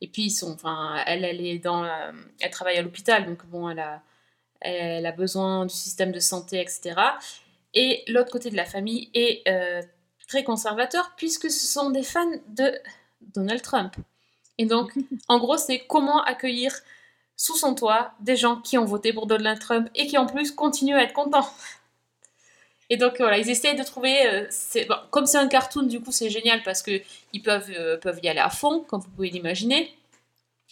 et 0.00 0.06
puis 0.06 0.26
ils 0.26 0.30
sont, 0.30 0.52
enfin, 0.52 1.02
elle, 1.04 1.24
elle 1.24 1.44
est 1.44 1.58
dans, 1.58 1.84
elle 2.40 2.50
travaille 2.50 2.76
à 2.76 2.82
l'hôpital, 2.82 3.26
donc 3.26 3.44
bon, 3.46 3.68
elle 3.68 3.80
a, 3.80 4.02
elle 4.60 5.04
a 5.04 5.10
besoin 5.10 5.66
du 5.66 5.74
système 5.74 6.12
de 6.12 6.20
santé, 6.20 6.60
etc. 6.60 6.94
Et 7.72 8.04
l'autre 8.06 8.30
côté 8.30 8.50
de 8.50 8.56
la 8.56 8.66
famille 8.66 9.10
est 9.14 9.42
très 10.34 10.42
conservateur, 10.42 11.12
puisque 11.16 11.48
ce 11.48 11.66
sont 11.66 11.90
des 11.90 12.02
fans 12.02 12.30
de 12.48 12.76
Donald 13.34 13.62
Trump. 13.62 13.94
Et 14.58 14.66
donc, 14.66 14.92
en 15.28 15.38
gros, 15.38 15.56
c'est 15.56 15.78
comment 15.86 16.22
accueillir 16.24 16.74
sous 17.36 17.56
son 17.56 17.74
toit 17.74 18.12
des 18.20 18.36
gens 18.36 18.56
qui 18.56 18.76
ont 18.76 18.84
voté 18.84 19.12
pour 19.12 19.26
Donald 19.28 19.60
Trump 19.60 19.88
et 19.94 20.06
qui 20.08 20.18
en 20.18 20.26
plus 20.26 20.50
continuent 20.50 20.96
à 20.96 21.04
être 21.04 21.12
contents. 21.12 21.48
Et 22.90 22.96
donc 22.96 23.14
voilà, 23.18 23.38
ils 23.38 23.48
essayent 23.48 23.76
de 23.76 23.84
trouver. 23.84 24.26
euh, 24.26 24.48
bon, 24.88 24.96
comme 25.10 25.26
c'est 25.26 25.38
un 25.38 25.48
cartoon, 25.48 25.84
du 25.84 26.00
coup, 26.00 26.12
c'est 26.12 26.30
génial 26.30 26.62
parce 26.64 26.82
que 26.82 27.00
ils 27.32 27.42
peuvent, 27.42 27.70
euh, 27.70 27.96
peuvent 27.96 28.18
y 28.22 28.28
aller 28.28 28.40
à 28.40 28.50
fond, 28.50 28.80
comme 28.80 29.00
vous 29.00 29.10
pouvez 29.10 29.30
l'imaginer. 29.30 29.96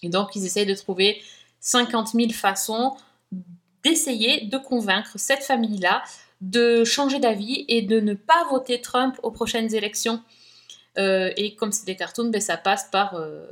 Et 0.02 0.08
donc, 0.08 0.34
ils 0.34 0.44
essayent 0.44 0.66
de 0.66 0.74
trouver 0.74 1.22
50 1.60 2.08
000 2.08 2.30
façons 2.30 2.96
d'essayer 3.84 4.42
de 4.46 4.58
convaincre 4.58 5.12
cette 5.16 5.44
famille-là 5.44 6.02
de 6.42 6.84
changer 6.84 7.18
d'avis 7.18 7.64
et 7.68 7.80
de 7.82 7.98
ne 8.00 8.12
pas 8.14 8.44
voter 8.50 8.80
Trump 8.82 9.18
aux 9.22 9.30
prochaines 9.30 9.74
élections. 9.74 10.20
Euh, 10.98 11.32
et 11.38 11.54
comme 11.54 11.72
c'est 11.72 11.86
des 11.86 11.96
cartoons, 11.96 12.28
ben, 12.28 12.40
ça 12.40 12.56
passe 12.58 12.88
par 12.92 13.14
euh, 13.14 13.46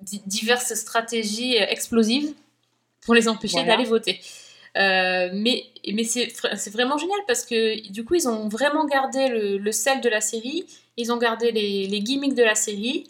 di- 0.00 0.22
diverses 0.26 0.72
stratégies 0.74 1.58
euh, 1.58 1.66
explosives 1.68 2.32
pour 3.00 3.14
les 3.14 3.26
empêcher 3.28 3.54
Voilà. 3.54 3.72
d'aller 3.76 3.88
voter. 3.88 4.20
Euh, 4.76 5.30
mais 5.32 5.64
mais 5.92 6.04
c'est 6.04 6.70
vraiment 6.70 6.98
génial 6.98 7.18
parce 7.26 7.44
que 7.44 7.90
du 7.90 8.04
coup, 8.04 8.14
ils 8.14 8.28
ont 8.28 8.48
vraiment 8.48 8.84
gardé 8.84 9.28
le, 9.28 9.56
le 9.58 9.72
sel 9.72 10.00
de 10.00 10.08
la 10.08 10.20
série, 10.20 10.66
ils 10.96 11.10
ont 11.10 11.16
gardé 11.16 11.50
les, 11.50 11.86
les 11.88 12.00
gimmicks 12.00 12.34
de 12.34 12.44
la 12.44 12.54
série, 12.54 13.04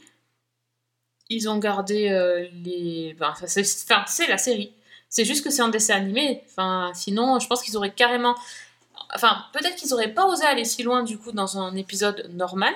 ils 1.29 1.49
ont 1.49 1.59
gardé 1.59 2.09
les. 2.65 3.15
ben, 3.19 3.31
Enfin, 3.31 3.47
c'est 3.47 3.63
enfin, 3.91 4.05
c'est 4.07 4.29
la 4.29 4.39
série. 4.39 4.73
C'est 5.11 5.25
juste 5.25 5.43
que 5.45 5.51
c'est 5.51 5.63
un 5.63 5.69
dessin 5.69 5.97
animé. 5.97 6.43
Enfin, 6.51 6.93
sinon, 6.95 7.39
je 7.39 7.47
pense 7.49 7.63
qu'ils 7.63 7.77
auraient 7.77 7.93
carrément. 7.95 8.35
Enfin, 9.15 9.45
peut-être 9.53 9.77
qu'ils 9.77 9.93
auraient 9.95 10.13
pas 10.13 10.27
osé 10.27 10.45
aller 10.45 10.65
si 10.65 10.83
loin 10.83 11.03
du 11.03 11.19
coup 11.19 11.33
dans 11.33 11.59
un 11.59 11.75
épisode 11.77 12.31
normal. 12.35 12.75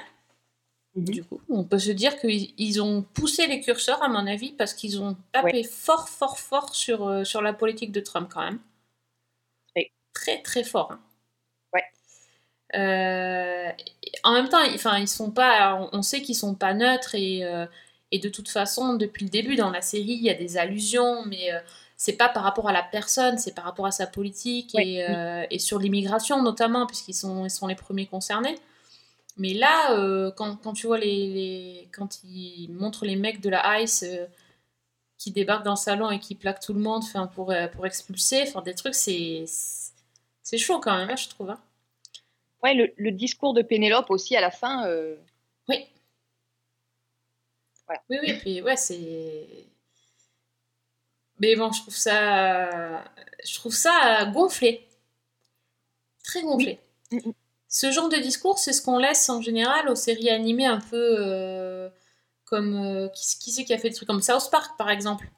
Du 0.95 1.25
coup, 1.25 1.41
on 1.49 1.65
peut 1.65 1.79
se 1.79 1.91
dire 1.91 2.19
qu'ils 2.21 2.53
ils 2.59 2.81
ont 2.83 3.03
poussé 3.15 3.47
les 3.47 3.61
curseurs, 3.61 4.03
à 4.03 4.09
mon 4.09 4.27
avis, 4.27 4.53
parce 4.53 4.75
qu'ils 4.75 5.01
ont 5.01 5.17
tapé 5.33 5.63
fort, 5.65 6.09
fort, 6.09 6.39
fort 6.39 6.75
sur, 6.75 7.07
euh, 7.09 7.25
sur 7.25 7.41
la 7.43 7.55
politique 7.55 7.93
de 7.93 8.01
Trump, 8.01 8.31
quand 8.33 8.43
même. 8.43 8.59
Très, 10.15 10.43
très 10.43 10.65
fort. 10.65 10.93
hein. 10.93 11.01
Euh, 12.75 13.71
et 14.03 14.13
en 14.25 14.33
même 14.33 14.49
temps, 14.49 14.61
ils- 14.63 14.75
enfin, 14.75 14.99
ils 14.99 15.09
sont 15.09 15.31
pas, 15.31 15.89
on, 15.93 16.03
sait 16.03 16.23
qu'ils 16.23 16.35
sont 16.37 16.55
pas 16.55 16.73
neutres 16.75 17.15
et, 17.15 17.45
euh, 17.45 17.67
et 18.11 18.19
de 18.19 18.29
toute 18.29 18.49
façon, 18.49 18.95
depuis 18.95 19.25
le 19.25 19.31
début 19.31 19.57
dans 19.57 19.71
la 19.71 19.83
série, 19.83 20.13
il 20.13 20.23
y 20.23 20.31
a 20.31 20.35
des 20.35 20.57
allusions, 20.57 21.25
mais 21.27 21.53
euh, 21.53 21.61
c'est 22.05 22.15
pas 22.23 22.29
par 22.29 22.43
rapport 22.45 22.69
à 22.69 22.73
la 22.73 22.83
personne, 22.83 23.39
c'est 23.39 23.55
par 23.55 23.65
rapport 23.65 23.87
à 23.87 23.93
sa 23.93 24.07
politique 24.09 24.75
et, 24.75 25.05
euh, 25.05 25.47
et 25.51 25.59
sur 25.61 25.79
l'immigration 25.79 26.43
notamment, 26.43 26.87
puisqu'ils 26.87 27.15
sont, 27.15 27.45
ils 27.47 27.51
sont 27.51 27.69
les 27.69 27.77
premiers 27.77 28.07
concernés. 28.07 28.57
Mais 29.39 29.55
là, 29.55 29.93
euh, 29.99 30.31
quand, 30.39 30.57
quand 30.63 30.75
tu 30.75 30.87
vois 30.89 30.99
les, 30.99 31.27
les- 31.29 31.89
quand 31.97 32.11
ils 32.25 32.69
montrent 32.73 33.07
les 33.07 33.17
mecs 33.17 33.41
de 33.41 33.51
la 33.51 33.81
ICE 33.83 34.05
euh, 34.05 34.27
qui 35.19 35.31
débarquent 35.33 35.65
dans 35.65 35.73
le 35.73 35.77
salon 35.91 36.11
et 36.11 36.21
qui 36.21 36.35
plaquent 36.37 36.61
tout 36.61 36.75
le 36.75 36.81
monde, 36.81 37.03
enfin 37.05 37.27
pour 37.29 37.53
pour 37.75 37.87
expulser, 37.87 38.45
enfin 38.49 38.63
des 38.63 38.75
trucs, 38.75 38.95
c'est 38.97 39.45
c'est 40.43 40.59
chaud 40.59 40.81
quand 40.81 40.97
même, 40.97 41.11
hein, 41.11 41.17
je 41.17 41.29
trouve. 41.29 41.51
hein. 41.51 41.61
Ouais, 42.63 42.75
le, 42.75 42.93
le 42.97 43.11
discours 43.13 43.55
de 43.55 43.63
Pénélope 43.63 44.11
aussi 44.11 44.37
à 44.37 44.41
la 44.41 44.51
fin. 44.51 44.87
Oui. 45.69 45.87
Voilà. 47.87 48.03
Oui, 48.11 48.19
oui, 48.23 48.35
puis 48.41 48.63
ouais, 48.63 48.77
c'est. 48.77 49.67
Mais 51.43 51.57
bon, 51.57 51.73
je 51.73 51.83
trouve 51.83 51.97
ça. 51.97 53.05
Je 53.45 53.55
trouve 53.57 53.75
ça 53.75 54.25
gonflé. 54.33 54.89
Très 56.25 56.43
gonflé. 56.43 56.81
Ce 57.69 57.91
genre 57.91 58.09
de 58.09 58.17
discours, 58.19 58.59
c'est 58.59 58.73
ce 58.73 58.83
qu'on 58.83 58.99
laisse 58.99 59.29
en 59.29 59.41
général 59.43 59.89
aux 59.89 59.95
séries 59.97 60.31
animées 60.31 60.67
un 60.67 60.81
peu 60.81 61.17
euh, 61.19 61.91
comme. 62.45 62.75
euh, 62.77 63.09
qui, 63.09 63.39
qui 63.41 63.53
c'est 63.53 63.65
qui 63.65 63.75
a 63.75 63.79
fait 63.79 63.91
des 63.91 63.97
trucs 63.97 64.09
comme 64.09 64.23
South 64.23 64.51
Park, 64.51 64.77
par 64.79 64.91
exemple 64.91 65.29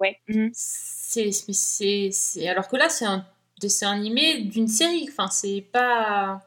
Ouais. 0.00 0.20
C'est, 0.54 1.30
mais 1.48 1.54
c'est, 1.54 2.48
alors 2.48 2.68
que 2.68 2.76
là, 2.76 2.88
c'est 2.90 3.06
un 3.06 3.26
dessin 3.60 3.92
animé 3.92 4.42
d'une 4.42 4.68
série. 4.68 5.08
Enfin, 5.10 5.28
c'est 5.28 5.62
pas. 5.72 6.42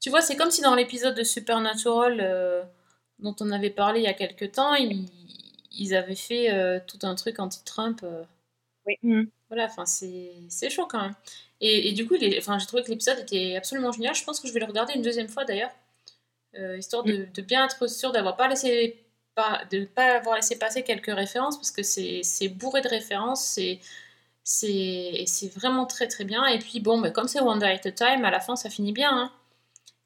Tu 0.00 0.10
vois, 0.10 0.22
c'est 0.22 0.36
comme 0.36 0.50
si 0.50 0.62
dans 0.62 0.74
l'épisode 0.74 1.14
de 1.16 1.24
Supernatural 1.24 2.18
euh, 2.20 2.62
dont 3.18 3.34
on 3.40 3.50
avait 3.50 3.70
parlé 3.70 4.00
il 4.00 4.04
y 4.04 4.08
a 4.08 4.14
quelques 4.14 4.52
temps, 4.52 4.74
ils, 4.74 5.06
ils 5.78 5.94
avaient 5.94 6.14
fait 6.16 6.52
euh, 6.52 6.80
tout 6.86 6.98
un 7.02 7.14
truc 7.14 7.38
anti-Trump. 7.40 8.00
euh. 8.04 8.24
Oui. 8.86 8.98
Mm. 9.02 9.26
Voilà, 9.48 9.66
enfin, 9.66 9.86
c'est, 9.86 10.32
c'est 10.48 10.70
chaud 10.70 10.86
quand 10.86 11.00
même. 11.02 11.14
Et, 11.60 11.88
et 11.88 11.92
du 11.92 12.06
coup, 12.06 12.16
enfin, 12.38 12.58
j'ai 12.58 12.66
trouvé 12.66 12.82
que 12.82 12.90
l'épisode 12.90 13.18
était 13.20 13.56
absolument 13.56 13.92
génial. 13.92 14.14
Je 14.14 14.24
pense 14.24 14.40
que 14.40 14.48
je 14.48 14.52
vais 14.52 14.60
le 14.60 14.66
regarder 14.66 14.94
une 14.94 15.02
deuxième 15.02 15.28
fois 15.28 15.44
d'ailleurs, 15.44 15.70
euh, 16.58 16.78
histoire 16.78 17.04
de, 17.04 17.26
de 17.34 17.42
bien 17.42 17.64
être 17.66 17.86
sûr 17.88 18.12
d'avoir 18.12 18.36
pas 18.36 18.48
laissé 18.48 18.98
pas, 19.34 19.62
de 19.70 19.80
ne 19.80 19.84
pas 19.86 20.16
avoir 20.18 20.36
laissé 20.36 20.58
passer 20.58 20.82
quelques 20.84 21.14
références 21.14 21.56
parce 21.58 21.70
que 21.72 21.82
c'est 21.82 22.22
c'est 22.24 22.48
bourré 22.48 22.80
de 22.82 22.88
références, 22.88 23.44
c'est 23.44 23.80
c'est 24.44 25.48
vraiment 25.54 25.86
très 25.86 26.08
très 26.08 26.24
bien. 26.24 26.46
Et 26.46 26.58
puis 26.58 26.80
bon, 26.80 27.00
bah, 27.00 27.10
comme 27.10 27.28
c'est 27.28 27.40
One 27.40 27.58
Day 27.58 27.66
at 27.84 27.88
a 27.88 27.92
Time, 27.92 28.24
à 28.24 28.30
la 28.30 28.40
fin 28.40 28.56
ça 28.56 28.70
finit 28.70 28.92
bien. 28.92 29.10
hein. 29.12 29.32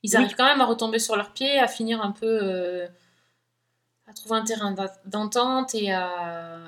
Ils 0.02 0.16
Oui. 0.16 0.16
arrivent 0.16 0.36
quand 0.36 0.46
même 0.46 0.60
à 0.60 0.66
retomber 0.66 0.98
sur 0.98 1.16
leurs 1.16 1.32
pieds, 1.34 1.58
à 1.58 1.68
finir 1.68 2.02
un 2.02 2.12
peu, 2.12 2.26
euh, 2.42 2.88
à 4.10 4.14
trouver 4.14 4.36
un 4.40 4.44
terrain 4.44 4.72
d'en- 4.72 4.88
d'entente 5.06 5.74
et 5.74 5.92
à. 5.92 6.58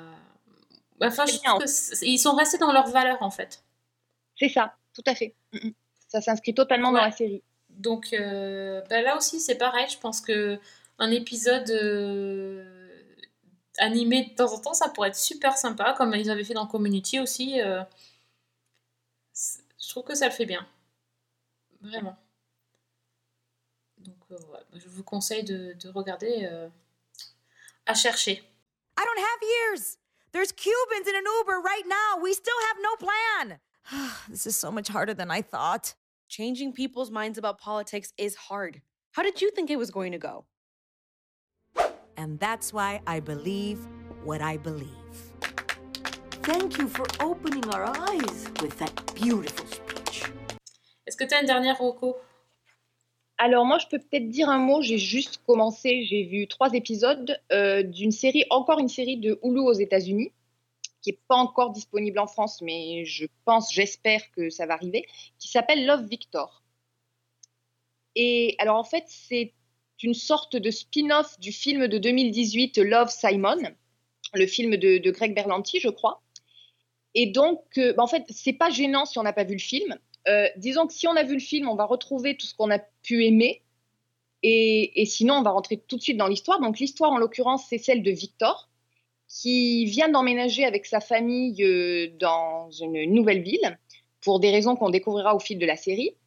Enfin, 1.01 1.25
je 1.25 1.37
trouve 1.37 1.59
que 1.61 1.67
c'est- 1.67 2.05
ils 2.07 2.17
sont 2.17 2.35
restés 2.35 2.57
dans 2.57 2.71
leurs 2.71 2.87
valeurs 2.87 3.21
en 3.21 3.29
fait. 3.31 3.63
C'est 4.39 4.49
ça, 4.49 4.75
tout 4.93 5.03
à 5.05 5.15
fait. 5.15 5.35
Mm. 5.53 5.69
Ça 6.07 6.21
s'inscrit 6.21 6.53
totalement 6.53 6.91
dans 6.91 7.01
la 7.01 7.11
série. 7.11 7.43
Donc 7.69 8.13
euh, 8.13 8.81
bah, 8.89 9.01
là 9.01 9.17
aussi 9.17 9.39
c'est 9.39 9.55
pareil, 9.57 9.87
je 9.89 9.97
pense 9.97 10.21
que 10.21 10.59
un 10.99 11.09
épisode 11.11 11.69
euh, 11.71 12.63
animé 13.79 14.25
de 14.25 14.35
temps 14.35 14.53
en 14.53 14.59
temps 14.59 14.73
ça 14.75 14.89
pourrait 14.89 15.09
être 15.09 15.15
super 15.15 15.57
sympa, 15.57 15.93
comme 15.97 16.13
ils 16.13 16.29
avaient 16.29 16.43
fait 16.43 16.53
dans 16.53 16.67
Community 16.67 17.19
aussi. 17.19 17.59
euh, 17.61 17.83
je 19.81 19.89
trouve 19.89 20.03
que 20.03 20.15
ça 20.15 20.27
le 20.27 20.31
fait 20.33 20.45
bien. 20.45 20.65
Vraiment. 21.81 22.15
Donc 23.97 24.15
euh, 24.31 24.35
ouais, 24.51 24.59
je 24.75 24.87
vous 24.87 25.03
conseille 25.03 25.43
de, 25.43 25.73
de 25.73 25.89
regarder 25.89 26.47
euh, 26.51 26.69
à 27.87 27.93
chercher. 27.93 28.41
I 28.97 29.05
don't 29.05 29.19
have 29.19 29.39
years. 29.41 29.97
There's 30.31 30.51
Cubans 30.51 31.07
in 31.07 31.15
an 31.15 31.23
Uber 31.39 31.59
right 31.59 31.83
now. 31.87 32.21
We 32.21 32.33
still 32.33 32.59
have 32.67 32.77
no 32.81 32.95
plan. 32.95 33.59
this 34.29 34.47
is 34.47 34.55
so 34.55 34.71
much 34.71 34.87
harder 34.87 35.13
than 35.13 35.29
I 35.29 35.41
thought. 35.41 35.95
Changing 36.27 36.73
people's 36.73 37.11
minds 37.11 37.37
about 37.37 37.59
politics 37.59 38.13
is 38.17 38.35
hard. 38.35 38.81
How 39.11 39.21
did 39.21 39.41
you 39.41 39.51
think 39.51 39.69
it 39.69 39.77
was 39.77 39.91
going 39.91 40.11
to 40.13 40.17
go? 40.17 40.45
And 42.17 42.39
that's 42.39 42.73
why 42.73 43.01
I 43.05 43.19
believe 43.19 43.85
what 44.23 44.41
I 44.41 44.57
believe. 44.57 44.89
Thank 46.43 46.77
you 46.77 46.87
for 46.87 47.05
opening 47.19 47.67
our 47.69 47.85
eyes 47.85 48.49
with 48.61 48.77
that 48.79 49.13
beautiful 49.15 49.65
speech. 49.67 50.23
Est-ce 51.05 51.17
que 51.17 51.25
tu 51.25 51.35
as 51.35 51.41
une 51.41 51.47
dernière 51.47 51.77
Rocco 51.77 52.17
Alors 53.37 53.65
moi, 53.65 53.77
je 53.79 53.87
peux 53.87 53.99
peut-être 53.99 54.29
dire 54.29 54.49
un 54.49 54.59
mot. 54.59 54.81
J'ai 54.81 54.97
juste 54.97 55.41
commencé, 55.45 56.05
j'ai 56.05 56.23
vu 56.23 56.47
trois 56.47 56.73
épisodes 56.73 57.39
euh, 57.51 57.83
d'une 57.83 58.11
série, 58.11 58.45
encore 58.49 58.79
une 58.79 58.89
série 58.89 59.17
de 59.17 59.39
Hulu 59.43 59.59
aux 59.59 59.73
États-Unis, 59.73 60.31
qui 61.01 61.11
n'est 61.11 61.19
pas 61.27 61.35
encore 61.35 61.71
disponible 61.71 62.19
en 62.19 62.27
France, 62.27 62.61
mais 62.61 63.05
je 63.05 63.25
pense, 63.45 63.73
j'espère 63.73 64.21
que 64.31 64.49
ça 64.49 64.65
va 64.65 64.75
arriver, 64.75 65.05
qui 65.39 65.49
s'appelle 65.49 65.85
Love 65.85 66.07
Victor. 66.07 66.63
Et 68.15 68.55
alors 68.59 68.77
en 68.77 68.83
fait, 68.83 69.05
c'est 69.07 69.53
une 70.03 70.13
sorte 70.13 70.55
de 70.55 70.69
spin-off 70.69 71.39
du 71.39 71.51
film 71.51 71.87
de 71.87 71.97
2018 71.97 72.77
Love 72.77 73.09
Simon, 73.09 73.57
le 74.33 74.47
film 74.47 74.75
de, 74.77 75.11
Greg 75.11 75.33
Berlanti, 75.33 75.79
je 75.79 75.89
crois. 75.89 76.21
Et 77.15 77.27
donc, 77.27 77.63
euh, 77.77 77.93
bah, 77.93 78.03
en 78.03 78.07
fait, 78.07 78.25
c'est 78.29 78.53
pas 78.53 78.69
gênant 78.69 79.05
si 79.05 79.19
on 79.19 79.23
n'a 79.23 79.33
pas 79.33 79.43
vu 79.43 79.53
le 79.53 79.59
film. 79.59 79.97
Euh, 80.27 80.47
disons 80.57 80.87
que 80.87 80.93
si 80.93 81.07
on 81.07 81.15
a 81.15 81.23
vu 81.23 81.33
le 81.33 81.39
film, 81.39 81.67
on 81.67 81.75
va 81.75 81.85
retrouver 81.85 82.37
tout 82.37 82.45
ce 82.45 82.55
qu'on 82.55 82.71
a 82.71 82.79
pu 82.79 83.25
aimer. 83.25 83.61
Et, 84.45 85.05
sinon, 85.05 85.35
on 85.35 85.41
va 85.41 85.51
rentrer 85.51 85.77
tout 85.77 85.95
de 85.95 86.01
suite 86.01 86.17
dans 86.17 86.27
l'histoire. 86.27 86.59
Donc, 86.59 86.77
l'histoire, 86.77 87.11
en 87.11 87.17
l'occurrence, 87.17 87.65
c'est 87.69 87.77
celle 87.77 88.03
de 88.03 88.11
Victor, 88.11 88.69
qui 89.29 89.85
vient 89.85 90.09
d'emménager 90.09 90.65
avec 90.65 90.85
sa 90.85 90.99
famille 90.99 91.63
euh, 91.63 92.09
dans 92.19 92.69
une 92.71 93.05
nouvelle 93.13 93.41
ville, 93.41 93.79
pour 94.19 94.41
des 94.41 94.51
raisons 94.51 94.75
qu'on 94.75 94.89
découvrira 94.89 95.33
au 95.33 95.39
fil 95.39 95.59
de 95.59 95.65
la 95.65 95.77
série. 95.77 96.17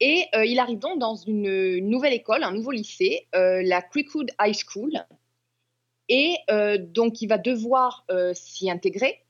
Et 0.00 0.26
euh, 0.34 0.44
il 0.44 0.58
arrive 0.58 0.80
donc 0.80 0.98
dans 0.98 1.14
une, 1.14 1.78
nouvelle 1.78 2.12
école, 2.12 2.44
un 2.44 2.52
nouveau 2.52 2.72
lycée, 2.72 3.26
la 3.32 3.80
Creekwood 3.80 4.32
High 4.40 4.54
School. 4.54 5.06
Et 6.10 6.36
donc, 6.78 7.22
il 7.22 7.28
va 7.28 7.38
devoir 7.38 8.04
s'y 8.34 8.70
intégrer, 8.70 9.21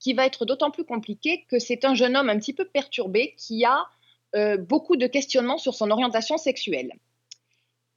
qui 0.00 0.14
va 0.14 0.26
être 0.26 0.46
d'autant 0.46 0.70
plus 0.70 0.84
compliqué 0.84 1.44
que 1.48 1.58
c'est 1.58 1.84
un 1.84 1.94
jeune 1.94 2.16
homme 2.16 2.30
un 2.30 2.38
petit 2.38 2.54
peu 2.54 2.64
perturbé 2.64 3.34
qui 3.36 3.64
a 3.64 3.84
euh, 4.34 4.56
beaucoup 4.56 4.96
de 4.96 5.06
questionnements 5.06 5.58
sur 5.58 5.74
son 5.74 5.90
orientation 5.90 6.38
sexuelle. 6.38 6.92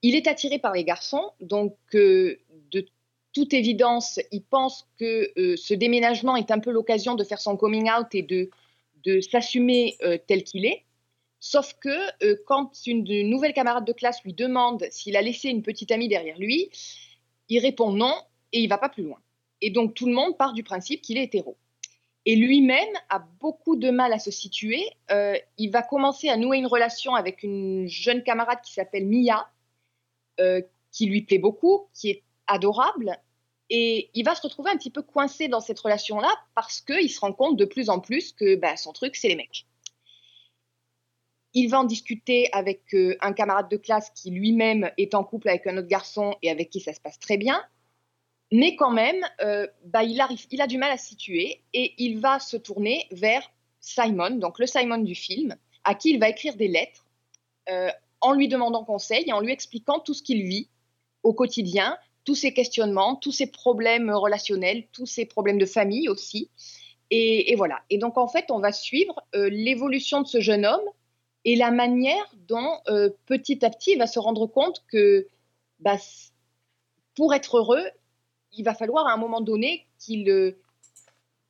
Il 0.01 0.15
est 0.15 0.27
attiré 0.27 0.59
par 0.59 0.73
les 0.73 0.83
garçons, 0.83 1.31
donc 1.39 1.77
euh, 1.95 2.37
de 2.71 2.85
toute 3.31 3.53
évidence, 3.53 4.19
il 4.31 4.43
pense 4.43 4.87
que 4.99 5.31
euh, 5.39 5.55
ce 5.55 5.73
déménagement 5.73 6.35
est 6.35 6.51
un 6.51 6.59
peu 6.59 6.71
l'occasion 6.71 7.15
de 7.15 7.23
faire 7.23 7.39
son 7.39 7.55
coming 7.55 7.89
out 7.89 8.13
et 8.13 8.21
de, 8.21 8.49
s'assumer 9.29 9.97
tel 10.27 10.45
qu'il 10.45 10.65
est. 10.65 10.85
Sauf 11.41 11.73
que 11.81 12.37
quand 12.45 12.71
une, 12.87 13.03
nouvelle 13.29 13.51
camarade 13.51 13.83
de 13.83 13.91
classe 13.91 14.23
lui 14.23 14.31
demande 14.31 14.85
s'il 14.91 15.17
a 15.17 15.21
laissé 15.21 15.49
une 15.49 15.61
petite 15.61 15.91
amie 15.91 16.07
derrière 16.07 16.39
lui, 16.39 16.69
il 17.49 17.59
répond 17.59 17.91
non 17.91 18.15
et 18.53 18.61
il 18.61 18.69
va 18.69 18.77
pas 18.77 18.87
plus 18.87 19.03
loin. 19.03 19.19
Et 19.59 19.71
donc 19.71 19.93
tout 19.93 20.05
le 20.05 20.13
monde 20.13 20.37
part 20.37 20.53
du 20.53 20.63
principe 20.63 21.01
qu'il 21.01 21.17
est 21.17 21.23
hétéro. 21.23 21.57
Et 22.25 22.35
lui-même 22.35 22.93
a 23.09 23.19
beaucoup 23.19 23.75
de 23.75 23.89
mal 23.89 24.13
à 24.13 24.19
se 24.19 24.31
situer. 24.31 24.89
Euh, 25.11 25.35
il 25.57 25.71
va 25.71 25.81
commencer 25.81 26.29
à 26.29 26.37
nouer 26.37 26.57
une 26.57 26.67
relation 26.67 27.15
avec 27.15 27.43
une 27.43 27.87
jeune 27.87 28.23
camarade 28.23 28.59
qui 28.63 28.73
s'appelle 28.73 29.05
Mia, 29.05 29.49
euh, 30.39 30.61
qui 30.91 31.05
lui 31.07 31.23
plaît 31.23 31.39
beaucoup, 31.39 31.87
qui 31.93 32.09
est 32.09 32.23
adorable. 32.47 33.17
Et 33.69 34.09
il 34.13 34.23
va 34.23 34.35
se 34.35 34.41
retrouver 34.41 34.71
un 34.71 34.77
petit 34.77 34.91
peu 34.91 35.01
coincé 35.01 35.47
dans 35.47 35.59
cette 35.59 35.79
relation-là 35.79 36.29
parce 36.55 36.79
qu'il 36.79 37.09
se 37.09 37.19
rend 37.19 37.33
compte 37.33 37.57
de 37.57 37.65
plus 37.65 37.89
en 37.89 37.99
plus 37.99 38.31
que 38.31 38.55
bah, 38.55 38.77
son 38.77 38.93
truc, 38.93 39.15
c'est 39.15 39.27
les 39.27 39.35
mecs. 39.35 39.65
il 41.53 41.69
va 41.69 41.79
en 41.79 41.83
discuter 41.83 42.49
avec 42.51 42.93
euh, 42.93 43.15
un 43.21 43.33
camarade 43.33 43.69
de 43.69 43.77
classe 43.77 44.11
qui 44.11 44.31
lui-même 44.31 44.89
est 44.97 45.13
en 45.13 45.23
couple 45.23 45.49
avec 45.49 45.67
un 45.67 45.77
autre 45.77 45.87
garçon 45.87 46.35
et 46.41 46.49
avec 46.49 46.69
qui 46.69 46.79
ça 46.79 46.93
se 46.93 46.99
passe 46.99 47.19
très 47.19 47.37
bien. 47.37 47.61
Mais 48.53 48.75
quand 48.75 48.91
même, 48.91 49.25
euh, 49.41 49.65
bah, 49.83 50.03
il, 50.03 50.21
arrive, 50.21 50.45
il 50.51 50.61
a 50.61 50.67
du 50.67 50.77
mal 50.77 50.91
à 50.91 50.97
se 50.99 51.07
situer 51.07 51.63
et 51.73 51.95
il 51.97 52.19
va 52.19 52.37
se 52.37 52.55
tourner 52.55 53.07
vers 53.09 53.41
Simon, 53.79 54.35
donc 54.35 54.59
le 54.59 54.67
Simon 54.67 54.99
du 54.99 55.15
film, 55.15 55.55
à 55.83 55.95
qui 55.95 56.11
il 56.11 56.19
va 56.19 56.29
écrire 56.29 56.55
des 56.55 56.67
lettres 56.67 57.07
euh, 57.69 57.89
en 58.21 58.31
lui 58.31 58.47
demandant 58.47 58.83
conseil 58.83 59.23
et 59.25 59.33
en 59.33 59.39
lui 59.39 59.51
expliquant 59.51 59.99
tout 59.99 60.13
ce 60.13 60.21
qu'il 60.21 60.43
vit 60.43 60.69
au 61.23 61.33
quotidien, 61.33 61.97
tous 62.25 62.35
ses 62.35 62.53
questionnements, 62.53 63.15
tous 63.15 63.31
ses 63.31 63.47
problèmes 63.47 64.11
relationnels, 64.11 64.85
tous 64.91 65.07
ses 65.07 65.25
problèmes 65.25 65.57
de 65.57 65.65
famille 65.65 66.07
aussi. 66.07 66.51
Et, 67.09 67.55
voilà. 67.55 67.81
Et 67.89 67.97
donc, 67.97 68.19
en 68.19 68.27
fait, 68.27 68.51
on 68.51 68.59
va 68.59 68.71
suivre 68.71 69.19
euh, 69.33 69.49
l'évolution 69.49 70.21
de 70.21 70.27
ce 70.27 70.39
jeune 70.39 70.63
homme 70.63 70.85
et 71.43 71.55
la 71.55 71.71
manière 71.71 72.31
dont, 72.47 72.77
petit 73.25 73.65
à 73.65 73.71
petit, 73.71 73.93
il 73.93 73.97
va 73.97 74.07
se 74.07 74.19
rendre 74.19 74.45
compte 74.45 74.83
que 74.91 75.27
bah, 75.79 75.97
pour 77.15 77.33
être 77.33 77.57
heureux, 77.57 77.83
il 78.55 78.63
va 78.63 78.73
falloir 78.73 79.07
à 79.07 79.13
un 79.13 79.17
moment 79.17 79.41
donné 79.41 79.87
qu'il 79.99 80.29
euh, 80.29 80.59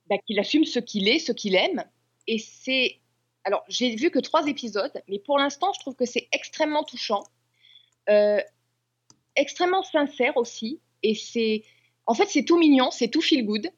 bah, 0.08 0.16
qu'il 0.26 0.38
assume 0.38 0.64
ce 0.64 0.78
qu'il 0.78 1.08
est, 1.08 1.18
ce 1.18 1.32
qu'il 1.32 1.54
aime. 1.54 1.84
Et 2.26 2.38
c'est. 2.38 3.00
Alors, 3.44 3.62
j'ai 3.68 3.94
vu 3.94 4.10
que 4.10 4.18
trois 4.18 4.46
épisodes, 4.46 5.02
mais 5.08 5.18
pour 5.18 5.38
l'instant, 5.38 5.72
je 5.74 5.80
trouve 5.80 5.94
que 5.94 6.06
c'est 6.06 6.28
extrêmement 6.32 6.82
touchant, 6.82 7.22
euh, 8.08 8.40
extrêmement 9.36 9.82
sincère 9.82 10.36
aussi. 10.36 10.80
Et 11.02 11.14
c'est. 11.14 11.64
En 12.06 12.14
fait, 12.14 12.26
c'est 12.26 12.44
tout 12.44 12.58
mignon, 12.58 12.90
c'est 12.90 13.08
tout 13.08 13.20
feel 13.20 13.44
good. 13.44 13.70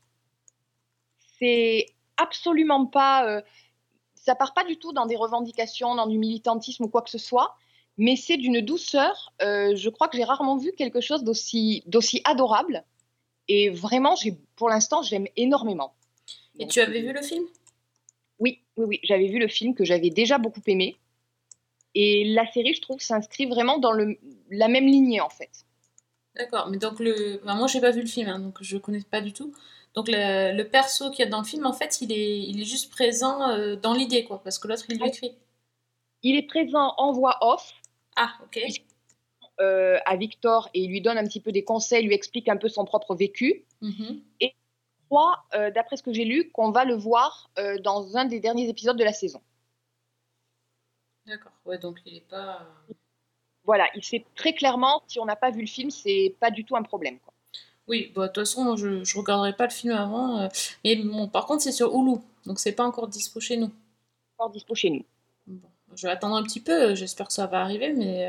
C'est 1.38 1.86
absolument 2.16 2.86
pas. 2.86 3.28
euh, 3.28 3.42
ça 4.14 4.34
part 4.34 4.54
pas 4.54 4.64
du 4.64 4.76
tout 4.76 4.92
dans 4.92 5.06
des 5.06 5.16
revendications, 5.16 5.94
dans 5.94 6.08
du 6.08 6.18
militantisme 6.18 6.84
ou 6.84 6.88
quoi 6.88 7.02
que 7.02 7.10
ce 7.10 7.18
soit, 7.18 7.54
mais 7.96 8.16
c'est 8.16 8.36
d'une 8.36 8.60
douceur. 8.60 9.32
je 9.40 9.88
crois 9.88 10.08
que 10.08 10.16
j'ai 10.16 10.24
rarement 10.24 10.56
vu 10.56 10.72
quelque 10.72 11.00
chose 11.00 11.22
d'aussi 11.22 12.20
adorable. 12.24 12.84
Et 13.48 13.70
vraiment, 13.70 14.16
j'ai 14.16 14.36
pour 14.56 14.68
l'instant, 14.68 15.02
j'aime 15.02 15.26
énormément. 15.36 15.94
Et 16.58 16.66
tu 16.66 16.80
avais 16.80 17.02
vu 17.02 17.12
le 17.12 17.22
film? 17.22 17.44
Oui, 18.38 18.60
oui, 18.76 18.84
oui. 18.86 19.00
J'avais 19.02 19.28
vu 19.28 19.38
le 19.38 19.48
film 19.48 19.74
que 19.74 19.84
j'avais 19.84 20.10
déjà 20.10 20.38
beaucoup 20.38 20.62
aimé. 20.66 20.96
Et 21.94 22.24
la 22.24 22.50
série, 22.52 22.74
je 22.74 22.82
trouve, 22.82 23.00
s'inscrit 23.00 23.46
vraiment 23.46 23.78
dans 23.78 23.92
le, 23.92 24.18
la 24.50 24.68
même 24.68 24.86
lignée, 24.86 25.20
en 25.20 25.30
fait. 25.30 25.64
D'accord, 26.34 26.68
mais 26.68 26.76
donc 26.76 27.00
le. 27.00 27.40
enfin, 27.42 27.54
moi 27.54 27.66
j'ai 27.66 27.80
pas 27.80 27.90
vu 27.90 28.02
le 28.02 28.06
film, 28.06 28.28
hein, 28.28 28.38
donc 28.38 28.58
je 28.60 28.76
connais 28.76 29.00
pas 29.00 29.22
du 29.22 29.32
tout. 29.32 29.54
Donc 29.94 30.08
le, 30.08 30.54
le 30.54 30.68
perso 30.68 31.10
qu'il 31.10 31.20
y 31.24 31.28
a 31.28 31.30
dans 31.30 31.38
le 31.38 31.46
film, 31.46 31.64
en 31.64 31.72
fait, 31.72 32.02
il 32.02 32.12
est, 32.12 32.38
il 32.38 32.60
est 32.60 32.66
juste 32.66 32.90
présent 32.90 33.48
euh, 33.48 33.76
dans 33.76 33.94
l'idée, 33.94 34.24
quoi, 34.24 34.42
parce 34.42 34.58
que 34.58 34.68
l'autre 34.68 34.84
il 34.90 34.98
lui 34.98 35.08
écrit. 35.08 35.32
Il 36.22 36.36
est 36.36 36.46
présent 36.46 36.92
en 36.98 37.12
voix 37.12 37.38
off. 37.40 37.72
Ah, 38.16 38.34
ok. 38.44 38.60
Euh, 39.58 39.98
à 40.04 40.16
Victor 40.16 40.68
et 40.74 40.80
il 40.82 40.90
lui 40.90 41.00
donne 41.00 41.16
un 41.16 41.24
petit 41.24 41.40
peu 41.40 41.50
des 41.50 41.64
conseils, 41.64 42.04
lui 42.04 42.14
explique 42.14 42.46
un 42.48 42.58
peu 42.58 42.68
son 42.68 42.84
propre 42.84 43.14
vécu. 43.14 43.64
Mhm. 43.80 44.20
Et 44.40 44.48
je 44.48 45.04
crois, 45.08 45.44
euh, 45.54 45.70
d'après 45.70 45.96
ce 45.96 46.02
que 46.02 46.12
j'ai 46.12 46.26
lu, 46.26 46.50
qu'on 46.50 46.72
va 46.72 46.84
le 46.84 46.94
voir 46.94 47.48
euh, 47.58 47.78
dans 47.78 48.18
un 48.18 48.26
des 48.26 48.38
derniers 48.38 48.68
épisodes 48.68 48.98
de 48.98 49.04
la 49.04 49.14
saison. 49.14 49.40
D'accord, 51.26 51.52
ouais, 51.64 51.78
donc 51.78 52.00
il 52.04 52.16
est 52.16 52.28
pas. 52.28 52.66
Voilà, 53.64 53.86
il 53.94 54.04
sait 54.04 54.26
très 54.34 54.52
clairement, 54.52 55.02
si 55.08 55.18
on 55.18 55.24
n'a 55.24 55.36
pas 55.36 55.50
vu 55.50 55.62
le 55.62 55.66
film, 55.66 55.90
c'est 55.90 56.36
pas 56.38 56.50
du 56.50 56.64
tout 56.66 56.76
un 56.76 56.82
problème. 56.82 57.18
Quoi. 57.20 57.32
Oui, 57.88 58.12
bah, 58.14 58.22
de 58.22 58.26
toute 58.26 58.42
façon, 58.42 58.76
je, 58.76 59.02
je 59.04 59.18
regarderai 59.18 59.54
pas 59.54 59.64
le 59.64 59.72
film 59.72 59.94
avant. 59.94 60.50
Mais 60.84 60.96
bon, 60.96 61.28
par 61.28 61.46
contre, 61.46 61.62
c'est 61.62 61.72
sur 61.72 61.94
Hulu, 61.94 62.18
donc 62.44 62.58
c'est 62.58 62.72
pas 62.72 62.84
encore 62.84 63.08
dispo 63.08 63.40
chez 63.40 63.56
nous. 63.56 63.70
Encore 64.38 64.50
dispo 64.50 64.74
chez 64.74 64.90
nous. 64.90 65.04
Je 65.94 66.06
vais 66.06 66.12
attendre 66.12 66.36
un 66.36 66.42
petit 66.42 66.60
peu, 66.60 66.94
j'espère 66.94 67.28
que 67.28 67.32
ça 67.32 67.46
va 67.46 67.62
arriver, 67.62 67.94
mais 67.94 68.28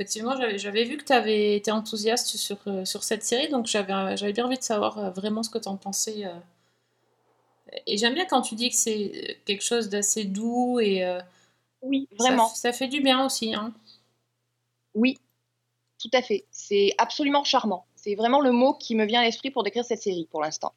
effectivement, 0.00 0.34
j'avais, 0.56 0.84
vu 0.84 0.96
que 0.96 1.04
tu 1.04 1.12
avais 1.12 1.56
été 1.56 1.70
enthousiaste 1.70 2.26
sur, 2.38 2.56
euh, 2.66 2.86
sur 2.86 3.04
cette 3.04 3.22
série, 3.22 3.48
donc 3.50 3.66
j'avais, 3.66 4.16
j'avais 4.16 4.32
bien 4.32 4.46
envie 4.46 4.56
de 4.56 4.62
savoir 4.62 4.98
euh, 4.98 5.10
vraiment 5.10 5.42
ce 5.42 5.50
que 5.50 5.58
tu 5.58 5.68
en 5.68 5.76
pensais. 5.76 6.24
euh. 6.24 6.32
Et 7.86 7.98
j'aime 7.98 8.14
bien 8.14 8.24
quand 8.24 8.40
tu 8.40 8.54
dis 8.54 8.70
que 8.70 8.76
c'est 8.76 9.12
euh, 9.14 9.34
quelque 9.44 9.62
chose 9.62 9.90
d'assez 9.90 10.24
doux 10.24 10.80
et. 10.80 11.04
euh, 11.04 11.20
Oui, 11.82 12.08
vraiment. 12.18 12.48
Ça, 12.48 12.72
fait 12.72 12.88
du 12.88 13.02
bien 13.02 13.26
aussi. 13.26 13.54
Hein. 13.54 13.74
Oui, 14.94 15.18
tout 16.02 16.10
à 16.14 16.22
fait. 16.22 16.46
C'est 16.50 16.94
absolument 16.96 17.44
charmant. 17.44 17.84
C'est 17.94 18.14
vraiment 18.14 18.40
le 18.40 18.52
mot 18.52 18.72
qui 18.72 18.94
me 18.94 19.04
vient 19.04 19.20
à 19.20 19.24
l'esprit 19.24 19.50
pour 19.50 19.64
décrire 19.64 19.84
cette 19.84 20.00
série 20.00 20.26
pour 20.30 20.40
l'instant. 20.40 20.72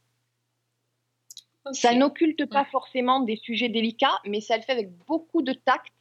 Ça 1.72 1.96
n'occulte 1.96 2.46
pas 2.48 2.66
forcément 2.66 3.22
des 3.22 3.38
sujets 3.38 3.70
délicats, 3.70 4.20
mais 4.26 4.42
ça 4.42 4.58
le 4.58 4.64
fait 4.64 4.74
avec 4.74 4.92
beaucoup 5.08 5.42
de 5.42 5.54
tact 5.54 5.93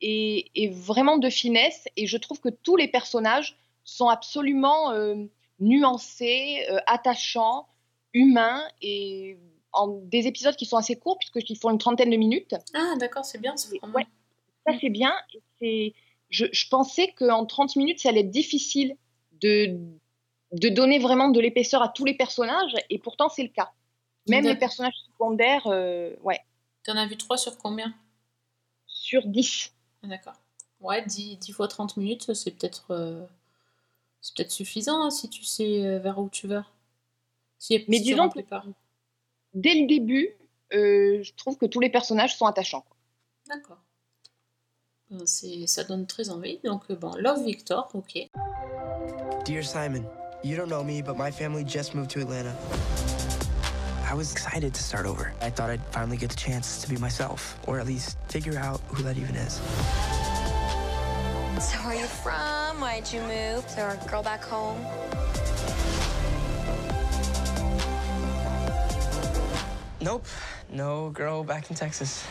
et, 0.00 0.50
et 0.54 0.68
vraiment 0.68 1.18
de 1.18 1.28
finesse. 1.30 1.86
Et 1.96 2.06
je 2.06 2.16
trouve 2.16 2.40
que 2.40 2.48
tous 2.48 2.76
les 2.76 2.88
personnages 2.88 3.56
sont 3.84 4.08
absolument 4.08 4.90
euh, 4.92 5.14
nuancés, 5.60 6.66
euh, 6.70 6.78
attachants, 6.86 7.68
humains 8.12 8.62
et 8.82 9.38
en 9.72 9.88
des 9.88 10.26
épisodes 10.26 10.56
qui 10.56 10.64
sont 10.66 10.76
assez 10.76 10.96
courts 10.96 11.18
puisqu'ils 11.18 11.58
font 11.58 11.70
une 11.70 11.78
trentaine 11.78 12.10
de 12.10 12.16
minutes. 12.16 12.54
Ah, 12.74 12.94
d'accord, 12.98 13.24
c'est 13.24 13.38
bien 13.40 13.54
format. 13.56 13.98
Ouais, 13.98 14.06
ça 14.66 14.74
c'est 14.80 14.90
bien. 14.90 15.14
C'est- 15.60 15.94
Je, 16.30 16.46
je 16.52 16.68
pensais 16.68 17.12
qu'en 17.16 17.46
30 17.46 17.76
minutes, 17.76 18.00
ça 18.00 18.08
allait 18.08 18.20
être 18.20 18.30
difficile 18.30 18.96
de, 19.40 19.78
de 20.52 20.68
donner 20.68 20.98
vraiment 20.98 21.28
de 21.28 21.40
l'épaisseur 21.40 21.82
à 21.82 21.88
tous 21.88 22.04
les 22.04 22.14
personnages, 22.14 22.74
et 22.90 22.98
pourtant 22.98 23.28
c'est 23.28 23.44
le 23.44 23.48
cas. 23.50 23.70
Même 24.28 24.44
les 24.44 24.56
personnages 24.56 24.94
secondaires, 25.12 25.66
euh, 25.68 26.14
ouais, 26.22 26.40
T'en 26.84 26.96
as 26.96 27.06
vu 27.06 27.16
3 27.18 27.36
sur 27.36 27.58
combien? 27.58 27.94
Sur 28.88 29.28
10. 29.28 29.72
D'accord. 30.06 30.34
Ouais, 30.80 31.04
10, 31.04 31.36
10 31.38 31.52
fois 31.52 31.68
30 31.68 31.96
minutes, 31.96 32.34
c'est 32.34 32.50
peut-être 32.50 32.86
euh, 32.90 33.24
c'est 34.20 34.34
peut-être 34.36 34.50
suffisant 34.50 35.02
hein, 35.04 35.10
si 35.10 35.28
tu 35.28 35.44
sais 35.44 35.86
euh, 35.86 35.98
vers 35.98 36.18
où 36.18 36.28
tu 36.28 36.46
vas. 36.46 36.64
Si, 37.58 37.84
Mais 37.88 37.98
si 37.98 38.04
disons 38.04 38.28
que-. 38.28 38.40
Dès 39.54 39.74
le 39.74 39.86
début, 39.86 40.30
euh, 40.74 41.22
je 41.22 41.32
trouve 41.34 41.56
que 41.56 41.66
tous 41.66 41.80
les 41.80 41.88
personnages 41.90 42.36
sont 42.36 42.46
attachants. 42.46 42.84
D'accord. 43.48 43.78
C'est- 45.24 45.66
ça 45.66 45.84
donne 45.84 46.06
très 46.06 46.30
envie. 46.30 46.58
Donc, 46.64 46.90
bon, 46.92 47.14
Love 47.16 47.44
Victor, 47.44 47.88
ok. 47.94 48.28
Dear 49.44 49.64
Simon, 49.64 50.04
you 50.42 50.56
don't 50.56 50.68
know 50.68 50.82
me, 50.82 51.00
but 51.00 51.16
my 51.16 51.30
family 51.30 51.64
just 51.64 51.94
moved 51.94 52.10
to 52.10 52.20
Atlanta. 52.20 52.52
I 54.08 54.14
was 54.14 54.30
excited 54.30 54.72
to 54.72 54.82
start 54.84 55.04
over. 55.04 55.32
I 55.40 55.50
thought 55.50 55.68
I'd 55.68 55.84
finally 55.86 56.16
get 56.16 56.30
the 56.30 56.36
chance 56.36 56.80
to 56.80 56.88
be 56.88 56.96
myself, 56.96 57.58
or 57.66 57.80
at 57.80 57.86
least 57.86 58.16
figure 58.28 58.56
out 58.56 58.80
who 58.86 59.02
that 59.02 59.18
even 59.18 59.34
is. 59.34 59.54
So 61.60 61.76
where 61.78 61.88
are 61.88 61.94
you 61.96 62.06
from? 62.06 62.80
Why'd 62.80 63.12
you 63.12 63.20
move? 63.22 63.66
Is 63.66 63.74
there 63.74 63.90
a 63.90 64.08
girl 64.08 64.22
back 64.22 64.44
home? 64.44 64.78
Nope, 70.00 70.24
no 70.70 71.10
girl 71.10 71.42
back 71.42 71.68
in 71.68 71.74
Texas. 71.74 72.24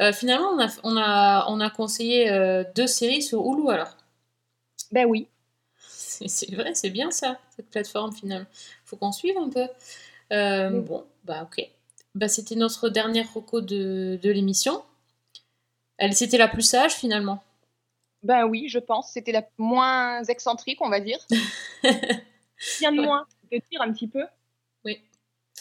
Euh, 0.00 0.12
finalement, 0.12 0.54
on 0.54 0.60
a, 0.60 0.68
on 0.82 0.96
a, 0.96 1.44
on 1.46 1.60
a 1.60 1.70
conseillé 1.70 2.28
euh, 2.28 2.64
deux 2.74 2.88
séries 2.88 3.22
sur 3.22 3.46
Hulu 3.46 3.70
alors. 3.70 3.96
Ben 4.90 5.06
oui. 5.06 5.28
C'est 5.88 6.26
c'est 6.26 6.52
vrai, 6.52 6.74
c'est 6.74 6.90
bien 6.90 7.12
ça, 7.12 7.38
cette 7.54 7.70
plateforme 7.70 8.12
finalement. 8.12 8.48
Faut 8.84 8.96
qu'on 8.96 9.12
suive 9.12 9.38
un 9.38 9.48
peu. 9.48 9.68
Euh, 10.32 10.80
Bon, 10.80 11.04
bah 11.24 11.42
ok. 11.42 11.68
Bah, 12.14 12.28
C'était 12.28 12.56
notre 12.56 12.88
dernière 12.88 13.32
reco 13.32 13.60
de, 13.60 14.18
de 14.22 14.30
l'émission. 14.30 14.82
Elle, 15.98 16.14
c'était 16.14 16.38
la 16.38 16.48
plus 16.48 16.62
sage 16.62 16.92
finalement. 16.94 17.42
Ben 18.22 18.44
oui, 18.44 18.68
je 18.68 18.78
pense. 18.78 19.12
C'était 19.12 19.32
la 19.32 19.46
moins 19.58 20.22
excentrique, 20.24 20.80
on 20.80 20.88
va 20.90 21.00
dire. 21.00 21.18
Bien 22.80 22.92
de 22.92 23.00
moins 23.00 23.26
de 23.50 23.60
dire 23.70 23.80
un 23.80 23.92
petit 23.92 24.08
peu. 24.08 24.24
Oui, 24.84 25.00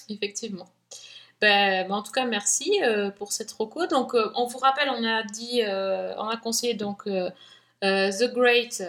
effectivement. 0.10 0.68
Ben, 1.42 1.88
ben, 1.88 1.96
en 1.96 2.04
tout 2.04 2.12
cas, 2.12 2.26
merci 2.26 2.82
euh, 2.84 3.12
pour 3.12 3.32
cette 3.32 3.52
reco. 3.52 3.88
Donc, 3.88 4.14
euh, 4.14 4.32
on 4.36 4.46
vous 4.46 4.58
rappelle, 4.58 4.90
on 4.90 5.04
a 5.06 5.24
dit, 5.24 5.62
euh, 5.64 6.14
on 6.18 6.28
a 6.28 6.38
conseillé 6.38 6.74
donc 6.74 7.06
The 7.82 8.34
Great 8.34 8.84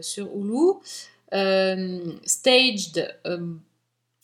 sur 0.00 0.26
Hulu, 0.34 0.80
Staged, 2.24 3.18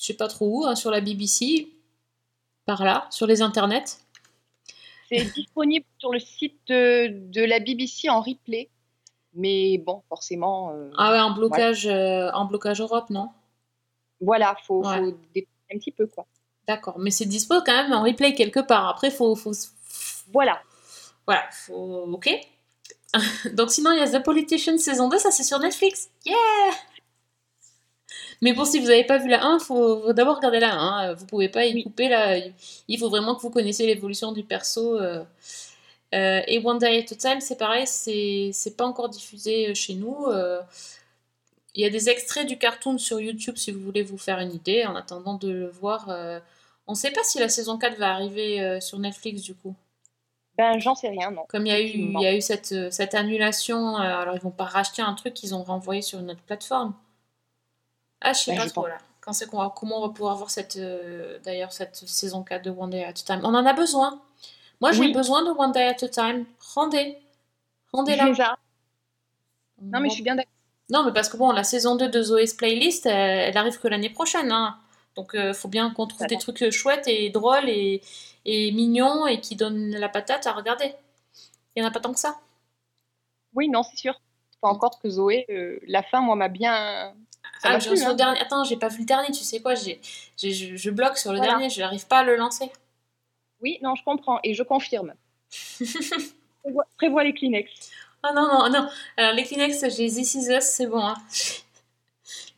je 0.01 0.07
sais 0.07 0.15
pas 0.15 0.29
trop 0.29 0.47
où, 0.63 0.67
hein, 0.67 0.75
sur 0.75 0.91
la 0.91 1.01
BBC, 1.01 1.69
par 2.65 2.83
là, 2.85 3.07
sur 3.11 3.27
les 3.27 3.43
internets. 3.43 3.85
C'est 5.11 5.25
disponible 5.35 5.85
sur 5.99 6.11
le 6.13 6.19
site 6.21 6.59
de, 6.69 7.09
de 7.31 7.45
la 7.45 7.61
BBC 7.61 8.09
en 8.09 8.21
replay. 8.23 8.71
Mais 9.35 9.79
bon, 9.79 10.03
forcément. 10.09 10.71
euh, 10.73 10.91
Ah 10.97 11.13
ouais, 11.13 11.21
en 11.21 11.33
blocage, 11.33 11.87
euh, 11.87 12.31
en 12.33 12.47
blocage 12.47 12.81
Europe, 12.81 13.11
non? 13.11 13.29
Voilà, 14.21 14.57
faut, 14.67 14.85
Ouais. 14.85 14.99
faut 14.99 15.17
dépasser 15.35 15.49
un 15.75 15.79
petit 15.79 15.93
peu, 15.93 16.07
quoi. 16.07 16.27
D'accord, 16.67 16.99
mais 16.99 17.11
c'est 17.11 17.27
dispo 17.27 17.57
quand 17.65 17.73
même 17.75 17.93
en 17.93 18.03
replay 18.03 18.35
quelque 18.35 18.61
part. 18.61 18.89
Après, 18.89 19.11
faut, 19.11 19.35
faut, 19.37 19.53
Voilà. 20.33 20.61
Voilà, 21.27 21.45
faut. 21.53 22.05
Ok. 22.13 22.29
Donc, 23.55 23.71
sinon, 23.71 23.93
il 23.93 23.99
y 23.99 24.03
a 24.03 24.19
The 24.21 24.23
Politician 24.25 24.79
saison 24.79 25.09
2, 25.09 25.19
ça 25.19 25.31
c'est 25.31 25.43
sur 25.45 25.59
Netflix. 25.59 26.11
Yeah! 26.25 26.37
Mais 28.43 28.53
bon, 28.55 28.65
si 28.65 28.79
vous 28.81 28.87
n'avez 28.87 29.05
pas 29.05 29.19
vu 29.19 29.29
la 29.29 29.45
1, 29.45 29.59
il 29.59 29.65
faut, 29.65 30.01
faut 30.03 30.13
d'abord 30.15 30.37
regarder 30.37 30.61
la 30.61 30.75
1. 30.75 31.15
Vous 31.15 31.27
pouvez 31.27 31.49
pas 31.49 31.67
y 31.67 31.83
couper 31.83 32.09
là. 32.09 32.39
Il 32.89 32.99
faut 32.99 33.11
vraiment 33.11 33.35
que 33.35 33.43
vous 33.43 33.51
connaissiez 33.51 33.87
l'évolution 33.87 34.33
du 34.33 34.45
perso. 34.45 34.99
euh, 35.01 35.25
Euh, 36.15 36.43
et 36.49 36.59
One 36.65 36.79
Day 36.79 36.99
at 36.99 37.13
a 37.13 37.17
Time, 37.17 37.41
c'est 37.41 37.57
pareil, 37.59 37.87
c'est 37.87 38.77
pas 38.77 38.85
encore 38.85 39.09
diffusé 39.11 39.69
euh, 39.71 39.75
chez 39.75 39.95
nous. 39.95 40.27
Il 41.75 41.83
y 41.83 41.85
a 41.85 41.91
des 41.91 42.09
extraits 42.09 42.47
du 42.47 42.59
cartoon 42.59 42.99
sur 42.99 43.21
YouTube 43.21 43.57
si 43.57 43.71
vous 43.71 43.81
voulez 43.81 44.03
vous 44.03 44.19
faire 44.19 44.39
une 44.41 44.53
idée, 44.53 44.85
en 44.87 44.97
attendant 44.97 45.35
de 45.35 45.51
le 45.51 45.69
voir. 45.69 46.09
On 46.89 46.95
sait 46.95 47.13
pas 47.13 47.23
si 47.25 47.39
la 47.39 47.49
saison 47.49 47.79
4 47.79 47.97
va 47.99 48.13
arriver 48.13 48.81
sur 48.81 48.99
Netflix 48.99 49.43
du 49.43 49.55
coup. 49.55 49.75
Ben, 50.59 50.79
j'en 50.81 50.95
sais 50.95 51.09
rien, 51.09 51.31
non. 51.31 51.43
Comme 51.49 51.67
il 51.67 51.71
y 51.71 51.73
a 51.73 51.81
eu, 51.81 51.87
il 51.87 52.21
y 52.21 52.27
a 52.27 52.35
eu 52.35 52.41
cette, 52.41 52.93
cette 52.93 53.15
annulation, 53.15 53.97
alors 53.97 54.35
ils 54.35 54.41
vont 54.43 54.51
pas 54.51 54.65
racheter 54.65 55.01
un 55.03 55.15
truc 55.15 55.33
qu'ils 55.35 55.55
ont 55.55 55.63
renvoyé 55.63 56.03
sur 56.03 56.19
une 56.19 56.31
autre 56.33 56.43
plateforme. 56.43 56.95
Ah, 58.21 58.33
je 58.33 58.39
sais 58.41 58.53
Ben, 58.53 58.59
pas 58.59 58.65
je 58.67 58.71
trop 58.71 58.81
pense- 58.83 58.91
là. 58.91 58.99
Quand 59.21 59.33
c'est 59.35 59.47
qu'on 59.47 59.59
va, 59.59 59.73
comment 59.77 59.99
on 59.99 60.07
va 60.07 60.13
pouvoir 60.15 60.37
voir 60.37 60.51
cette, 60.51 60.77
euh, 60.77 61.39
d'ailleurs 61.41 61.73
cette 61.73 61.97
saison 61.97 62.43
4 62.43 62.65
de 62.65 62.71
One 62.71 62.91
Day 62.91 63.05
at 63.05 63.11
a 63.11 63.13
Time? 63.13 63.41
On 63.45 63.55
en 63.55 63.67
a 63.67 63.73
besoin. 63.75 64.21
Moi, 64.81 64.93
j'ai 64.93 65.01
Oui. 65.01 65.13
besoin 65.13 65.45
de 65.45 65.51
One 65.51 65.73
Day 65.73 65.89
at 65.89 66.03
a 66.05 66.09
Time. 66.09 66.47
Rendez. 66.75 67.19
Rendez-la. 67.93 68.25
Déjà. 68.27 68.57
Non, 69.83 70.01
mais 70.01 70.09
je 70.09 70.15
suis 70.15 70.23
bien 70.23 70.37
d'accord. 70.37 70.51
Non, 70.91 71.05
mais 71.05 71.13
parce 71.13 71.29
que 71.29 71.37
bon, 71.37 71.53
la 71.53 71.65
saison 71.65 71.97
2 71.97 72.09
de 72.09 72.23
Zoé's 72.23 72.55
Playlist, 72.55 73.07
elle, 73.07 73.51
elle 73.51 73.57
arrive 73.57 73.79
que 73.79 73.89
l'année 73.89 74.11
prochaine. 74.11 74.51
hein. 74.53 74.77
Donc, 75.17 75.33
il 75.35 75.53
faut 75.55 75.69
bien 75.69 75.91
qu'on 75.91 76.07
trouve 76.07 76.27
des 76.27 76.39
trucs 76.39 76.63
euh, 76.63 76.71
chouettes 76.71 77.07
et 77.09 77.31
drôles 77.31 77.69
et, 77.69 78.01
et 78.47 78.73
mignons 78.73 79.27
et 79.27 79.41
qui 79.41 79.55
donnent 79.57 79.91
la 79.97 80.09
patate 80.09 80.47
à 80.47 80.53
regarder. 80.53 80.95
Il 81.77 81.83
n'y 81.83 81.87
en 81.87 81.91
a 81.91 81.93
pas 81.93 82.01
tant 82.01 82.13
que 82.13 82.19
ça. 82.19 82.39
Oui, 83.55 83.69
non, 83.69 83.83
c'est 83.83 83.97
sûr. 83.97 84.21
Pas 84.61 84.69
encore 84.69 84.99
que 84.99 85.09
Zoé, 85.11 85.47
euh, 85.51 85.79
la 85.87 86.03
fin, 86.03 86.21
moi, 86.21 86.37
m'a 86.37 86.49
bien. 86.49 87.15
Ah, 87.63 87.73
m'a 87.73 87.79
j'en 87.79 87.91
plu, 87.91 87.99
suis 87.99 88.07
au 88.07 88.11
hein. 88.11 88.15
dernier. 88.15 88.41
Attends, 88.41 88.65
j'ai 88.65 88.77
pas 88.77 88.89
vu 88.89 89.01
le 89.01 89.05
dernier, 89.05 89.29
tu 89.29 89.45
sais 89.45 89.61
quoi 89.61 89.75
j'ai, 89.75 90.01
je, 90.43 90.77
je 90.77 90.91
bloque 90.91 91.19
sur 91.19 91.33
le 91.33 91.39
Voilà. 91.39 91.53
dernier, 91.53 91.71
je 91.71 91.81
n'arrive 91.81 92.07
pas 92.07 92.19
à 92.21 92.25
le 92.25 92.37
lancer. 92.37 92.71
Oui, 93.61 93.79
non, 93.83 93.95
je 93.95 94.03
comprends 94.05 94.41
et 94.45 94.55
je 94.55 94.63
confirme. 94.63 95.15
prévois, 96.63 96.85
prévois 96.97 97.25
les 97.25 97.35
Kleenex. 97.35 97.71
Ah 98.23 98.33
non, 98.35 98.47
non, 98.47 98.71
non. 98.71 98.89
Alors, 99.17 99.33
les 99.35 99.45
Kleenex, 99.45 99.81
j'ai 99.97 100.09
This 100.09 100.35
Is 100.35 100.51
Us, 100.51 100.65
c'est 100.65 100.87
bon. 100.87 101.01
hein. 101.03 101.15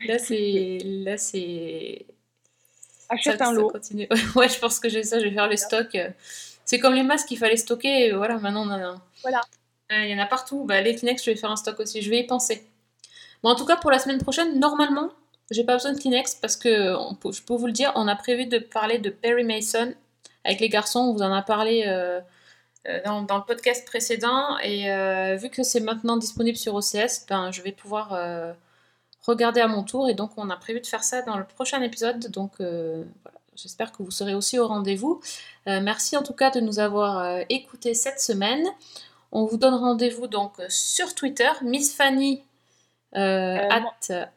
Là, 0.06 0.18
c'est. 0.18 0.78
Là, 0.84 1.16
c'est. 1.16 2.04
Achète 3.08 3.38
ça, 3.38 3.48
un 3.48 3.54
ça 3.54 3.60
lot. 3.60 3.68
continue. 3.70 4.08
Ouais, 4.36 4.48
je 4.48 4.58
pense 4.58 4.80
que 4.80 4.88
j'ai 4.88 5.02
ça, 5.02 5.18
je 5.18 5.24
vais 5.24 5.32
faire 5.32 5.48
les 5.48 5.56
stocks. 5.56 5.96
C'est 6.64 6.78
comme 6.78 6.94
les 6.94 7.02
masques 7.02 7.28
qu'il 7.28 7.38
fallait 7.38 7.56
stocker, 7.56 8.06
et 8.06 8.12
voilà, 8.12 8.38
maintenant 8.38 8.62
on 8.66 8.70
en 8.70 8.80
a. 8.94 8.94
Voilà. 9.22 9.40
Euh, 9.92 10.04
Il 10.04 10.10
y 10.10 10.14
en 10.14 10.18
a 10.22 10.26
partout. 10.26 10.64
Bah, 10.64 10.80
les 10.80 10.94
Kleenex, 10.96 11.22
je 11.24 11.30
vais 11.30 11.36
faire 11.36 11.50
un 11.50 11.56
stock 11.56 11.78
aussi, 11.80 12.02
je 12.02 12.10
vais 12.10 12.20
y 12.20 12.26
penser. 12.26 12.64
Bon, 13.42 13.50
en 13.50 13.54
tout 13.54 13.66
cas, 13.66 13.76
pour 13.76 13.90
la 13.90 13.98
semaine 13.98 14.18
prochaine, 14.18 14.58
normalement, 14.60 15.10
j'ai 15.50 15.64
pas 15.64 15.74
besoin 15.74 15.92
de 15.92 15.98
Kleenex 15.98 16.36
parce 16.36 16.56
que, 16.56 16.94
je 17.32 17.42
peux 17.42 17.54
vous 17.54 17.66
le 17.66 17.72
dire, 17.72 17.92
on 17.96 18.08
a 18.08 18.16
prévu 18.16 18.46
de 18.46 18.58
parler 18.58 18.98
de 18.98 19.10
Perry 19.10 19.44
Mason 19.44 19.94
avec 20.44 20.60
les 20.60 20.68
garçons. 20.68 21.00
On 21.00 21.12
vous 21.12 21.22
en 21.22 21.32
a 21.32 21.42
parlé 21.42 21.84
euh, 21.86 22.20
euh, 22.88 23.00
dans, 23.04 23.36
le 23.36 23.44
podcast 23.44 23.86
précédent. 23.86 24.58
Et 24.62 24.90
euh, 24.90 25.36
vu 25.36 25.50
que 25.50 25.62
c'est 25.62 25.80
maintenant 25.80 26.16
disponible 26.16 26.56
sur 26.56 26.74
OCS, 26.74 27.26
ben, 27.28 27.50
je 27.50 27.62
vais 27.62 27.72
pouvoir 27.72 28.16
regarder 29.22 29.60
à 29.60 29.68
mon 29.68 29.82
tour. 29.82 30.08
Et 30.08 30.14
donc, 30.14 30.32
on 30.36 30.48
a 30.50 30.56
prévu 30.56 30.80
de 30.80 30.86
faire 30.86 31.04
ça 31.04 31.22
dans 31.22 31.36
le 31.36 31.44
prochain 31.44 31.82
épisode. 31.82 32.30
Donc, 32.30 32.52
voilà. 32.58 33.38
J'espère 33.54 33.92
que 33.92 34.02
vous 34.02 34.10
serez 34.10 34.34
aussi 34.34 34.58
au 34.58 34.66
rendez-vous. 34.66 35.20
Merci 35.66 36.16
en 36.16 36.22
tout 36.22 36.32
cas 36.32 36.50
de 36.50 36.60
nous 36.60 36.78
avoir 36.78 37.40
écoutés 37.50 37.92
cette 37.92 38.18
semaine. 38.18 38.66
On 39.30 39.44
vous 39.44 39.58
donne 39.58 39.74
rendez-vous 39.74 40.26
donc 40.26 40.54
sur 40.68 41.14
Twitter, 41.14 41.50
Miss 41.62 41.94
Fanny 41.94 42.42
at, 43.14 43.80
moi- 43.80 43.94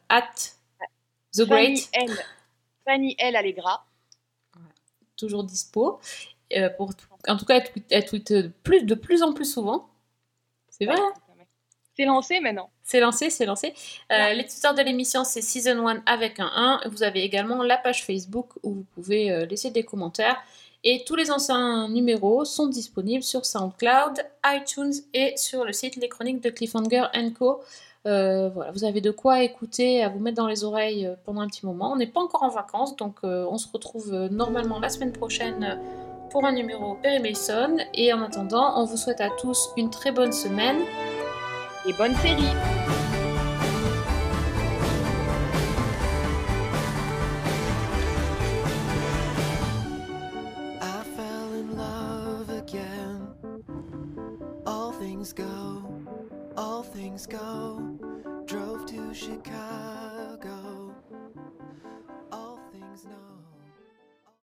at 0.10 0.34
The 1.34 1.46
Fanny 1.46 1.74
Great, 1.74 1.90
L. 1.94 2.18
Fanny 2.86 3.16
L. 3.20 3.36
Allegra. 3.36 3.86
toujours 5.18 5.44
dispo. 5.44 6.00
Euh, 6.56 6.70
pour, 6.70 6.92
en 7.28 7.38
tout 7.38 7.46
cas, 7.46 7.58
elle 7.58 7.72
tweet, 7.72 7.86
elle 7.90 8.06
tweet, 8.06 8.32
euh, 8.32 8.52
plus, 8.64 8.84
de 8.84 8.96
plus 8.96 9.24
en 9.24 9.34
plus 9.34 9.52
souvent. 9.52 9.90
C'est 10.70 10.86
vrai, 10.86 10.96
hein 11.00 11.14
C'est 11.98 12.06
lancé 12.06 12.40
maintenant. 12.40 12.70
C'est 12.84 13.00
lancé, 13.00 13.30
c'est 13.30 13.46
lancé. 13.46 13.74
Euh, 14.12 14.34
les 14.34 14.46
tuteurs 14.46 14.76
de 14.76 14.82
l'émission, 14.82 15.24
c'est 15.24 15.42
Season 15.42 15.88
1 15.88 16.04
avec 16.06 16.40
un 16.40 16.52
1. 16.54 16.90
Vous 16.90 17.04
avez 17.04 17.24
également 17.24 17.64
la 17.64 17.78
page 17.78 18.06
Facebook 18.06 18.50
où 18.64 18.74
vous 18.74 18.86
pouvez 18.94 19.32
euh, 19.32 19.46
laisser 19.46 19.72
des 19.72 19.84
commentaires. 19.84 20.38
Et 20.84 21.04
tous 21.04 21.16
les 21.16 21.32
anciens 21.32 21.90
numéros 21.90 22.46
sont 22.46 22.68
disponibles 22.68 23.24
sur 23.24 23.44
SoundCloud, 23.46 24.24
iTunes 24.46 24.94
et 25.14 25.36
sur 25.36 25.66
le 25.66 25.74
site 25.74 25.96
Les 25.96 26.10
Chroniques 26.10 26.42
de 26.42 26.52
Cliffhanger 26.52 27.08
Co. 27.40 27.64
Euh, 28.06 28.50
voilà, 28.50 28.72
vous 28.72 28.84
avez 28.84 29.02
de 29.02 29.12
quoi 29.12 29.42
écouter, 29.44 30.04
à 30.04 30.10
vous 30.10 30.20
mettre 30.20 30.38
dans 30.38 30.48
les 30.48 30.64
oreilles 30.64 31.08
euh, 31.08 31.16
pendant 31.26 31.42
un 31.42 31.48
petit 31.48 31.66
moment. 31.66 31.92
On 31.92 31.96
n'est 31.96 32.08
pas 32.08 32.22
encore 32.22 32.44
en 32.44 32.50
vacances, 32.50 32.96
donc 32.96 33.18
euh, 33.24 33.48
on 33.50 33.58
se 33.58 33.68
retrouve 33.72 34.14
normalement 34.32 34.80
la 34.80 34.90
semaine 34.90 35.12
prochaine 35.12 35.80
pour 36.30 36.46
un 36.46 36.52
numéro 36.52 36.96
Perry 37.02 37.20
Mason. 37.20 37.78
Et 37.94 38.14
en 38.14 38.22
attendant, 38.22 38.80
on 38.80 38.86
vous 38.86 38.98
souhaite 38.98 39.22
à 39.22 39.30
tous 39.30 39.70
une 39.78 39.90
très 39.90 40.12
bonne 40.12 40.34
semaine. 40.34 40.78
Et 41.88 41.94
bonne 41.94 42.16
série. 42.16 42.44
Go, 57.28 57.85
Chicago. 59.36 60.96